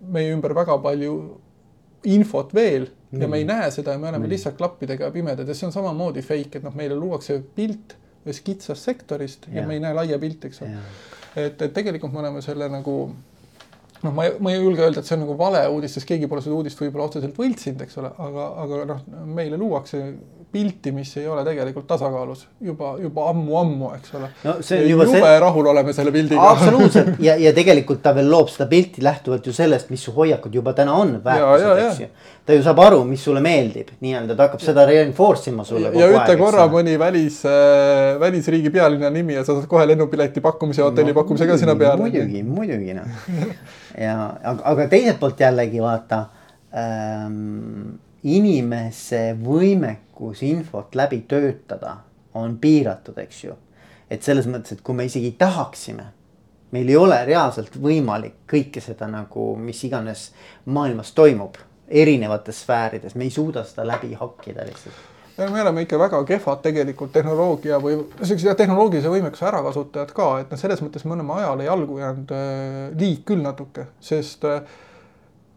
meie 0.00 0.32
ümber 0.32 0.54
väga 0.54 0.78
palju 0.78 1.40
infot 2.04 2.54
veel 2.54 2.86
mm. 3.10 3.22
ja 3.22 3.28
me 3.28 3.38
ei 3.38 3.44
näe 3.44 3.70
seda 3.70 3.92
ja 3.92 3.98
me 3.98 4.08
oleme 4.08 4.26
mm. 4.26 4.30
lihtsalt 4.30 4.56
klappidega 4.56 5.10
pimedad 5.10 5.48
ja 5.48 5.54
see 5.54 5.66
on 5.66 5.72
samamoodi 5.72 6.22
fake, 6.22 6.58
et 6.58 6.62
noh, 6.62 6.74
meile 6.74 6.94
luuakse 6.94 7.40
pilt 7.54 7.96
ühest 8.26 8.44
kitsast 8.46 8.84
sektorist 8.84 9.48
ja, 9.48 9.60
ja 9.60 9.66
me 9.68 9.78
ei 9.78 9.82
näe 9.82 9.94
laia 9.96 10.18
pilti, 10.20 10.50
eks 10.50 10.62
ole. 10.66 10.82
et, 11.36 11.60
et 11.62 11.74
tegelikult 11.74 12.12
me 12.12 12.22
oleme 12.24 12.42
selle 12.44 12.68
nagu 12.72 12.96
noh, 14.02 14.12
ma 14.14 14.28
ma 14.40 14.52
ei 14.52 14.62
julge 14.62 14.84
öelda, 14.84 15.02
et 15.02 15.08
see 15.08 15.16
on 15.18 15.24
nagu 15.24 15.36
valeuudis, 15.38 15.96
sest 15.98 16.08
keegi 16.08 16.28
pole 16.30 16.42
seda 16.44 16.58
uudist 16.58 16.80
võib-olla 16.82 17.08
otseselt 17.08 17.38
võltsinud, 17.38 17.84
eks 17.86 17.98
ole, 18.02 18.12
aga, 18.26 18.48
aga 18.64 18.82
noh, 18.92 19.06
meile 19.38 19.58
luuakse 19.60 20.02
pilti, 20.52 20.92
mis 20.92 21.10
ei 21.20 21.26
ole 21.28 21.42
tegelikult 21.44 21.86
tasakaalus 21.90 22.46
juba, 22.64 22.94
juba 23.02 23.26
ammu-ammu, 23.32 23.90
eks 23.98 24.14
ole 24.16 24.30
no,. 24.44 24.54
jube 24.88 25.06
see... 25.10 25.32
rahul 25.42 25.66
oleme 25.72 25.92
selle 25.92 26.12
pildiga. 26.14 26.50
absoluutselt 26.54 27.20
ja, 27.24 27.36
ja 27.36 27.52
tegelikult 27.56 28.00
ta 28.04 28.14
veel 28.16 28.30
loob 28.32 28.48
seda 28.52 28.68
pilti 28.70 29.04
lähtuvalt 29.04 29.46
ju 29.46 29.52
sellest, 29.52 29.92
mis 29.92 30.06
su 30.08 30.14
hoiakud 30.16 30.54
juba 30.54 30.72
täna 30.78 30.96
on 30.96 31.18
väärtused, 31.24 31.82
eks 31.84 32.00
ju. 32.00 32.08
ta 32.48 32.56
ju 32.56 32.64
saab 32.64 32.80
aru, 32.86 33.02
mis 33.10 33.24
sulle 33.28 33.44
meeldib, 33.44 33.92
nii-öelda 34.04 34.38
ta 34.38 34.48
hakkab 34.48 34.64
seda 34.64 34.88
reinforce 34.88 35.52
ima 35.52 35.68
sulle. 35.68 35.92
ja 35.98 36.08
ütle 36.14 36.38
korra 36.40 36.64
mõni 36.72 36.96
välis 37.00 37.42
äh,, 37.48 38.16
välisriigi 38.20 38.72
pealinna 38.72 39.12
nimi 39.12 39.36
ja 39.36 39.44
sa 39.44 39.52
saad 39.52 39.68
kohe 39.68 39.84
lennupileti 39.92 40.44
pakkumise 40.44 40.84
ja 40.84 40.88
hotelli 40.88 41.12
no, 41.12 41.20
pakkumise 41.20 41.50
ka 41.50 41.60
sinna 41.60 41.76
peale. 41.76 42.08
muidugi, 42.08 42.42
muidugi 42.42 42.96
noh 42.96 43.54
ja 44.08 44.18
aga, 44.42 44.60
aga 44.72 44.90
teiselt 44.96 45.20
poolt 45.20 45.40
jällegi 45.44 45.84
vaata 45.84 46.24
ähm, 46.72 47.98
inimese 48.26 49.32
võimekus 49.38 50.07
infot 50.42 50.94
läbi 50.94 51.24
töötada 51.28 51.96
on 52.34 52.58
piiratud, 52.58 53.18
eks 53.18 53.44
ju. 53.44 53.56
et 54.10 54.22
selles 54.22 54.46
mõttes, 54.48 54.72
et 54.72 54.80
kui 54.80 54.94
me 54.96 55.04
isegi 55.04 55.34
tahaksime, 55.38 56.06
meil 56.72 56.88
ei 56.88 56.96
ole 56.96 57.18
reaalselt 57.28 57.76
võimalik 57.76 58.40
kõike 58.48 58.80
seda 58.80 59.08
nagu, 59.08 59.50
mis 59.56 59.82
iganes 59.84 60.30
maailmas 60.64 61.12
toimub, 61.12 61.58
erinevates 61.88 62.62
sfäärides, 62.64 63.14
me 63.14 63.28
ei 63.28 63.30
suuda 63.30 63.64
seda 63.64 63.86
läbi 63.88 64.14
hakkida 64.14 64.66
lihtsalt 64.68 65.06
me 65.38 65.60
oleme 65.62 65.84
ikka 65.84 65.98
väga 65.98 66.18
kehvad 66.26 66.62
tegelikult 66.64 67.12
tehnoloogia 67.14 67.76
või 67.78 68.00
siukse 68.26 68.54
tehnoloogilise 68.58 69.12
võimekuse 69.12 69.46
ärakasutajad 69.46 70.10
ka, 70.10 70.26
et 70.42 70.50
noh, 70.50 70.58
selles 70.58 70.82
mõttes 70.82 71.04
me 71.06 71.14
oleme 71.14 71.36
ajale 71.36 71.68
jalgu 71.68 71.98
jäänud 72.00 72.32
äh, 72.34 72.80
liig 72.98 73.22
küll 73.28 73.44
natuke, 73.44 73.86
sest 74.02 74.42
Äh, 74.48 74.62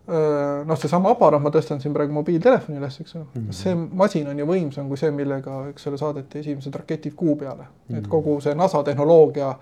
noh, 0.07 0.77
seesama 0.79 1.11
aparaat, 1.13 1.43
ma 1.43 1.51
tõstan 1.53 1.81
siin 1.81 1.93
praegu 1.93 2.13
mobiiltelefoni 2.15 2.79
üles, 2.81 2.97
eks 3.03 3.15
ole 3.15 3.23
mm 3.23 3.43
-hmm., 3.43 3.51
see 3.53 3.75
masin 3.75 4.27
on 4.27 4.39
ju 4.39 4.47
võimsam 4.49 4.87
kui 4.89 4.97
see, 4.97 5.11
millega, 5.11 5.67
eks 5.69 5.87
ole, 5.87 5.99
saadeti 6.01 6.39
esimesed 6.39 6.75
raketid 6.75 7.13
kuu 7.15 7.35
peale 7.35 7.63
mm, 7.63 7.69
-hmm. 7.69 7.97
et 7.97 8.01
mhm. 8.01 8.09
kogu 8.09 8.41
see 8.41 8.55
NASA 8.55 8.83
tehnoloogia 8.83 9.53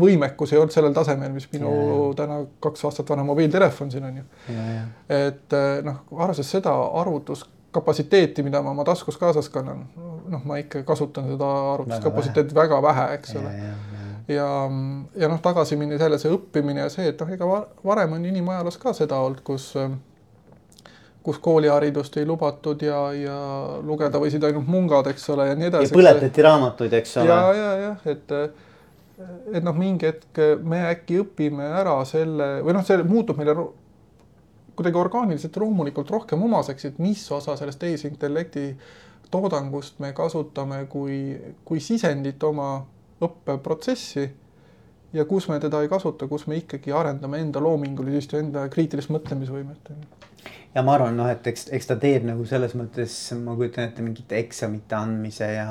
võimekus 0.00 0.52
ei 0.52 0.58
olnud 0.58 0.72
sellel 0.72 0.94
tasemel, 0.96 1.32
mis 1.32 1.48
minu 1.52 1.70
ja, 1.70 1.96
täna 2.22 2.38
kaks 2.60 2.84
aastat 2.84 3.10
vana 3.10 3.24
mobiiltelefon 3.24 3.90
siin 3.90 4.04
on 4.04 4.16
ju. 4.16 4.24
et 5.08 5.52
äh, 5.52 5.82
noh, 5.84 6.04
arvestades 6.16 6.50
seda 6.50 6.72
arvutus 7.00 7.44
kapatsiteeti, 7.72 8.42
mida 8.42 8.62
ma 8.62 8.70
oma 8.70 8.84
taskus 8.84 9.16
kaasas 9.16 9.48
kannan, 9.48 9.86
noh, 10.28 10.44
ma 10.44 10.58
ikka 10.60 10.82
kasutan 10.88 11.28
seda 11.32 11.48
arvutuskapatsiteeti 11.74 12.54
väga 12.54 12.82
vähe, 12.82 13.06
eks 13.14 13.36
ole. 13.40 13.52
Ja, 14.28 14.46
ja, 15.16 15.28
noh, 15.28 15.40
tagasi 15.42 15.76
minnes 15.80 16.00
jälle 16.00 16.18
see 16.18 16.32
õppimine 16.32 16.84
ja 16.84 16.88
see, 16.92 17.08
et 17.10 17.20
noh, 17.20 17.30
ega 17.34 17.48
varem 17.84 18.16
on 18.18 18.24
inimajaloos 18.30 18.78
ka 18.82 18.94
seda 18.96 19.20
olnud, 19.22 19.42
kus 19.46 19.72
kus 21.22 21.38
kooliharidust 21.38 22.16
ei 22.18 22.26
lubatud 22.26 22.80
ja, 22.82 22.98
ja 23.14 23.36
lugeda 23.86 24.18
võisid 24.18 24.42
ainult 24.42 24.66
mungad, 24.66 25.06
eks 25.12 25.28
ole, 25.30 25.46
ja 25.52 25.58
nii 25.58 25.68
edasi. 25.70 25.92
ja 25.92 25.98
põletati 25.98 26.42
raamatuid, 26.42 26.96
eks 26.98 27.16
ole. 27.22 27.30
ja, 27.30 27.52
ja, 27.54 27.72
jah, 27.86 28.08
et 28.10 28.34
et 29.54 29.62
noh, 29.62 29.76
mingi 29.76 30.08
hetk 30.08 30.40
me 30.66 30.80
äkki 30.88 31.20
õpime 31.22 31.68
ära 31.78 32.00
selle 32.08 32.56
või 32.66 32.74
noh, 32.74 32.82
see 32.86 32.98
muutub 33.06 33.38
meile 33.38 33.54
kuidagi 34.74 34.98
orgaaniliselt 34.98 35.56
loomulikult 35.62 36.10
rohkem 36.10 36.42
omaseks, 36.42 36.88
et 36.88 36.98
mis 37.02 37.22
osa 37.30 37.54
sellest 37.60 37.78
tehisintellekti 37.82 38.66
toodangust 39.32 40.00
me 40.02 40.12
kasutame 40.16 40.84
kui, 40.90 41.36
kui 41.64 41.80
sisendit 41.80 42.42
oma 42.44 42.82
õppeprotsessi 43.22 44.28
ja 45.12 45.24
kus 45.28 45.48
me 45.48 45.60
teda 45.60 45.82
ei 45.82 45.90
kasuta, 45.92 46.28
kus 46.28 46.46
me 46.48 46.56
ikkagi 46.60 46.92
arendame 46.96 47.40
enda 47.42 47.60
loomingulisust 47.62 48.32
ja 48.32 48.40
enda 48.42 48.66
kriitilist 48.72 49.12
mõtlemisvõimet. 49.12 49.92
ja 50.74 50.82
ma 50.82 50.96
arvan, 50.96 51.16
noh, 51.16 51.28
et 51.30 51.46
eks, 51.46 51.68
eks 51.76 51.90
ta 51.90 51.98
teeb 52.00 52.26
nagu 52.28 52.46
selles 52.48 52.74
mõttes, 52.78 53.16
ma 53.38 53.56
kujutan 53.58 53.90
ette 53.90 54.04
mingite 54.04 54.40
eksamite 54.40 54.98
andmise 54.98 55.52
ja 55.52 55.68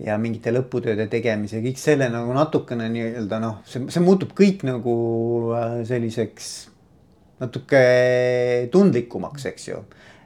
ja 0.00 0.16
mingite 0.16 0.48
lõputööde 0.54 1.04
tegemise, 1.12 1.60
kõik 1.60 1.76
selle 1.76 2.06
nagu 2.08 2.32
natukene 2.32 2.86
nii-öelda 2.88 3.40
noh, 3.42 3.58
see, 3.68 3.84
see 3.92 4.00
muutub 4.00 4.32
kõik 4.36 4.64
nagu 4.64 4.94
äh, 5.56 5.74
selliseks 5.88 6.52
natuke 7.40 7.82
tundlikumaks, 8.72 9.44
eks 9.50 9.68
ju. 9.68 9.82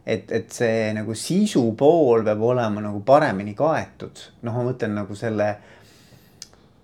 et, 0.07 0.31
et 0.37 0.53
see 0.53 0.93
nagu 0.95 1.15
sisu 1.17 1.63
pool 1.79 2.23
peab 2.27 2.43
olema 2.45 2.83
nagu 2.85 3.01
paremini 3.07 3.55
kaetud, 3.59 4.21
noh, 4.47 4.55
ma 4.55 4.69
mõtlen 4.71 4.95
nagu 4.95 5.17
selle 5.19 5.49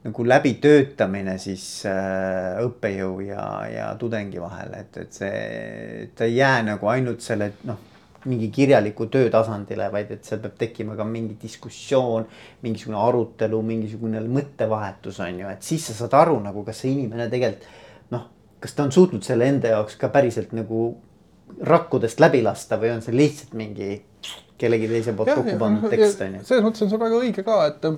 nagu 0.05 0.25
läbitöötamine 0.25 1.37
siis 1.39 1.85
äh, 1.89 2.57
õppejõu 2.65 3.21
ja, 3.27 3.45
ja 3.69 3.91
tudengi 4.01 4.41
vahel, 4.41 4.73
et, 4.81 4.97
et 5.03 5.13
see, 5.13 6.11
ta 6.17 6.29
ei 6.29 6.39
jää 6.39 6.63
nagu 6.71 6.89
ainult 6.89 7.21
selle 7.25 7.53
noh, 7.69 7.83
mingi 8.31 8.49
kirjaliku 8.53 9.07
töö 9.13 9.29
tasandile, 9.33 9.91
vaid 9.93 10.11
et 10.13 10.25
seal 10.25 10.41
peab 10.41 10.57
tekkima 10.61 10.97
ka 10.97 11.05
mingi 11.09 11.37
diskussioon, 11.41 12.27
mingisugune 12.65 13.01
arutelu, 13.01 13.61
mingisugune 13.65 14.25
mõttevahetus 14.29 15.21
on 15.25 15.45
ju, 15.45 15.53
et 15.53 15.65
siis 15.65 15.87
sa 15.89 15.97
saad 16.03 16.17
aru 16.21 16.41
nagu, 16.45 16.65
kas 16.65 16.83
see 16.85 16.97
inimene 16.97 17.29
tegelikult 17.33 17.69
kas 18.61 18.77
ta 18.77 18.85
on 18.85 18.93
suutnud 18.93 19.25
selle 19.25 19.49
enda 19.49 19.75
jaoks 19.75 19.97
ka 20.01 20.11
päriselt 20.13 20.53
nagu 20.57 20.93
rakkudest 21.67 22.21
läbi 22.23 22.43
lasta 22.45 22.79
või 22.81 22.93
on 22.95 23.03
see 23.05 23.17
lihtsalt 23.17 23.57
mingi 23.59 23.91
kellegi 24.61 24.89
teise 24.91 25.15
poolt 25.17 25.33
kokku 25.33 25.57
pandud 25.61 25.93
tekst 25.93 26.21
on 26.25 26.39
ju. 26.39 26.47
selles 26.47 26.67
mõttes 26.67 26.85
on 26.85 26.93
see 26.93 27.01
väga 27.01 27.21
õige 27.25 27.45
ka, 27.47 27.61
et 27.71 27.89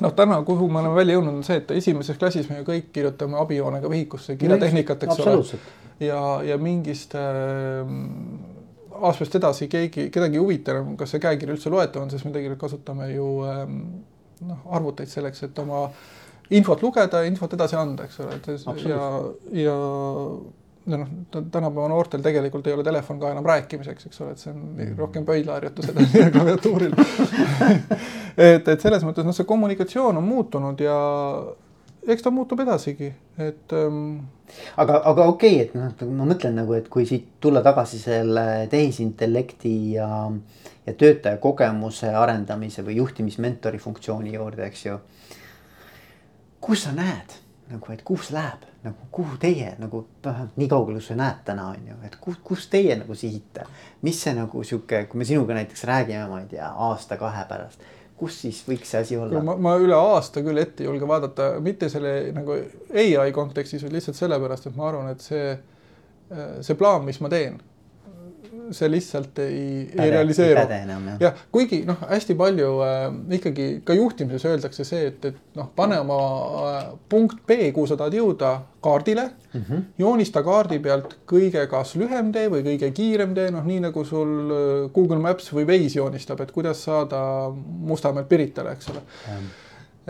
noh, 0.00 0.14
täna, 0.16 0.40
kuhu 0.46 0.68
me 0.68 0.80
oleme 0.82 0.94
välja 0.96 1.18
jõudnud, 1.18 1.40
on 1.40 1.46
see, 1.46 1.58
et 1.60 1.70
esimeses 1.76 2.18
klassis 2.20 2.48
me 2.50 2.60
ju 2.60 2.66
kõik 2.68 2.90
kirjutame 2.94 3.38
abijoonega 3.40 3.90
vihikusse 3.90 4.36
kirjatehnikat, 4.40 5.06
eks 5.06 5.22
ole. 5.24 5.60
ja, 6.04 6.20
ja 6.46 6.58
mingist 6.60 7.16
äh, 7.18 7.92
aastast 9.00 9.36
edasi 9.40 9.68
keegi, 9.72 10.08
kedagi 10.14 10.38
ei 10.38 10.44
huvita 10.44 10.76
enam, 10.76 10.94
kas 11.00 11.14
see 11.14 11.22
käekiri 11.22 11.56
üldse 11.56 11.72
loetav 11.72 12.04
on, 12.04 12.12
sest 12.12 12.28
me 12.28 12.34
tegelikult 12.36 12.66
kasutame 12.66 13.10
ju 13.12 13.28
äh, 13.48 13.66
noh, 14.48 14.64
arvuteid 14.78 15.10
selleks, 15.12 15.44
et 15.48 15.58
oma 15.62 15.86
infot 16.56 16.82
lugeda 16.82 17.22
infot 17.28 17.52
edasi 17.56 17.78
anda, 17.78 18.08
eks 18.08 18.22
ole, 18.24 18.40
et 18.40 18.86
ja 18.88 19.04
ja 19.64 19.76
noh, 20.86 21.08
tänapäeva 21.50 21.88
noortel 21.88 22.22
tegelikult 22.24 22.66
ei 22.66 22.74
ole 22.74 22.84
telefon 22.84 23.20
ka 23.20 23.30
enam 23.34 23.46
rääkimiseks, 23.46 24.06
eks 24.08 24.20
ole, 24.24 24.34
et 24.34 24.42
see 24.42 24.52
on 24.52 24.60
mm. 24.74 24.94
rohkem 24.98 25.26
pöidlaharjutused 25.28 25.98
klaviatuuril. 26.36 26.94
Et, 28.40 28.68
et 28.68 28.80
selles 28.80 29.02
mõttes 29.04 29.26
noh, 29.26 29.34
see 29.36 29.44
kommunikatsioon 29.44 30.16
on 30.16 30.24
muutunud 30.24 30.78
ja 30.80 30.94
eks 32.08 32.22
ta 32.24 32.30
muutub 32.32 32.62
edasigi, 32.62 33.10
et 33.42 33.74
ähm.... 33.76 34.20
aga, 34.80 35.00
aga 35.10 35.26
okei 35.28 35.58
okay,, 35.58 35.66
et 35.66 35.74
noh, 35.76 36.14
ma 36.16 36.28
mõtlen 36.30 36.56
nagu, 36.56 36.72
et 36.78 36.88
kui 36.88 37.04
siit 37.08 37.26
tulla 37.42 37.60
tagasi 37.66 37.98
selle 38.00 38.44
tehisintellekti 38.72 39.74
ja, 39.98 40.08
ja 40.86 40.94
töötaja 40.94 41.42
kogemuse 41.42 42.14
arendamise 42.16 42.86
või 42.86 42.96
juhtimismentori 43.02 43.82
funktsiooni 43.82 44.32
juurde, 44.38 44.64
eks 44.70 44.86
ju. 44.86 44.96
Kus 46.64 46.86
sa 46.86 46.94
näed 46.96 47.36
nagu, 47.70 47.92
et 47.94 48.02
kuhu 48.06 48.24
see 48.26 48.34
läheb, 48.36 48.66
nagu 48.84 49.06
kuhu 49.14 49.38
teie 49.40 49.74
nagu 49.78 50.02
vähemalt 50.24 50.58
nii 50.60 50.68
kaugele, 50.70 51.00
sa 51.04 51.16
näed 51.18 51.40
täna 51.46 51.68
on 51.70 51.88
ju, 51.92 51.96
et 52.06 52.18
kus, 52.20 52.40
kus 52.44 52.66
teie 52.72 52.96
nagu 52.98 53.14
sihite. 53.14 53.66
mis 54.02 54.20
see 54.24 54.34
nagu 54.36 54.64
sihuke, 54.64 55.04
kui 55.10 55.22
me 55.22 55.28
sinuga 55.28 55.56
näiteks 55.58 55.84
räägime, 55.90 56.26
ma 56.28 56.42
ei 56.42 56.50
tea, 56.50 56.68
aasta-kahe 56.88 57.46
pärast, 57.48 57.86
kus 58.20 58.40
siis 58.42 58.60
võiks 58.68 58.92
see 58.92 59.04
asi 59.06 59.16
olla? 59.16 59.42
ma, 59.44 59.56
ma 59.56 59.76
üle 59.80 59.96
aasta 59.96 60.42
küll 60.44 60.60
ette 60.60 60.84
ei 60.84 60.90
julge 60.90 61.08
vaadata, 61.08 61.52
mitte 61.64 61.88
selle 61.92 62.14
nagu 62.36 62.58
ai 62.94 63.32
kontekstis, 63.36 63.84
vaid 63.86 63.98
lihtsalt 63.98 64.18
sellepärast, 64.18 64.70
et 64.70 64.76
ma 64.76 64.88
arvan, 64.90 65.10
et 65.14 65.24
see, 65.24 65.56
see 66.60 66.78
plaan, 66.78 67.06
mis 67.06 67.20
ma 67.22 67.32
teen 67.32 67.60
see 68.74 68.90
lihtsalt 68.90 69.38
ei, 69.42 69.90
ei 69.98 70.10
realiseeru. 70.10 70.64
jah, 71.20 71.38
kuigi 71.52 71.82
noh, 71.88 72.00
hästi 72.10 72.36
palju 72.38 72.70
äh, 72.86 73.04
ikkagi 73.38 73.68
ka 73.84 73.96
juhtimises 73.96 74.46
öeldakse 74.50 74.86
see, 74.88 75.06
et, 75.10 75.24
et 75.30 75.56
noh, 75.58 75.70
pane 75.76 76.00
oma 76.02 76.18
äh, 76.64 76.82
punkt 77.08 77.42
B, 77.46 77.70
kuhu 77.74 77.88
sa 77.90 77.98
tahad 78.00 78.16
jõuda, 78.16 78.52
kaardile 78.80 79.26
mm. 79.28 79.62
-hmm. 79.62 79.86
joonista 79.98 80.42
kaardi 80.42 80.78
pealt 80.78 81.16
kõige 81.28 81.66
kas 81.70 81.94
lühem 82.00 82.32
tee 82.32 82.48
või 82.52 82.62
kõige 82.66 82.92
kiirem 82.96 83.34
tee, 83.36 83.50
noh, 83.54 83.64
nii 83.64 83.80
nagu 83.88 84.04
sul 84.04 84.36
äh, 84.50 84.92
Google 84.94 85.18
Maps 85.18 85.52
või 85.52 85.66
Waze 85.68 85.98
joonistab, 85.98 86.40
et 86.40 86.52
kuidas 86.52 86.84
saada 86.84 87.50
Mustamäelt 87.90 88.28
Piritale, 88.28 88.72
eks 88.78 88.94
ole 88.94 89.04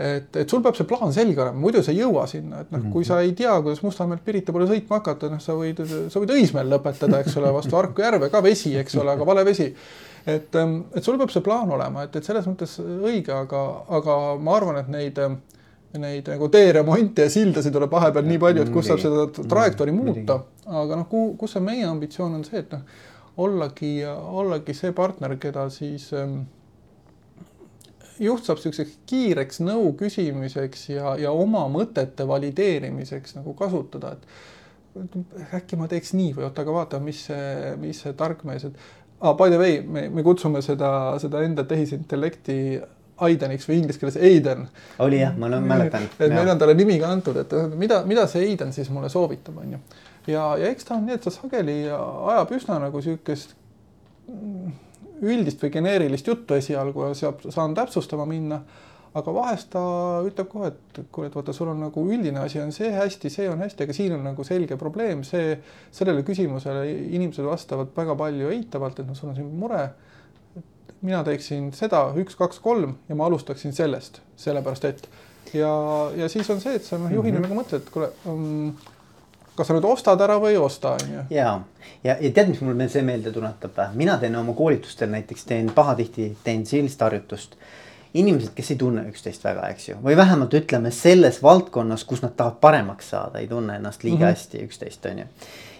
et, 0.01 0.37
et 0.41 0.49
sul 0.49 0.63
peab 0.65 0.77
see 0.77 0.87
plaan 0.89 1.13
selge 1.15 1.41
olema, 1.41 1.59
muidu 1.61 1.83
sa 1.85 1.93
ei 1.93 2.01
jõua 2.01 2.25
sinna, 2.29 2.63
et 2.63 2.71
noh, 2.73 2.87
kui 2.93 3.05
sa 3.07 3.19
ei 3.23 3.33
tea, 3.37 3.53
kuidas 3.61 3.83
Mustamäelt 3.85 4.23
Pirita 4.25 4.53
poole 4.55 4.67
sõitma 4.69 4.99
hakata, 4.99 5.29
noh, 5.31 5.41
sa 5.43 5.55
võid, 5.57 5.81
sa 6.11 6.21
võid 6.21 6.33
Õismäel 6.35 6.71
lõpetada, 6.71 7.21
eks 7.21 7.37
ole, 7.41 7.51
vastu 7.55 7.77
Harku 7.77 8.03
järve 8.03 8.31
ka 8.33 8.41
vesi, 8.45 8.73
eks 8.81 8.97
ole, 9.01 9.15
aga 9.15 9.27
vale 9.27 9.45
vesi. 9.47 9.69
et, 10.25 10.55
ähm, 10.55 10.83
et 10.93 11.03
sul 11.03 11.17
peab 11.17 11.31
see 11.33 11.41
plaan 11.45 11.71
olema, 11.73 12.05
et, 12.05 12.15
et 12.15 12.25
selles 12.25 12.45
mõttes 12.45 12.77
õige, 12.81 13.33
aga, 13.33 13.61
aga 13.97 14.17
ma 14.37 14.57
arvan, 14.57 14.81
et 14.83 14.91
neid 14.93 15.21
neid 15.99 16.29
nagu 16.31 16.47
teeremonte 16.47 17.25
ja 17.25 17.31
sildasid 17.31 17.73
tuleb 17.75 17.91
vahepeal 17.91 18.23
nii 18.23 18.39
palju, 18.39 18.63
et 18.63 18.69
kus 18.71 18.87
saab 18.87 19.01
seda 19.03 19.25
trajektoori 19.35 19.91
muuta, 19.91 20.37
aga 20.69 21.01
noh, 21.01 21.07
kuhu, 21.11 21.33
kus 21.41 21.57
see 21.57 21.63
meie 21.65 21.83
ambitsioon 21.89 22.37
on 22.37 22.45
see, 22.47 22.61
et 22.63 22.71
noh, 22.71 22.85
ollagi, 23.43 23.97
ollagi 24.07 24.75
see 24.77 24.93
partner, 24.95 25.35
keda 25.41 25.67
siis 25.73 26.07
ähm, 26.15 26.43
juht 28.19 28.45
saab 28.45 28.59
niisuguseks 28.59 28.97
kiireks 29.09 29.61
nõu 29.63 29.91
küsimiseks 29.99 30.89
ja, 30.91 31.15
ja 31.19 31.31
oma 31.31 31.65
mõtete 31.71 32.27
valideerimiseks 32.27 33.37
nagu 33.37 33.53
kasutada, 33.57 34.15
et 34.15 35.53
äkki 35.57 35.79
ma 35.79 35.87
teeks 35.91 36.15
nii 36.17 36.33
või 36.35 36.47
oota, 36.47 36.65
aga 36.65 36.75
vaata, 36.75 36.99
mis 37.03 37.25
see, 37.29 37.75
mis 37.79 38.01
see 38.03 38.15
tarkmees, 38.17 38.67
et 38.67 38.81
ah, 39.21 39.35
by 39.37 39.49
the 39.53 39.59
way, 39.61 39.79
me, 39.81 40.07
me 40.09 40.25
kutsume 40.25 40.63
seda, 40.65 40.91
seda 41.23 41.45
enda 41.47 41.67
tehisintellekti 41.67 42.57
Aideniks 43.21 43.67
või 43.69 43.77
inglise 43.77 44.01
keeles 44.01 44.15
Aiden. 44.17 44.63
oli 45.05 45.19
jah, 45.19 45.35
ma 45.37 45.49
mäletan. 45.61 46.07
et 46.17 46.31
meil 46.33 46.49
on 46.49 46.57
talle 46.57 46.73
nimi 46.73 46.97
ka 46.99 47.11
antud, 47.13 47.37
et 47.37 47.53
mida, 47.77 48.01
mida 48.09 48.25
see 48.27 48.47
Aiden 48.49 48.73
siis 48.73 48.89
mulle 48.89 49.11
soovitab, 49.13 49.59
on 49.61 49.75
ju. 49.75 49.81
ja, 50.33 50.45
ja 50.57 50.71
eks 50.73 50.89
ta 50.89 50.97
on 50.97 51.05
nii, 51.05 51.19
et 51.19 51.27
ta 51.27 51.33
sageli 51.33 51.77
ajab 51.91 52.55
üsna 52.57 52.79
nagu 52.81 53.03
niisugust 53.03 53.53
üldist 55.21 55.61
või 55.63 55.73
geneerilist 55.73 56.27
juttu 56.27 56.57
esialgu 56.57 57.09
ja 57.09 57.13
sealt 57.17 57.45
saan 57.49 57.75
täpsustama 57.77 58.25
minna. 58.29 58.61
aga 59.11 59.33
vahest 59.35 59.67
ta 59.73 59.81
ütleb 60.23 60.47
kohe, 60.47 60.69
et 60.71 60.99
kuule, 61.11 61.27
et 61.27 61.33
vaata, 61.35 61.51
sul 61.51 61.67
on 61.67 61.81
nagu 61.83 62.03
üldine 62.07 62.39
asi 62.39 62.61
on 62.63 62.69
see 62.71 62.93
hästi, 62.95 63.29
see 63.29 63.49
on 63.51 63.59
hästi, 63.59 63.83
aga 63.83 63.93
siin 63.93 64.13
on 64.15 64.23
nagu 64.23 64.43
selge 64.47 64.77
probleem, 64.79 65.25
see, 65.27 65.57
sellele 65.91 66.23
küsimusele 66.23 66.85
inimesed 67.17 67.43
vastavad 67.43 67.91
väga 67.97 68.15
palju 68.15 68.53
eitavalt, 68.55 69.01
et 69.03 69.09
noh, 69.09 69.17
sul 69.19 69.33
on 69.33 69.35
siin 69.35 69.49
mure. 69.51 69.89
mina 71.01 71.23
teeksin 71.27 71.73
seda 71.73 72.05
üks, 72.15 72.37
kaks, 72.39 72.61
kolm 72.63 72.95
ja 73.09 73.15
ma 73.19 73.27
alustaksin 73.27 73.75
sellest, 73.75 74.21
sellepärast 74.39 74.85
et 74.85 75.09
ja, 75.53 75.71
ja 76.15 76.29
siis 76.29 76.49
on 76.49 76.61
see, 76.63 76.75
et 76.79 76.87
sa 76.87 76.97
noh, 76.97 77.11
juhina 77.11 77.39
mm 77.39 77.43
-hmm. 77.43 77.49
nagu 77.49 77.61
mõtled, 77.61 77.83
et 77.83 77.89
kuule 77.89 78.11
um, 78.25 78.71
kas 79.55 79.67
sa 79.67 79.75
nüüd 79.75 79.85
ostad 79.87 80.21
ära 80.23 80.37
või 80.41 80.55
ei 80.55 80.59
osta, 80.61 80.95
on 80.95 81.13
ju. 81.13 81.23
ja, 81.35 81.53
ja, 82.03 82.15
ja 82.15 82.31
tead, 82.31 82.51
mis 82.53 82.61
mul 82.63 82.79
see 82.89 83.03
meelde 83.05 83.33
tuletab, 83.35 83.79
mina 83.97 84.17
teen 84.21 84.35
oma 84.39 84.55
koolitustel 84.57 85.11
näiteks 85.11 85.47
teen 85.49 85.71
pahatihti 85.75 86.31
teen 86.43 86.65
sellist 86.65 87.01
harjutust. 87.01 87.57
inimesed, 88.13 88.51
kes 88.55 88.71
ei 88.71 88.77
tunne 88.77 89.05
üksteist 89.07 89.43
väga, 89.43 89.69
eks 89.71 89.89
ju, 89.89 89.97
või 90.03 90.15
vähemalt 90.19 90.53
ütleme 90.53 90.91
selles 90.91 91.41
valdkonnas, 91.43 92.03
kus 92.03 92.21
nad 92.21 92.35
tahavad 92.35 92.59
paremaks 92.61 93.09
saada, 93.09 93.39
ei 93.39 93.47
tunne 93.47 93.75
ennast 93.75 94.03
liiga 94.03 94.17
mm 94.17 94.23
-hmm. 94.23 94.35
hästi 94.35 94.63
üksteist, 94.67 95.05
on 95.11 95.19
ju. 95.19 95.25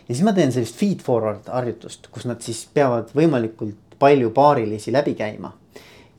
ja 0.07 0.15
siis 0.15 0.23
ma 0.23 0.33
teen 0.33 0.51
sellist 0.51 0.75
feed 0.75 0.99
forward 1.03 1.47
harjutust, 1.47 2.07
kus 2.11 2.25
nad 2.25 2.41
siis 2.41 2.67
peavad 2.73 3.09
võimalikult 3.15 3.97
palju 3.99 4.29
paarilisi 4.29 4.91
läbi 4.91 5.13
käima. 5.15 5.53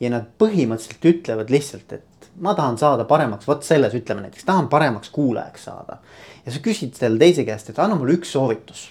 ja 0.00 0.10
nad 0.10 0.24
põhimõtteliselt 0.38 1.04
ütlevad 1.04 1.50
lihtsalt, 1.50 1.92
et 1.92 2.04
ma 2.40 2.54
tahan 2.54 2.78
saada 2.78 3.04
paremaks, 3.04 3.46
vot 3.46 3.62
selles 3.62 3.94
ütleme 3.94 4.20
näiteks, 4.20 4.44
tahan 4.44 4.68
paremaks 4.68 5.10
kuulajaks 5.10 5.64
saada 5.64 5.98
ja 6.46 6.52
sa 6.52 6.62
küsid 6.62 6.96
selle 6.98 7.20
teise 7.20 7.44
käest, 7.46 7.70
et 7.70 7.80
anna 7.82 7.96
mulle 7.98 8.16
üks 8.18 8.34
soovitus. 8.34 8.90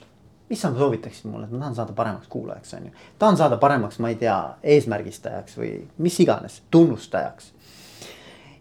mis 0.51 0.59
sa 0.59 0.67
soovitaksid 0.75 1.29
mulle, 1.31 1.45
et 1.47 1.51
ma 1.53 1.61
tahan 1.61 1.75
saada 1.77 1.93
paremaks 1.95 2.27
kuulajaks, 2.27 2.73
on 2.75 2.89
ju. 2.89 2.91
tahan 3.19 3.37
saada 3.39 3.57
paremaks, 3.57 3.99
ma 4.03 4.11
ei 4.11 4.19
tea, 4.19 4.37
eesmärgistajaks 4.63 5.57
või 5.57 5.71
mis 5.97 6.19
iganes, 6.19 6.61
tunnustajaks. 6.71 7.51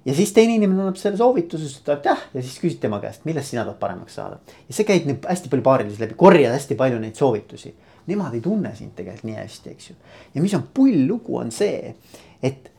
ja 0.05 0.15
siis 0.15 0.33
teine 0.33 0.55
inimene 0.55 0.87
annab 0.87 0.99
selle 1.01 1.19
soovituse, 1.19 1.71
ütleb 1.83 2.07
jah, 2.07 2.27
ja 2.35 2.43
siis 2.43 2.59
küsid 2.63 2.81
tema 2.83 3.01
käest, 3.03 3.25
millest 3.25 3.51
sina 3.51 3.65
tahad 3.65 3.79
paremaks 3.83 4.19
saada. 4.21 4.41
ja 4.69 4.75
see 4.75 4.89
käib 4.89 5.07
nüüd 5.11 5.29
hästi 5.29 5.53
palju 5.53 5.67
paarides 5.67 6.03
läbi, 6.03 6.19
korjad 6.19 6.55
hästi 6.57 6.79
palju 6.79 6.99
neid 7.03 7.19
soovitusi. 7.19 7.75
Nemad 8.11 8.33
ei 8.35 8.41
tunne 8.43 8.71
sind 8.75 8.95
tegelikult 8.97 9.27
nii 9.29 9.37
hästi, 9.39 9.75
eks 9.75 9.91
ju. 9.91 9.97
ja 10.35 10.43
mis 10.43 10.55
on 10.55 10.67
pull 10.75 11.07
lugu, 11.07 11.37
on 11.39 11.51
see, 11.55 11.95
et 12.43 12.70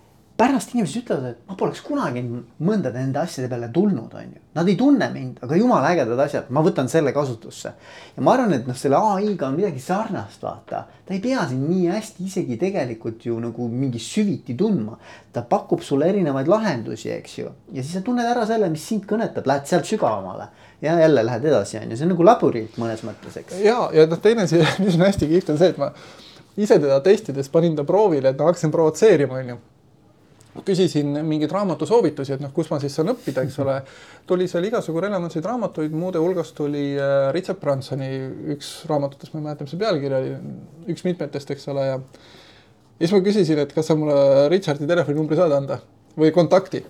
pärast 0.42 0.74
inimesed 0.74 1.04
ütlevad, 1.04 1.36
et 1.36 1.50
ma 1.50 1.56
poleks 1.58 1.84
kunagi 1.86 2.22
mõndade 2.66 2.98
nende 2.98 3.20
asjade 3.22 3.50
peale 3.52 3.68
tulnud, 3.74 4.14
on 4.18 4.30
ju. 4.34 4.40
Nad 4.58 4.70
ei 4.72 4.76
tunne 4.80 5.08
mind, 5.14 5.38
aga 5.46 5.58
jumala 5.60 5.92
ägedad 5.94 6.20
asjad, 6.24 6.50
ma 6.52 6.64
võtan 6.66 6.90
selle 6.92 7.14
kasutusse. 7.14 7.74
ja 8.16 8.24
ma 8.26 8.34
arvan, 8.34 8.56
et 8.58 8.66
noh, 8.68 8.78
selle 8.78 8.98
ai-ga 8.98 9.52
on 9.52 9.60
midagi 9.60 9.80
sarnast, 9.84 10.42
vaata. 10.42 10.84
ta 11.06 11.14
ei 11.14 11.22
pea 11.22 11.46
sind 11.48 11.68
nii 11.70 11.92
hästi 11.94 12.26
isegi 12.26 12.58
tegelikult 12.60 13.26
ju 13.26 13.38
nagu 13.40 13.68
mingi 13.70 14.02
süviti 14.02 14.56
tundma. 14.58 14.98
ta 15.32 15.46
pakub 15.48 15.86
sulle 15.86 16.10
erinevaid 16.10 16.50
lahendusi, 16.50 17.12
eks 17.14 17.38
ju. 17.38 17.54
ja 17.72 17.84
siis 17.84 17.94
sa 18.00 18.02
tunned 18.06 18.26
ära 18.26 18.46
selle, 18.50 18.70
mis 18.70 18.88
sind 18.88 19.06
kõnetab, 19.06 19.46
lähed 19.48 19.70
sealt 19.70 19.86
sügavamale. 19.86 20.50
ja 20.82 20.98
jälle 21.00 21.26
lähed 21.26 21.46
edasi, 21.46 21.78
on 21.78 21.92
ju, 21.92 21.98
see 21.98 22.10
on 22.10 22.16
nagu 22.16 22.26
labürint 22.26 22.82
mõnes 22.82 23.06
mõttes, 23.06 23.38
eks. 23.38 23.62
ja, 23.62 23.78
ja 23.94 24.10
noh, 24.10 24.20
teine 24.20 24.50
asi, 24.50 24.64
mis 24.84 24.98
on 24.98 25.06
hästi 25.06 25.30
kihvt, 25.30 25.54
on 25.54 25.62
see, 25.62 25.76
et 25.76 25.82
ma 25.82 25.94
ise 26.58 26.80
teda 26.80 27.00
testides 27.06 27.50
panin 27.50 27.78
ta 27.78 27.86
proovile, 27.86 28.34
et 28.34 28.42
ma 28.42 28.50
hakkasin 28.50 28.74
provotseerima, 28.74 29.38
on 29.38 29.54
ju 29.54 29.66
küsisin 30.66 31.14
mingeid 31.24 31.52
raamatusoovitusi, 31.56 32.36
et 32.36 32.44
noh, 32.44 32.52
kus 32.56 32.70
ma 32.72 32.80
siis 32.82 32.96
saan 32.98 33.14
õppida, 33.14 33.46
eks 33.48 33.58
ole. 33.64 33.78
tuli 34.28 34.48
seal 34.52 34.68
igasugu 34.68 35.02
relevantseid 35.04 35.46
raamatuid, 35.48 35.96
muude 35.96 36.20
hulgas 36.22 36.52
tuli 36.58 36.92
äh, 37.00 37.30
Richard 37.36 37.60
Bransoni 37.62 38.10
üks 38.56 38.74
raamatutest, 38.90 39.34
ma 39.34 39.42
ei 39.42 39.48
mäleta, 39.48 39.66
mis 39.66 39.74
see 39.76 39.82
pealkiri 39.82 40.18
oli, 40.18 40.36
üks 40.92 41.06
mitmetest, 41.08 41.56
eks 41.56 41.68
ole, 41.72 41.88
ja. 41.88 41.98
ja 41.98 43.06
siis 43.06 43.16
ma 43.16 43.24
küsisin, 43.26 43.64
et 43.64 43.74
kas 43.76 43.92
sa 43.92 43.98
mulle 44.00 44.50
Richardi 44.52 44.90
telefoninumbri 44.90 45.40
saad 45.40 45.56
anda 45.56 45.80
või 46.20 46.34
kontakti 46.36 46.84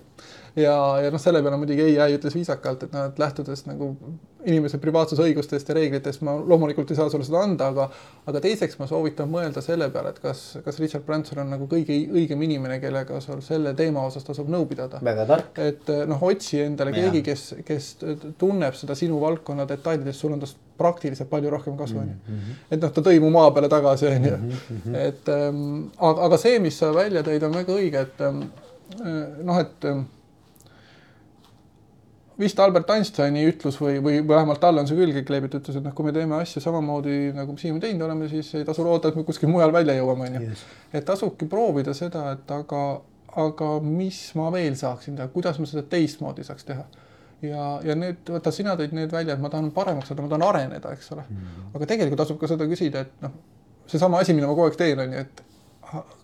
ja, 0.56 0.76
ja 1.00 1.10
noh, 1.12 1.20
selle 1.20 1.42
peale 1.42 1.58
muidugi 1.60 1.84
ei, 1.86 1.96
ütles 2.16 2.36
viisakalt, 2.36 2.86
et 2.86 2.94
noh, 2.94 3.08
et 3.10 3.18
lähtudes 3.20 3.64
nagu 3.68 3.94
inimese 4.42 4.78
privaatsusõigustest 4.82 5.68
ja 5.70 5.76
reeglitest 5.76 6.22
ma 6.26 6.34
loomulikult 6.34 6.90
ei 6.90 6.98
saa 6.98 7.10
sulle 7.12 7.26
seda 7.26 7.44
anda, 7.46 7.68
aga 7.70 7.86
aga 8.26 8.40
teiseks 8.42 8.78
ma 8.80 8.88
soovitan 8.90 9.30
mõelda 9.30 9.62
selle 9.64 9.88
peale, 9.94 10.12
et 10.12 10.18
kas, 10.22 10.42
kas 10.64 10.80
Richard 10.82 11.06
Branson 11.06 11.42
on 11.44 11.52
nagu 11.54 11.68
kõige 11.70 11.94
õigem 11.94 12.42
inimene, 12.46 12.78
kellega 12.82 13.20
sul 13.22 13.42
selle 13.44 13.74
teema 13.78 14.04
osas 14.08 14.26
tasub 14.26 14.50
nõu 14.52 14.66
pidada. 14.70 15.00
väga 15.04 15.26
tark. 15.30 15.58
et 15.62 15.92
noh, 16.10 16.22
otsi 16.28 16.62
endale 16.64 16.94
ja. 16.94 17.04
keegi, 17.06 17.22
kes, 17.30 17.46
kes 17.66 17.90
tunneb 18.38 18.76
seda 18.78 18.96
sinu 18.98 19.20
valdkonna 19.22 19.66
detailidest, 19.68 20.20
sul 20.20 20.34
on 20.36 20.42
tast 20.42 20.58
praktiliselt 20.78 21.30
palju 21.30 21.50
rohkem 21.52 21.76
kasu, 21.78 22.00
onju. 22.02 22.16
Mhm. 22.26 22.56
et 22.70 22.82
noh, 22.82 22.90
ta 22.94 23.04
tõi 23.04 23.20
mu 23.22 23.30
maa 23.34 23.52
peale 23.54 23.70
tagasi, 23.72 24.08
onju. 24.10 24.34
Mhm, 24.40 24.64
mhm. 24.78 24.98
et 25.06 25.30
ähm, 25.36 25.62
aga, 25.98 26.26
aga 26.28 26.40
see, 26.42 26.58
mis 26.62 26.78
sa 26.82 26.90
välja 26.94 27.22
tõid, 27.26 27.46
on 27.46 27.60
väga 27.60 27.78
õige, 27.78 28.06
et 28.08 28.26
ähm, 28.26 28.42
noh, 29.46 29.60
et 29.62 29.86
ähm, 29.90 30.06
vist 32.38 32.60
Albert 32.60 32.90
Einsteini 32.94 33.44
ütlus 33.48 33.76
või, 33.80 33.98
või 34.04 34.20
vähemalt 34.28 34.60
talle 34.62 34.82
on 34.82 34.88
see 34.88 34.96
külge 34.98 35.22
kleebitud, 35.26 35.62
ütles, 35.62 35.78
et 35.78 35.84
noh, 35.84 35.94
kui 35.96 36.06
me 36.06 36.14
teeme 36.16 36.38
asju 36.40 36.62
samamoodi 36.64 37.32
nagu 37.36 37.54
me 37.54 37.60
siiani 37.60 37.82
teinud 37.82 38.06
oleme, 38.06 38.28
siis 38.30 38.50
ei 38.58 38.66
tasu 38.68 38.84
loota, 38.86 39.10
et 39.12 39.18
me 39.18 39.24
kuskil 39.28 39.50
mujal 39.52 39.72
välja 39.74 39.96
jõuame, 39.98 40.30
onju. 40.30 40.58
et 40.92 41.06
tasubki 41.08 41.48
proovida 41.50 41.94
seda, 41.96 42.30
et 42.36 42.54
aga, 42.56 42.82
aga 43.44 43.70
mis 43.84 44.20
ma 44.38 44.50
veel 44.54 44.76
saaksin 44.80 45.18
teha, 45.18 45.28
kuidas 45.34 45.60
ma 45.60 45.68
seda 45.68 45.84
teistmoodi 45.92 46.46
saaks 46.48 46.68
teha. 46.68 46.86
ja, 47.42 47.68
ja 47.84 47.96
need, 47.98 48.24
vaata, 48.28 48.54
sina 48.54 48.76
tõid 48.80 48.94
need 48.96 49.12
välja, 49.12 49.36
et 49.36 49.42
ma 49.42 49.52
tahan 49.52 49.72
paremaks 49.74 50.12
saada, 50.12 50.24
ma 50.24 50.32
tahan 50.32 50.48
areneda, 50.48 50.92
eks 50.96 51.12
ole 51.12 51.24
mm. 51.28 51.36
-hmm. 51.36 51.72
aga 51.76 51.90
tegelikult 51.94 52.24
tasub 52.24 52.40
ka 52.40 52.50
seda 52.50 52.68
küsida, 52.70 53.06
et 53.06 53.24
noh, 53.24 53.40
seesama 53.86 54.22
asi, 54.22 54.34
mida 54.34 54.46
ma 54.46 54.54
kogu 54.54 54.70
aeg 54.70 54.78
teen, 54.78 55.00
on 55.04 55.12
ju, 55.12 55.26
et 55.26 55.42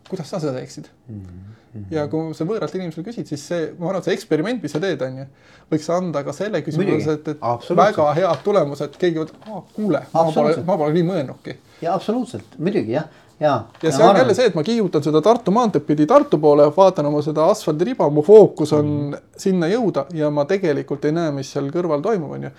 kuidas 0.09 0.31
sa 0.31 0.41
seda 0.41 0.55
teeksid 0.57 0.89
mm. 1.09 1.21
-hmm. 1.21 1.85
ja 1.91 2.07
kui 2.09 2.35
sa 2.35 2.47
võõralt 2.49 2.75
inimesele 2.75 3.07
küsid, 3.07 3.29
siis 3.29 3.47
see, 3.49 3.71
ma 3.79 3.91
arvan, 3.91 4.03
et 4.03 4.09
see 4.09 4.17
eksperiment, 4.19 4.63
mis 4.63 4.73
sa 4.73 4.81
teed, 4.83 5.03
on 5.05 5.23
ju, 5.23 5.29
võiks 5.73 5.89
anda 5.95 6.25
ka 6.25 6.35
selle 6.37 6.63
küsimuse, 6.67 7.19
et, 7.21 7.29
et 7.35 7.71
väga 7.83 8.11
head 8.19 8.45
tulemused, 8.45 8.99
keegi 8.99 9.25
ütleb, 9.25 9.49
kuule, 9.77 10.03
ma 10.15 10.27
pole, 10.35 10.59
ma 10.65 10.77
pole 10.77 10.93
nii 10.97 11.09
mõelnudki. 11.13 11.57
ja 11.83 11.95
absoluutselt, 11.95 12.59
muidugi 12.59 12.97
jah 12.97 13.09
ja, 13.41 13.65
ja 13.83 13.93
see 13.93 14.03
on 14.03 14.09
arvan... 14.09 14.21
jälle 14.23 14.35
see, 14.35 14.49
et 14.51 14.55
ma 14.59 14.65
kihutan 14.67 15.05
seda 15.05 15.23
Tartu 15.23 15.55
maanteed 15.55 15.87
pidi 15.87 16.07
Tartu 16.07 16.41
poole, 16.43 16.67
vaatan 16.77 17.07
oma 17.07 17.23
seda 17.23 17.47
asfaldiriba, 17.53 18.11
mu 18.11 18.23
fookus 18.23 18.73
on 18.73 18.87
mm 18.87 19.13
-hmm. 19.13 19.23
sinna 19.37 19.69
jõuda 19.71 20.07
ja 20.15 20.31
ma 20.31 20.45
tegelikult 20.45 21.05
ei 21.05 21.13
näe, 21.13 21.31
mis 21.33 21.53
seal 21.53 21.71
kõrval 21.75 22.03
toimub, 22.03 22.33
on 22.33 22.43
ju. 22.43 22.51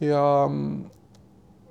ja, 0.00 0.24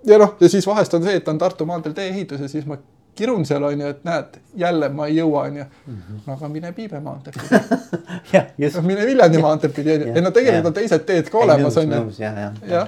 ja 0.05 0.17
noh, 0.17 0.35
ja 0.39 0.49
siis 0.49 0.67
vahest 0.67 0.93
on 0.93 1.03
see, 1.03 1.15
et 1.15 1.27
on 1.27 1.37
Tartu 1.37 1.65
maanteel 1.65 1.93
tee-ehitus 1.93 2.41
ja 2.41 2.47
siis 2.47 2.65
ma 2.65 2.77
kirun 3.21 3.45
seal 3.47 3.63
on 3.67 3.83
ju, 3.83 3.91
et 3.93 4.03
näed, 4.07 4.39
jälle 4.63 4.89
ma 4.95 5.07
ei 5.09 5.19
jõua, 5.19 5.45
on 5.49 5.61
ju. 5.61 5.67
Mhm. 5.85 6.23
no 6.25 6.33
aga 6.37 6.49
mine 6.49 6.73
Piibe 6.77 6.99
maanteed 7.03 7.37
pidi 7.37 7.61
jah, 8.33 8.49
just. 8.57 8.81
mine 8.85 9.05
Viljandi 9.07 9.41
maanteed 9.43 9.75
pidi, 9.77 9.95
on 9.95 10.07
ju. 10.07 10.15
ei 10.15 10.25
no 10.25 10.33
tegelikult 10.35 10.71
on 10.71 10.77
teised 10.79 11.07
teed 11.07 11.31
ka 11.31 11.45
olemas, 11.45 11.77
on 11.81 11.95
ju. 11.95 12.03
jah, 12.21 12.41
jah. 12.45 12.59
jah. 12.69 12.87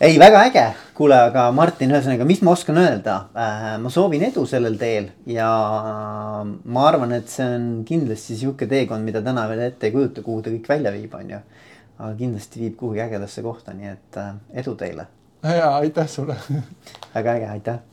ei, 0.00 0.18
väga 0.20 0.44
äge, 0.50 0.64
kuule, 0.98 1.18
aga 1.30 1.48
Martin, 1.56 1.92
ühesõnaga, 1.94 2.26
mis 2.28 2.42
ma 2.46 2.54
oskan 2.56 2.80
öelda 2.84 3.16
äh,? 3.32 3.68
ma 3.82 3.92
soovin 3.92 4.26
edu 4.28 4.44
sellel 4.50 4.78
teel 4.80 5.10
ja 5.30 5.50
ma 6.44 6.86
arvan, 6.88 7.16
et 7.18 7.32
see 7.32 7.46
on 7.56 7.68
kindlasti 7.88 8.38
sihuke 8.38 8.68
teekond, 8.70 9.06
mida 9.06 9.24
täna 9.24 9.48
veel 9.50 9.66
ette 9.70 9.90
ei 9.90 9.96
kujuta, 9.96 10.24
kuhu 10.26 10.44
ta 10.44 10.54
kõik 10.54 10.72
välja 10.76 10.94
viib, 10.94 11.14
on 11.18 11.36
ju. 11.36 11.44
aga 11.98 12.14
kindlasti 12.22 12.64
viib 12.64 12.76
kuhugi 12.80 13.04
ägedasse 13.08 13.42
kohta, 13.42 13.74
nii 13.74 13.94
et 13.96 14.20
äh, 14.22 14.34
edu 14.62 14.76
teile. 14.78 15.08
ja 15.42 15.76
aitäh 15.76 16.10
sulle 16.10 16.36
väga 17.14 17.38
äge, 17.38 17.54
aitäh 17.58 17.88